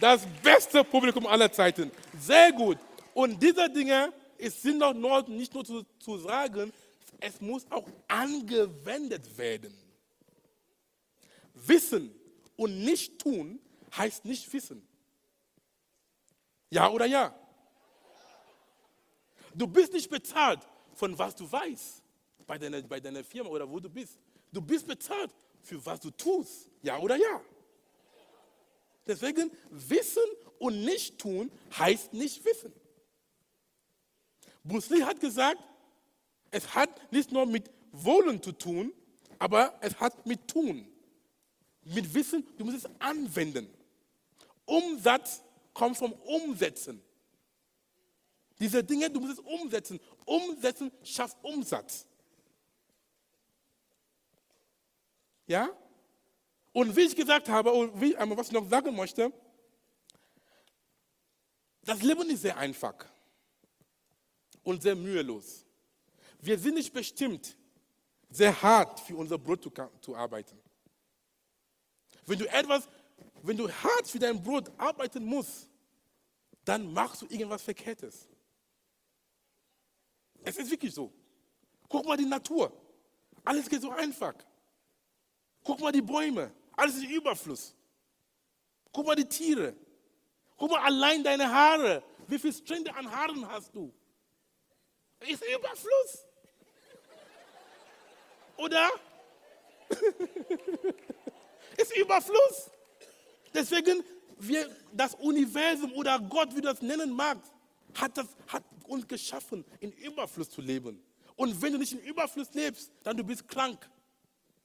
das 0.00 0.26
beste 0.42 0.82
Publikum 0.82 1.26
aller 1.26 1.50
Zeiten. 1.52 1.90
Sehr 2.18 2.52
gut. 2.52 2.78
Und 3.14 3.40
diese 3.40 3.70
Dinge 3.70 4.12
es 4.38 4.60
sind 4.60 4.80
doch 4.80 4.94
nur, 4.94 5.26
nicht 5.28 5.54
nur 5.54 5.64
zu, 5.64 5.84
zu 5.98 6.18
sagen, 6.18 6.72
es 7.20 7.40
muss 7.40 7.64
auch 7.70 7.86
angewendet 8.08 9.38
werden. 9.38 9.72
Wissen 11.54 12.14
und 12.56 12.84
nicht 12.84 13.18
tun 13.18 13.58
heißt 13.96 14.24
nicht 14.24 14.52
wissen. 14.52 14.86
Ja 16.74 16.90
oder 16.90 17.06
ja? 17.06 17.32
Du 19.54 19.68
bist 19.68 19.92
nicht 19.92 20.10
bezahlt 20.10 20.58
von 20.94 21.16
was 21.16 21.36
du 21.36 21.50
weißt 21.50 22.02
bei 22.48 22.58
deiner, 22.58 22.82
bei 22.82 22.98
deiner 22.98 23.22
Firma 23.22 23.48
oder 23.48 23.70
wo 23.70 23.78
du 23.78 23.88
bist. 23.88 24.18
Du 24.52 24.60
bist 24.60 24.84
bezahlt 24.84 25.32
für 25.62 25.86
was 25.86 26.00
du 26.00 26.10
tust. 26.10 26.68
Ja 26.82 26.98
oder 26.98 27.14
ja? 27.14 27.40
Deswegen 29.06 29.52
wissen 29.70 30.24
und 30.58 30.84
nicht 30.84 31.16
tun 31.16 31.52
heißt 31.78 32.12
nicht 32.12 32.44
wissen. 32.44 32.72
Bruce 34.64 34.90
Lee 34.90 35.04
hat 35.04 35.20
gesagt, 35.20 35.62
es 36.50 36.74
hat 36.74 36.90
nicht 37.12 37.30
nur 37.30 37.46
mit 37.46 37.70
Wollen 37.92 38.42
zu 38.42 38.50
tun, 38.50 38.92
aber 39.38 39.78
es 39.80 40.00
hat 40.00 40.26
mit 40.26 40.48
Tun. 40.48 40.88
Mit 41.84 42.12
Wissen, 42.12 42.44
du 42.58 42.64
musst 42.64 42.78
es 42.78 42.90
anwenden. 42.98 43.68
Umsatz 44.64 45.44
kommt 45.74 45.98
vom 45.98 46.12
Umsetzen. 46.12 47.02
Diese 48.58 48.82
Dinge, 48.82 49.10
du 49.10 49.20
musst 49.20 49.38
es 49.38 49.38
umsetzen. 49.40 50.00
Umsetzen 50.24 50.92
schafft 51.02 51.36
Umsatz. 51.42 52.06
Ja? 55.46 55.68
Und 56.72 56.96
wie 56.96 57.02
ich 57.02 57.16
gesagt 57.16 57.48
habe, 57.48 57.72
und 57.72 58.00
wie, 58.00 58.14
was 58.16 58.46
ich 58.46 58.52
noch 58.52 58.68
sagen 58.68 58.94
möchte, 58.94 59.32
das 61.82 62.00
Leben 62.02 62.30
ist 62.30 62.42
sehr 62.42 62.56
einfach 62.56 62.94
und 64.62 64.82
sehr 64.82 64.96
mühelos. 64.96 65.64
Wir 66.40 66.58
sind 66.58 66.74
nicht 66.74 66.92
bestimmt, 66.92 67.56
sehr 68.30 68.60
hart 68.62 69.00
für 69.00 69.16
unser 69.16 69.38
Brot 69.38 69.62
zu, 69.62 69.72
zu 70.00 70.16
arbeiten. 70.16 70.58
Wenn 72.26 72.38
du 72.38 72.46
etwas, 72.46 72.88
wenn 73.46 73.56
du 73.58 73.70
hart 73.70 74.08
für 74.08 74.18
dein 74.18 74.42
Brot 74.42 74.70
arbeiten 74.78 75.24
musst, 75.24 75.68
dann 76.64 76.90
machst 76.92 77.20
du 77.20 77.26
irgendwas 77.26 77.62
Verkehrtes. 77.62 78.26
Es 80.42 80.56
ist 80.56 80.70
wirklich 80.70 80.94
so. 80.94 81.12
Guck 81.88 82.06
mal 82.06 82.16
die 82.16 82.24
Natur. 82.24 82.72
Alles 83.44 83.68
geht 83.68 83.82
so 83.82 83.90
einfach. 83.90 84.34
Guck 85.62 85.78
mal 85.80 85.92
die 85.92 86.00
Bäume. 86.00 86.52
Alles 86.72 86.96
ist 86.96 87.04
Überfluss. 87.04 87.74
Guck 88.90 89.06
mal 89.06 89.14
die 89.14 89.28
Tiere. 89.28 89.74
Guck 90.56 90.70
mal 90.70 90.80
allein 90.80 91.22
deine 91.22 91.50
Haare. 91.50 92.02
Wie 92.26 92.38
viele 92.38 92.54
Strände 92.54 92.94
an 92.94 93.10
Haaren 93.10 93.46
hast 93.46 93.74
du? 93.74 93.92
Ist 95.20 95.44
Überfluss. 95.44 96.26
Oder? 98.56 98.90
ist 101.76 101.96
Überfluss. 101.96 102.70
Deswegen, 103.54 104.02
wir, 104.38 104.68
das 104.92 105.14
Universum 105.14 105.92
oder 105.92 106.18
Gott, 106.18 106.50
wie 106.50 106.60
du 106.60 106.68
das 106.68 106.82
nennen 106.82 107.12
magst, 107.12 107.52
hat, 107.94 108.18
das, 108.18 108.26
hat 108.48 108.64
uns 108.88 109.06
geschaffen, 109.06 109.64
in 109.80 109.92
Überfluss 109.92 110.50
zu 110.50 110.60
leben. 110.60 111.00
Und 111.36 111.62
wenn 111.62 111.72
du 111.72 111.78
nicht 111.78 111.92
in 111.92 112.00
Überfluss 112.00 112.52
lebst, 112.52 112.90
dann 113.04 113.16
du 113.16 113.24
bist 113.24 113.48
krank. 113.48 113.88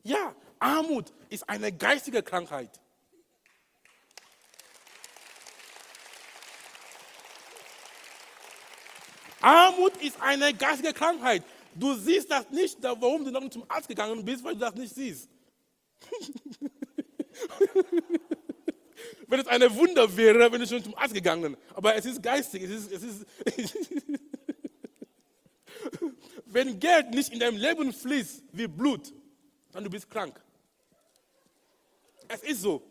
Ja, 0.03 0.35
Armut 0.57 1.13
ist 1.29 1.47
eine 1.47 1.71
geistige 1.71 2.23
Krankheit. 2.23 2.79
Armut 9.41 9.95
ist 9.97 10.19
eine 10.19 10.53
geistige 10.53 10.93
Krankheit. 10.93 11.43
Du 11.75 11.95
siehst 11.95 12.29
das 12.29 12.49
nicht, 12.49 12.77
warum 12.81 13.23
du 13.23 13.31
noch 13.31 13.41
nicht 13.41 13.53
zum 13.53 13.63
Arzt 13.69 13.87
gegangen 13.87 14.25
bist, 14.25 14.43
weil 14.43 14.53
du 14.53 14.59
das 14.59 14.75
nicht 14.75 14.93
siehst. 14.93 15.29
wenn 19.29 19.39
es 19.39 19.47
eine 19.47 19.73
Wunder 19.75 20.17
wäre, 20.17 20.51
wenn 20.51 20.59
du 20.59 20.67
schon 20.67 20.83
zum 20.83 20.95
Arzt 20.95 21.13
gegangen. 21.13 21.55
Aber 21.75 21.95
es 21.95 22.05
ist 22.05 22.21
geistig. 22.21 22.63
Es 22.63 22.71
ist, 22.71 22.91
es 22.91 23.03
ist 23.03 23.25
wenn 26.45 26.79
Geld 26.79 27.11
nicht 27.11 27.31
in 27.31 27.39
deinem 27.39 27.57
Leben 27.57 27.93
fließt 27.93 28.43
wie 28.51 28.67
Blut, 28.67 29.13
dann 29.71 29.83
du 29.83 29.89
bist 29.89 30.09
krank. 30.09 30.41
Es 32.27 32.41
ist 32.41 32.61
so. 32.61 32.83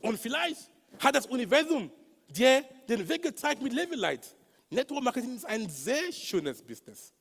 Und 0.00 0.18
vielleicht 0.18 0.70
hat 0.98 1.14
das 1.14 1.26
Universum 1.26 1.90
dir 2.28 2.64
den 2.88 3.08
Weg 3.08 3.22
gezeigt 3.22 3.62
mit 3.62 3.72
Levelite. 3.72 4.28
Network 4.70 5.02
Marketing 5.02 5.36
ist 5.36 5.44
ein 5.44 5.68
sehr 5.68 6.12
schönes 6.12 6.62
Business. 6.62 7.12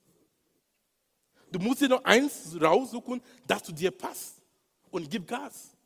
Du 1.51 1.59
musst 1.59 1.81
dir 1.81 1.89
noch 1.89 2.03
eins 2.03 2.55
raussuchen, 2.59 3.21
das 3.45 3.63
zu 3.63 3.71
dir 3.71 3.91
passt. 3.91 4.41
Und 4.89 5.09
gib 5.09 5.27
Gas. 5.27 5.76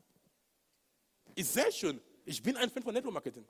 Ist 1.36 1.54
sehr 1.54 1.72
schön. 1.72 2.02
Ich 2.26 2.42
bin 2.42 2.58
ein 2.58 2.70
Fan 2.70 2.84
von 2.84 2.94
Network 2.94 3.14
Marketing. 3.14 3.46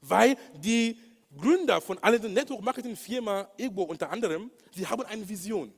Weil 0.00 0.36
die 0.54 0.98
Gründer 1.36 1.80
von 1.80 1.98
allen 1.98 2.32
Network 2.32 2.62
Marketing 2.62 2.96
Firma 2.96 3.50
Ego 3.56 3.84
unter 3.84 4.10
anderem, 4.10 4.50
sie 4.74 4.86
haben 4.86 5.02
eine 5.02 5.28
Vision. 5.28 5.72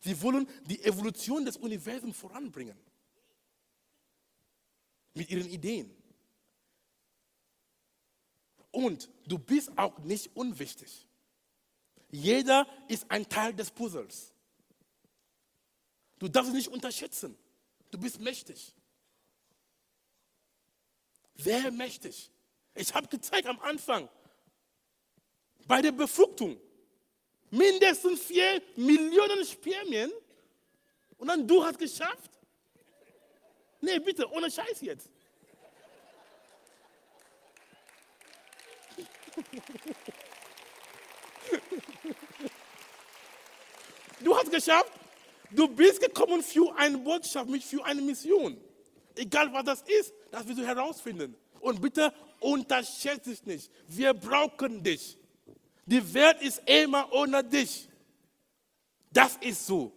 Sie 0.00 0.20
wollen 0.22 0.48
die 0.64 0.82
Evolution 0.84 1.44
des 1.44 1.56
Universums 1.56 2.16
voranbringen. 2.16 2.78
Mit 5.14 5.30
ihren 5.30 5.48
Ideen. 5.48 5.94
Und 8.70 9.10
du 9.26 9.38
bist 9.38 9.76
auch 9.76 9.98
nicht 10.00 10.36
unwichtig. 10.36 11.08
Jeder 12.10 12.66
ist 12.88 13.10
ein 13.10 13.28
Teil 13.28 13.54
des 13.54 13.70
Puzzles. 13.70 14.32
Du 16.18 16.28
darfst 16.28 16.50
es 16.50 16.54
nicht 16.54 16.68
unterschätzen. 16.68 17.36
Du 17.90 17.98
bist 17.98 18.18
mächtig. 18.20 18.74
Sehr 21.36 21.70
mächtig. 21.70 22.30
Ich 22.74 22.92
habe 22.94 23.06
gezeigt 23.08 23.46
am 23.46 23.60
Anfang, 23.60 24.08
bei 25.66 25.80
der 25.80 25.92
Befruchtung, 25.92 26.60
mindestens 27.50 28.20
vier 28.22 28.62
Millionen 28.76 29.44
Spermien 29.44 30.12
und 31.16 31.28
dann 31.28 31.46
du 31.46 31.64
hast 31.64 31.78
geschafft? 31.78 32.30
Nee, 33.80 33.98
bitte, 34.00 34.28
ohne 34.30 34.50
Scheiß 34.50 34.80
jetzt. 34.80 35.08
Du 44.20 44.36
hast 44.36 44.50
geschafft, 44.50 44.92
du 45.50 45.68
bist 45.68 46.00
gekommen 46.00 46.42
für 46.42 46.74
eine 46.76 46.98
Botschaft, 46.98 47.48
für 47.62 47.84
eine 47.84 48.00
Mission. 48.00 48.56
Egal 49.14 49.52
was 49.52 49.64
das 49.64 49.82
ist, 49.82 50.12
das 50.30 50.46
wirst 50.46 50.58
du 50.58 50.66
herausfinden. 50.66 51.34
Und 51.60 51.80
bitte 51.80 52.12
unterschätze 52.40 53.30
dich 53.30 53.44
nicht. 53.44 53.70
Wir 53.88 54.14
brauchen 54.14 54.82
dich. 54.82 55.18
Die 55.86 56.14
Welt 56.14 56.40
ist 56.42 56.62
immer 56.66 57.12
ohne 57.12 57.42
dich. 57.42 57.88
Das 59.10 59.36
ist 59.40 59.66
so. 59.66 59.92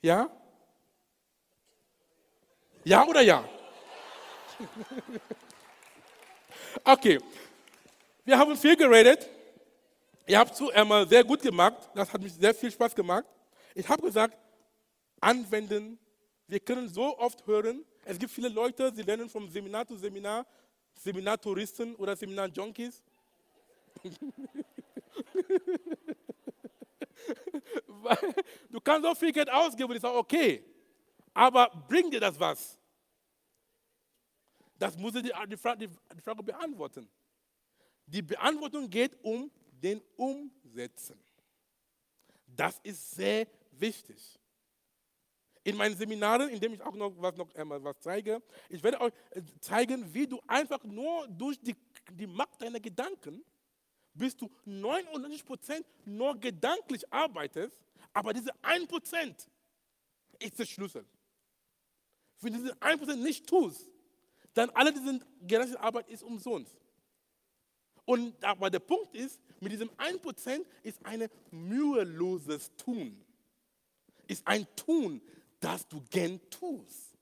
Ja? 0.00 0.30
Ja 2.84 3.06
oder 3.06 3.20
ja? 3.22 3.48
Okay. 6.84 7.18
Wir 8.24 8.38
haben 8.38 8.56
viel 8.56 8.76
geredet. 8.76 9.28
Ihr 10.26 10.38
habt 10.40 10.60
es 10.60 10.70
einmal 10.70 11.08
sehr 11.08 11.22
gut 11.22 11.40
gemacht. 11.40 11.88
Das 11.94 12.12
hat 12.12 12.20
mich 12.20 12.34
sehr 12.34 12.52
viel 12.54 12.70
Spaß 12.70 12.94
gemacht. 12.94 13.24
Ich 13.74 13.88
habe 13.88 14.02
gesagt, 14.02 14.36
anwenden. 15.20 15.98
Wir 16.48 16.60
können 16.60 16.88
so 16.88 17.18
oft 17.18 17.46
hören, 17.46 17.84
es 18.04 18.18
gibt 18.18 18.32
viele 18.32 18.48
Leute, 18.48 18.92
sie 18.94 19.02
lernen 19.02 19.28
vom 19.28 19.48
Seminar 19.48 19.84
zu 19.84 19.96
Seminar, 19.96 20.46
Seminartouristen 20.94 21.96
oder 21.96 22.14
Seminarjunkies. 22.14 23.02
du 28.70 28.80
kannst 28.80 29.08
so 29.08 29.14
viel 29.16 29.32
Geld 29.32 29.50
ausgeben 29.50 29.90
und 29.90 29.96
ich 29.96 30.02
sage, 30.02 30.16
okay, 30.16 30.64
aber 31.34 31.68
bringt 31.88 32.12
dir 32.12 32.20
das 32.20 32.38
was? 32.38 32.78
Das 34.78 34.96
muss 34.96 35.14
die, 35.14 35.22
die, 35.22 35.56
Frage, 35.56 35.88
die 35.88 36.22
Frage 36.22 36.44
beantworten. 36.44 37.08
Die 38.06 38.22
Beantwortung 38.22 38.88
geht 38.88 39.18
um 39.24 39.50
den 39.86 40.02
Umsetzen. 40.16 41.18
Das 42.46 42.78
ist 42.82 43.12
sehr 43.12 43.46
wichtig. 43.70 44.38
In 45.62 45.76
meinen 45.76 45.96
Seminaren, 45.96 46.48
in 46.48 46.60
denen 46.60 46.74
ich 46.74 46.82
auch 46.82 46.94
noch 46.94 47.12
was, 47.18 47.36
noch 47.36 47.52
einmal 47.54 47.82
was 47.82 47.96
zeige, 48.00 48.42
ich 48.68 48.82
werde 48.82 49.00
euch 49.00 49.12
äh, 49.30 49.42
zeigen, 49.60 50.12
wie 50.14 50.26
du 50.26 50.40
einfach 50.46 50.82
nur 50.84 51.26
durch 51.28 51.58
die, 51.60 51.74
die 52.12 52.26
Macht 52.26 52.62
deiner 52.62 52.80
Gedanken 52.80 53.44
bis 54.16 54.36
du 54.36 54.50
99% 54.66 55.84
nur 56.04 56.38
gedanklich 56.40 57.10
arbeitest, 57.12 57.76
aber 58.12 58.32
diese 58.32 58.52
1% 58.62 59.46
ist 60.38 60.58
der 60.58 60.64
Schlüssel. 60.64 61.04
Wenn 62.40 62.52
du 62.52 62.58
diese 62.60 62.74
1% 62.74 63.16
nicht 63.16 63.46
tust, 63.46 63.90
dann 64.54 64.70
alle 64.70 64.92
diese 64.92 65.20
gedankliche 65.40 65.80
Arbeit 65.80 66.08
ist 66.08 66.22
umsonst. 66.22 66.74
Und 68.06 68.42
aber 68.42 68.70
der 68.70 68.78
Punkt 68.78 69.14
ist, 69.14 69.40
mit 69.60 69.72
diesem 69.72 69.90
1% 69.90 70.64
ist 70.82 71.04
ein 71.04 71.28
müheloses 71.50 72.74
Tun. 72.76 73.22
Ist 74.28 74.46
ein 74.46 74.66
Tun, 74.76 75.20
das 75.60 75.86
du 75.88 76.00
gern 76.08 76.40
tust. 76.48 77.14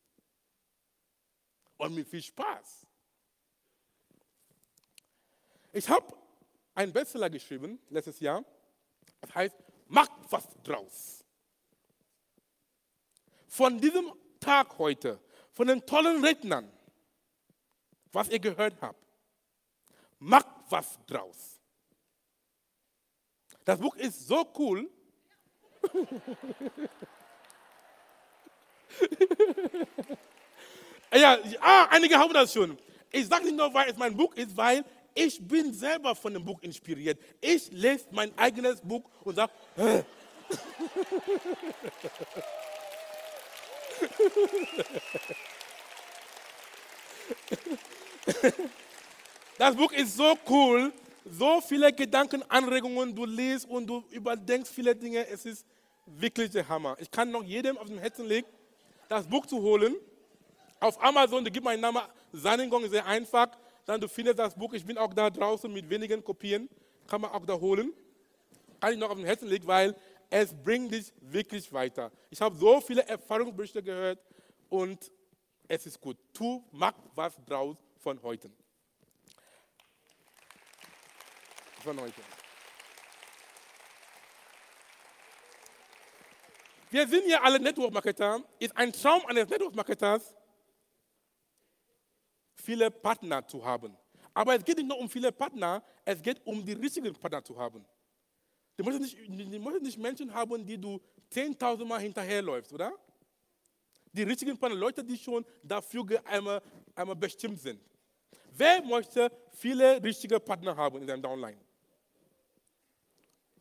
Und 1.79 1.95
mit 1.95 2.07
viel 2.07 2.23
Spaß. 2.23 2.87
Ich 5.73 5.89
habe 5.89 6.15
einen 6.75 6.93
Bestseller 6.93 7.31
geschrieben 7.31 7.81
letztes 7.89 8.21
Jahr. 8.21 8.45
Das 9.21 9.35
heißt, 9.35 9.57
macht 9.89 10.13
was 10.31 10.47
draus. 10.63 11.25
Von 13.49 13.81
diesem 13.81 14.13
Tag 14.39 14.79
heute, 14.79 15.19
von 15.53 15.67
den 15.67 15.85
tollen 15.87 16.23
Rednern, 16.23 16.71
was 18.13 18.29
ihr 18.29 18.39
gehört 18.39 18.81
habt, 18.81 19.01
macht 20.19 20.54
was 20.69 20.99
draus. 21.07 21.59
Das 23.65 23.79
Buch 23.81 23.97
ist 23.97 24.27
so 24.27 24.47
cool. 24.59 24.91
ja, 31.15 31.39
ah, 31.61 31.87
einige 31.91 32.19
haben 32.19 32.33
das 32.33 32.53
schon. 32.53 32.77
Ich 33.11 33.27
sage 33.27 33.45
nicht 33.45 33.57
nur, 33.57 33.73
weil 33.73 33.91
es 33.91 33.97
mein 33.97 34.17
Buch 34.17 34.35
ist, 34.35 34.57
weil 34.57 34.85
ich 35.15 35.41
bin 35.47 35.73
selber 35.73 36.15
von 36.15 36.35
dem 36.35 36.45
Buch 36.45 36.61
inspiriert. 36.61 37.19
Ich 37.41 37.71
lese 37.71 38.07
mein 38.11 38.37
eigenes 38.37 38.81
Buch 38.81 39.09
und 39.23 39.37
sage, 39.37 39.53
Das 49.57 49.77
Buch 49.77 49.93
ist 49.93 50.17
so 50.17 50.37
cool, 50.49 50.93
so 51.25 51.61
viele 51.61 51.93
Gedankenanregungen, 51.93 53.15
du 53.15 53.25
liest 53.25 53.69
und 53.69 53.87
du 53.87 54.03
überdenkst 54.11 54.69
viele 54.69 54.97
Dinge. 54.97 55.25
Es 55.29 55.47
ist 55.47 55.65
wirklich 56.07 56.51
der 56.51 56.69
Hammer. 56.69 56.97
Ich 56.99 57.09
kann 57.09 57.31
noch 57.31 57.45
jedem 57.45 57.79
auf 57.79 57.87
dem 57.87 57.99
Herzen 57.99 58.27
legen, 58.27 58.49
das 59.09 59.27
Buch 59.29 59.47
zu 59.47 59.63
holen. 59.63 59.95
Auf 60.81 61.01
Amazon, 61.03 61.45
da 61.45 61.51
gibt 61.51 61.65
mein 61.65 61.81
Name 61.81 62.03
Saningong, 62.33 62.89
sehr 62.91 63.07
einfach. 63.07 63.49
Dann 63.87 64.01
du 64.01 64.09
findest 64.09 64.41
das 64.41 64.55
Buch. 64.57 64.73
Ich 64.73 64.85
bin 64.85 64.99
auch 64.99 65.15
da 65.15 65.31
draußen 65.31 65.73
mit 65.73 65.89
wenigen 65.89 66.23
Kopien. 66.25 66.69
Kann 67.07 67.21
man 67.21 67.31
auch 67.31 67.47
da 67.47 67.55
holen. 67.55 67.93
Kann 68.81 68.93
ich 68.93 68.99
noch 68.99 69.11
auf 69.11 69.17
dem 69.17 69.25
Herzen 69.25 69.47
legen, 69.47 69.69
weil 69.69 69.95
es 70.31 70.53
bringt 70.53 70.93
dich 70.93 71.13
wirklich 71.21 71.73
weiter. 71.73 72.11
Ich 72.29 72.41
habe 72.41 72.57
so 72.57 72.81
viele 72.81 73.07
Erfahrungsberichte 73.07 73.83
gehört 73.85 74.19
und 74.69 75.13
es 75.69 75.87
ist 75.87 76.01
gut. 76.01 76.17
Tu, 76.33 76.61
mach 76.73 76.95
was 77.15 77.37
draus 77.47 77.77
von 78.01 78.21
heute. 78.21 78.51
Von 81.85 82.01
heute. 82.01 82.23
Wir 86.91 87.07
sind 87.07 87.29
ja 87.29 87.43
alle 87.43 87.61
Network-Marketer. 87.61 88.43
Ist 88.59 88.75
ein 88.75 88.91
Traum 88.91 89.27
eines 89.27 89.47
Network-Marketers, 89.51 90.35
viele 92.55 92.91
Partner 92.91 93.47
zu 93.47 93.63
haben. 93.63 93.95
Aber 94.33 94.57
es 94.57 94.65
geht 94.65 94.79
nicht 94.79 94.89
nur 94.89 94.99
um 94.99 95.11
viele 95.11 95.31
Partner, 95.31 95.85
es 96.07 96.23
geht 96.23 96.41
um 96.47 96.65
die 96.65 96.73
richtigen 96.73 97.13
Partner 97.13 97.45
zu 97.45 97.59
haben. 97.59 97.85
Du 98.79 98.85
musst 98.85 99.01
nicht, 99.01 99.19
du 99.29 99.59
musst 99.59 99.83
nicht 99.83 99.99
Menschen 99.99 100.33
haben, 100.33 100.65
die 100.65 100.79
du 100.79 100.99
10.000 101.31 101.85
Mal 101.85 102.01
hinterherläufst, 102.01 102.73
oder? 102.73 102.95
Die 104.11 104.23
richtigen 104.23 104.57
Partner, 104.59 104.79
Leute, 104.79 105.05
die 105.05 105.19
schon 105.19 105.45
dafür 105.63 106.07
einmal, 106.25 106.63
einmal 106.95 107.17
bestimmt 107.17 107.61
sind. 107.61 107.79
Wer 108.53 108.83
möchte 108.83 109.31
viele 109.53 110.03
richtige 110.03 110.41
Partner 110.41 110.75
haben 110.75 111.03
in 111.03 111.07
seinem 111.07 111.21
Downline? 111.21 111.64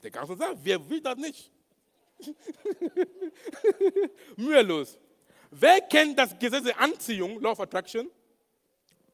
Der 0.04 0.12
ganze 0.12 0.36
sagt, 0.36 0.60
wer 0.62 0.90
will 0.90 1.02
das 1.02 1.18
nicht? 1.18 1.52
Mühelos. 4.38 5.00
Wer 5.50 5.82
kennt 5.82 6.20
das 6.20 6.38
Gesetz 6.38 6.64
der 6.64 6.80
Anziehung, 6.80 7.40
Law 7.40 7.52
of 7.52 7.60
Attraction? 7.62 8.10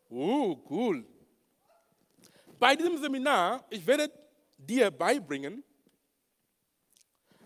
Oh, 0.10 0.58
cool. 0.70 1.06
Bei 2.58 2.76
diesem 2.76 2.98
Seminar, 2.98 3.66
ich 3.70 3.86
werde 3.86 4.12
dir 4.58 4.90
beibringen, 4.90 5.64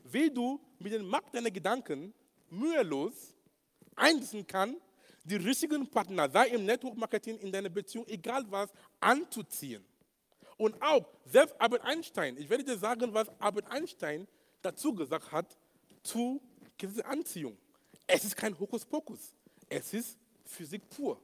wie 0.06 0.30
du 0.30 0.60
mit 0.80 0.94
dem 0.94 1.06
Macht 1.06 1.34
deiner 1.34 1.52
Gedanken 1.52 2.14
mühelos 2.50 3.36
einsetzen 3.96 4.46
kannst, 4.48 4.82
die 5.24 5.36
richtigen 5.36 5.90
Partner, 5.90 6.30
sei 6.30 6.50
im 6.50 6.66
Network 6.66 6.98
Marketing, 6.98 7.38
in 7.40 7.52
deiner 7.52 7.70
Beziehung, 7.70 8.06
egal 8.08 8.44
was, 8.50 8.72
anzuziehen. 9.00 9.84
Und 10.64 10.82
auch, 10.82 11.06
selbst 11.26 11.60
Albert 11.60 11.84
Einstein, 11.84 12.38
ich 12.38 12.50
werde 12.50 12.64
dir 12.64 12.78
sagen, 12.78 13.14
was 13.14 13.28
Albert 13.38 13.70
Einstein 13.70 14.30
dazu 14.62 14.96
gesagt 14.96 15.30
hat, 15.34 15.58
zu 16.04 16.42
dieser 16.82 17.06
Anziehung. 17.06 17.58
Es 18.08 18.24
ist 18.24 18.38
kein 18.38 18.58
Hokuspokus, 18.58 19.34
es 19.68 19.94
ist 19.94 20.18
Physik 20.46 20.90
pur. 20.90 21.20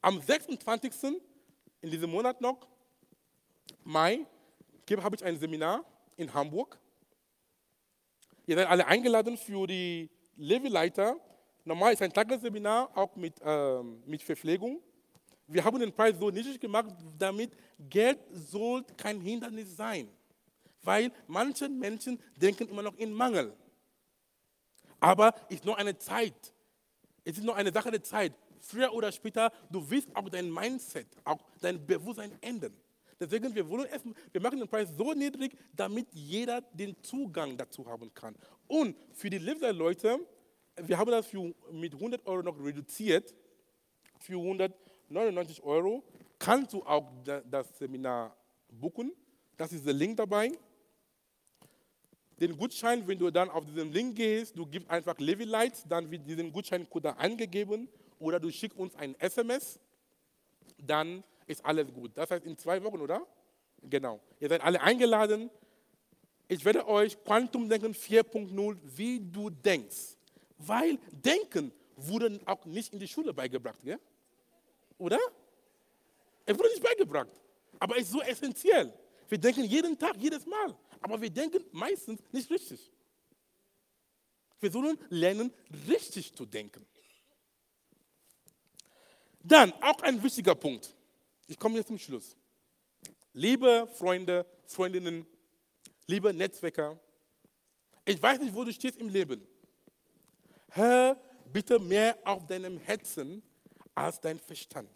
Am 0.00 0.18
26. 0.18 1.20
in 1.82 1.90
diesem 1.90 2.10
Monat 2.10 2.40
noch, 2.40 2.66
Mai, 3.84 4.24
habe 4.90 5.14
ich 5.14 5.22
ein 5.22 5.38
Seminar 5.38 5.84
in 6.16 6.32
Hamburg. 6.32 6.78
Ihr 8.46 8.56
seid 8.56 8.66
alle 8.66 8.86
eingeladen 8.86 9.36
für 9.36 9.66
die 9.66 10.08
Levi-Leiter. 10.38 11.20
Normal 11.66 11.92
ist 11.92 12.00
ein 12.00 12.14
Tagesseminar, 12.14 12.96
auch 12.96 13.14
mit, 13.14 13.34
ähm, 13.44 14.02
mit 14.06 14.22
Verpflegung. 14.22 14.80
Wir 15.52 15.64
haben 15.64 15.78
den 15.78 15.92
Preis 15.92 16.16
so 16.18 16.30
niedrig 16.30 16.60
gemacht, 16.60 16.94
damit 17.18 17.52
Geld 17.78 18.18
soll 18.32 18.84
kein 18.96 19.20
Hindernis 19.20 19.76
sein. 19.76 20.08
Weil 20.82 21.12
manche 21.26 21.68
Menschen 21.68 22.18
denken 22.36 22.68
immer 22.68 22.82
noch 22.82 22.96
in 22.96 23.12
Mangel. 23.12 23.52
Aber 24.98 25.34
es 25.48 25.56
ist 25.56 25.64
nur 25.64 25.76
eine 25.76 25.98
Zeit. 25.98 26.54
Es 27.24 27.36
ist 27.36 27.44
nur 27.44 27.56
eine 27.56 27.72
Sache 27.72 27.90
der 27.90 28.02
Zeit 28.02 28.32
früher 28.60 28.92
oder 28.92 29.10
später, 29.10 29.52
du 29.70 29.88
wirst 29.90 30.14
auch 30.14 30.28
dein 30.28 30.52
Mindset, 30.52 31.06
auch 31.24 31.38
dein 31.60 31.84
Bewusstsein 31.84 32.32
ändern. 32.40 32.74
Deswegen, 33.18 33.54
wir 33.54 33.68
wollen 33.68 33.86
erst, 33.86 34.06
wir 34.32 34.40
machen 34.40 34.58
den 34.58 34.68
Preis 34.68 34.88
so 34.96 35.12
niedrig, 35.12 35.52
damit 35.74 36.06
jeder 36.12 36.62
den 36.72 37.02
Zugang 37.02 37.56
dazu 37.56 37.86
haben 37.86 38.12
kann. 38.14 38.34
Und 38.66 38.96
für 39.12 39.28
die 39.28 39.38
Leute, 39.38 40.20
wir 40.76 40.96
haben 40.96 41.10
das 41.10 41.26
für, 41.26 41.54
mit 41.70 41.94
100 41.94 42.26
Euro 42.26 42.42
noch 42.42 42.58
reduziert. 42.58 43.34
Für 44.20 44.38
199 44.38 44.38
Euro 44.38 44.89
kannst 46.38 46.72
du 46.72 46.82
auch 46.84 47.06
das 47.50 47.78
Seminar 47.78 48.36
buchen. 48.68 49.12
Das 49.56 49.72
ist 49.72 49.84
der 49.84 49.92
Link 49.92 50.16
dabei. 50.16 50.52
Den 52.40 52.56
Gutschein, 52.56 53.06
wenn 53.06 53.18
du 53.18 53.30
dann 53.30 53.50
auf 53.50 53.66
diesen 53.66 53.92
Link 53.92 54.16
gehst, 54.16 54.56
du 54.56 54.64
gibst 54.64 54.88
einfach 54.88 55.18
Levi 55.18 55.44
Lights, 55.44 55.84
dann 55.86 56.10
wird 56.10 56.26
diesen 56.26 56.50
Gutscheincode 56.50 57.06
angegeben 57.18 57.88
oder 58.18 58.40
du 58.40 58.50
schickst 58.50 58.78
uns 58.78 58.94
ein 58.96 59.14
SMS, 59.20 59.78
dann 60.78 61.22
ist 61.46 61.62
alles 61.64 61.92
gut. 61.92 62.12
Das 62.14 62.30
heißt 62.30 62.46
in 62.46 62.56
zwei 62.56 62.82
Wochen, 62.82 63.00
oder? 63.00 63.26
Genau. 63.82 64.20
Ihr 64.38 64.48
seid 64.48 64.62
alle 64.62 64.80
eingeladen. 64.80 65.50
Ich 66.48 66.64
werde 66.64 66.86
euch 66.86 67.22
Quantum 67.24 67.68
Denken 67.68 67.92
4.0, 67.92 68.78
wie 68.84 69.20
du 69.20 69.50
denkst. 69.50 70.16
Weil 70.56 70.98
Denken 71.12 71.72
wurde 71.96 72.40
auch 72.46 72.64
nicht 72.64 72.92
in 72.92 72.98
die 72.98 73.08
Schule 73.08 73.34
beigebracht, 73.34 73.80
gell? 73.82 73.98
Oder? 75.00 75.18
Es 76.46 76.56
wurde 76.58 76.68
nicht 76.70 76.82
beigebracht. 76.82 77.30
Aber 77.78 77.96
es 77.96 78.02
ist 78.02 78.12
so 78.12 78.20
essentiell. 78.20 78.92
Wir 79.28 79.38
denken 79.38 79.64
jeden 79.64 79.98
Tag, 79.98 80.16
jedes 80.16 80.46
Mal. 80.46 80.76
Aber 81.00 81.20
wir 81.20 81.30
denken 81.30 81.64
meistens 81.72 82.20
nicht 82.32 82.50
richtig. 82.50 82.92
Wir 84.60 84.70
sollen 84.70 84.98
lernen, 85.08 85.52
richtig 85.88 86.34
zu 86.34 86.44
denken. 86.44 86.84
Dann 89.42 89.72
auch 89.80 90.02
ein 90.02 90.22
wichtiger 90.22 90.54
Punkt. 90.54 90.94
Ich 91.46 91.58
komme 91.58 91.76
jetzt 91.76 91.86
zum 91.86 91.98
Schluss. 91.98 92.36
Liebe 93.32 93.88
Freunde, 93.94 94.44
Freundinnen, 94.66 95.26
liebe 96.06 96.34
Netzwerker, 96.34 96.98
ich 98.04 98.20
weiß 98.20 98.40
nicht, 98.40 98.54
wo 98.54 98.64
du 98.64 98.72
stehst 98.72 98.98
im 98.98 99.08
Leben. 99.08 99.46
Hör 100.70 101.16
bitte 101.52 101.78
mehr 101.78 102.18
auf 102.24 102.46
deinem 102.46 102.78
Herzen 102.78 103.42
als 103.94 104.20
dein 104.20 104.38
Verstand. 104.38 104.90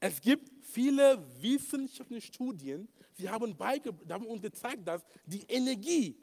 Es 0.00 0.20
gibt 0.20 0.50
viele 0.64 1.24
wissenschaftliche 1.40 2.26
Studien, 2.28 2.88
die 3.18 3.28
haben, 3.28 3.56
die 3.56 4.12
haben 4.12 4.26
uns 4.26 4.42
gezeigt, 4.42 4.86
dass 4.86 5.02
die 5.26 5.42
Energie, 5.48 6.16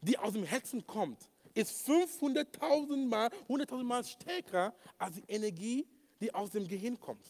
die 0.00 0.18
aus 0.18 0.32
dem 0.34 0.44
Herzen 0.44 0.86
kommt, 0.86 1.30
ist 1.54 1.88
500.000 1.88 3.06
Mal, 3.06 3.30
100.000 3.48 3.84
Mal 3.84 4.04
stärker 4.04 4.74
als 4.98 5.16
die 5.16 5.24
Energie, 5.28 5.86
die 6.20 6.32
aus 6.34 6.50
dem 6.50 6.66
Gehirn 6.66 6.98
kommt. 6.98 7.26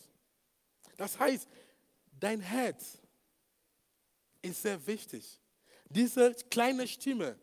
Das 0.96 1.18
heißt, 1.18 1.48
dein 2.18 2.40
Herz 2.40 2.98
ist 4.40 4.62
sehr 4.62 4.84
wichtig. 4.86 5.40
Diese 5.88 6.34
kleine 6.50 6.86
Stimme, 6.86 7.38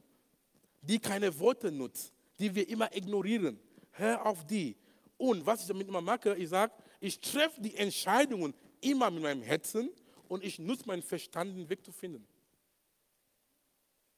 die 0.81 0.99
keine 0.99 1.37
Worte 1.39 1.71
nutzt, 1.71 2.13
die 2.39 2.53
wir 2.53 2.67
immer 2.67 2.95
ignorieren, 2.95 3.59
hör 3.91 4.25
auf 4.25 4.45
die. 4.45 4.75
Und 5.19 5.45
was 5.45 5.61
ich 5.61 5.67
damit 5.67 5.87
immer 5.89 6.01
mache, 6.01 6.33
ich 6.37 6.47
sage, 6.47 6.73
ich 7.01 7.19
treffe 7.19 7.59
die 7.59 7.75
Entscheidungen 7.75 8.53
immer 8.79 9.11
mit 9.11 9.21
meinem 9.21 9.41
Herzen 9.41 9.89
und 10.29 10.45
ich 10.45 10.59
nutze 10.59 10.87
meinen 10.87 11.03
Verstand, 11.03 11.57
den 11.57 11.67
Weg 11.69 11.83
zu 11.83 11.91
finden. 11.91 12.25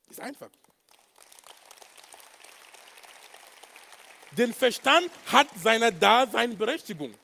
Ist 0.10 0.20
einfach. 0.20 0.52
Der 4.38 4.54
Verstand 4.54 5.10
hat 5.26 5.48
seine 5.58 5.92
Daseinberechtigung. 5.92 7.16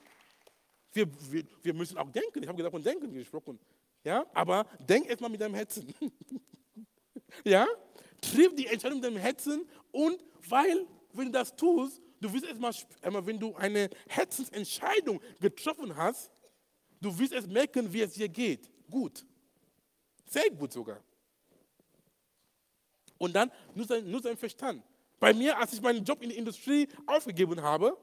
Wir, 0.94 1.08
wir, 1.32 1.44
wir 1.62 1.74
müssen 1.76 2.00
auch 2.00 2.10
denken. 2.12 2.42
Ich 2.42 2.48
habe 2.48 2.58
gesagt 2.58 2.74
von 2.74 2.84
Denken 2.84 3.14
gesprochen. 3.14 3.60
Ja? 4.04 4.26
Aber 4.34 4.66
denk 4.80 5.08
erstmal 5.08 5.30
mit 5.30 5.40
deinem 5.40 5.54
Herzen. 5.54 5.94
ja? 7.44 7.68
Triff 8.22 8.56
die 8.56 8.66
Entscheidung 8.66 9.02
mit 9.02 9.06
deinem 9.06 9.18
Herzen 9.18 9.70
und 9.92 10.20
weil, 10.50 10.88
wenn 11.14 11.28
du 11.28 11.34
das 11.34 11.56
tust, 11.56 12.02
du 12.20 12.32
wirst 12.34 12.46
erstmal, 12.46 12.74
wenn 13.26 13.40
du 13.40 13.56
eine 13.56 13.90
Herzensentscheidung 14.08 15.22
getroffen 15.40 15.96
hast, 15.96 16.32
du 17.02 17.18
wirst 17.18 17.34
es 17.34 17.48
merken, 17.48 17.92
wie 17.92 18.02
es 18.02 18.14
dir 18.14 18.30
geht. 18.30 18.70
Gut. 18.90 19.26
Sehr 20.26 20.50
gut 20.50 20.74
sogar. 20.74 21.02
Und 23.18 23.34
dann 23.34 23.52
nur 23.74 23.86
sein, 23.86 24.10
nur 24.10 24.22
sein 24.22 24.38
Verstand. 24.38 24.84
Bei 25.20 25.34
mir, 25.34 25.58
als 25.58 25.74
ich 25.74 25.82
meinen 25.82 26.04
Job 26.04 26.22
in 26.22 26.30
der 26.30 26.38
Industrie 26.38 26.88
aufgegeben 27.08 27.62
habe, 27.62 27.98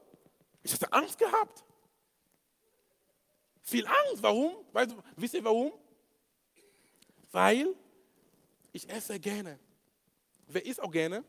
ich 0.63 0.73
hatte 0.73 0.91
Angst 0.91 1.17
gehabt. 1.17 1.63
Viel 3.61 3.85
Angst. 3.85 4.21
Warum? 4.21 4.53
Weißt 4.73 4.95
wisst 5.15 5.33
ihr 5.33 5.43
warum? 5.43 5.71
Weil 7.31 7.75
ich 8.73 8.89
esse 8.89 9.19
gerne. 9.19 9.59
Wer 10.47 10.65
isst 10.65 10.81
auch 10.81 10.91
gerne? 10.91 11.23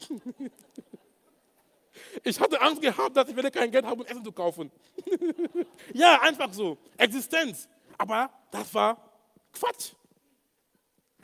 ich 2.24 2.40
hatte 2.40 2.60
Angst 2.60 2.82
gehabt, 2.82 3.16
dass 3.16 3.28
ich 3.28 3.36
werde 3.36 3.50
kein 3.50 3.70
Geld 3.70 3.84
habe, 3.84 4.02
um 4.02 4.06
Essen 4.06 4.24
zu 4.24 4.32
kaufen. 4.32 4.70
ja, 5.92 6.20
einfach 6.22 6.52
so. 6.52 6.78
Existenz. 6.96 7.68
Aber 7.96 8.30
das 8.50 8.72
war 8.74 8.96
Quatsch. 9.52 9.92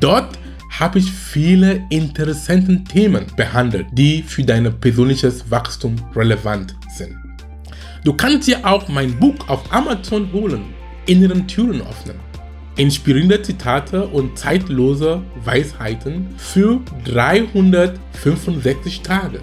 Dort 0.00 0.38
habe 0.78 0.98
ich 0.98 1.10
viele 1.10 1.82
interessante 1.88 2.84
Themen 2.84 3.26
behandelt, 3.36 3.86
die 3.92 4.22
für 4.22 4.44
dein 4.44 4.70
persönliches 4.78 5.50
Wachstum 5.50 5.96
relevant. 6.14 6.76
Du 8.06 8.14
kannst 8.14 8.46
dir 8.46 8.64
auch 8.64 8.86
mein 8.86 9.18
Buch 9.18 9.34
auf 9.48 9.64
Amazon 9.72 10.32
holen, 10.32 10.66
Inneren 11.06 11.48
Türen 11.48 11.80
öffnen. 11.80 12.14
Inspirierende 12.76 13.42
Zitate 13.42 14.06
und 14.06 14.38
zeitlose 14.38 15.22
Weisheiten 15.44 16.28
für 16.36 16.78
365 17.04 19.00
Tage. 19.00 19.40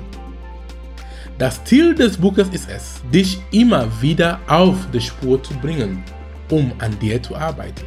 Das 1.37 1.61
Ziel 1.65 1.93
des 1.93 2.15
Buches 2.15 2.47
ist 2.53 2.69
es, 2.69 3.01
dich 3.13 3.37
immer 3.51 3.89
wieder 4.01 4.39
auf 4.47 4.77
die 4.93 5.01
Spur 5.01 5.43
zu 5.43 5.53
bringen, 5.55 6.01
um 6.49 6.71
an 6.79 6.97
dir 6.99 7.21
zu 7.21 7.35
arbeiten. 7.35 7.83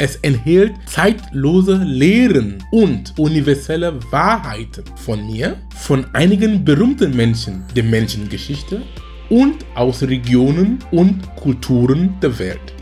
Es 0.00 0.16
enthält 0.16 0.72
zeitlose 0.86 1.76
Lehren 1.76 2.64
und 2.72 3.16
universelle 3.16 3.96
Wahrheiten 4.10 4.82
von 4.96 5.24
mir, 5.24 5.56
von 5.76 6.04
einigen 6.14 6.64
berühmten 6.64 7.14
Menschen 7.14 7.62
der 7.76 7.84
Menschengeschichte 7.84 8.82
und 9.30 9.64
aus 9.74 10.02
Regionen 10.02 10.78
und 10.90 11.20
Kulturen 11.36 12.14
der 12.20 12.38
Welt. 12.38 12.74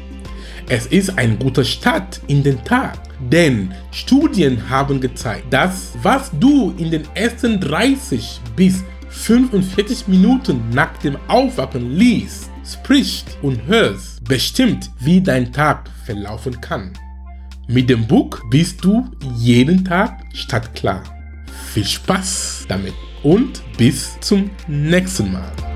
Es 0.68 0.86
ist 0.86 1.16
ein 1.16 1.38
guter 1.38 1.64
Start 1.64 2.20
in 2.26 2.42
den 2.42 2.62
Tag, 2.64 2.98
denn 3.30 3.72
Studien 3.92 4.68
haben 4.68 5.00
gezeigt, 5.00 5.52
dass 5.52 5.92
was 6.02 6.30
du 6.40 6.74
in 6.76 6.90
den 6.90 7.04
ersten 7.14 7.60
30 7.60 8.40
bis 8.56 8.82
45 9.08 10.08
Minuten 10.08 10.60
nach 10.70 10.96
dem 10.98 11.16
Aufwachen 11.28 11.96
liest, 11.96 12.50
sprichst 12.64 13.38
und 13.42 13.64
hörst, 13.66 14.24
bestimmt, 14.24 14.90
wie 15.00 15.20
dein 15.20 15.52
Tag 15.52 15.88
verlaufen 16.04 16.60
kann. 16.60 16.92
Mit 17.68 17.90
dem 17.90 18.06
Buch 18.06 18.40
bist 18.50 18.84
du 18.84 19.08
jeden 19.36 19.84
Tag 19.84 20.24
stadtklar. 20.34 21.02
Viel 21.72 21.84
Spaß 21.84 22.66
damit 22.68 22.94
und 23.22 23.62
bis 23.76 24.18
zum 24.20 24.50
nächsten 24.68 25.32
Mal. 25.32 25.75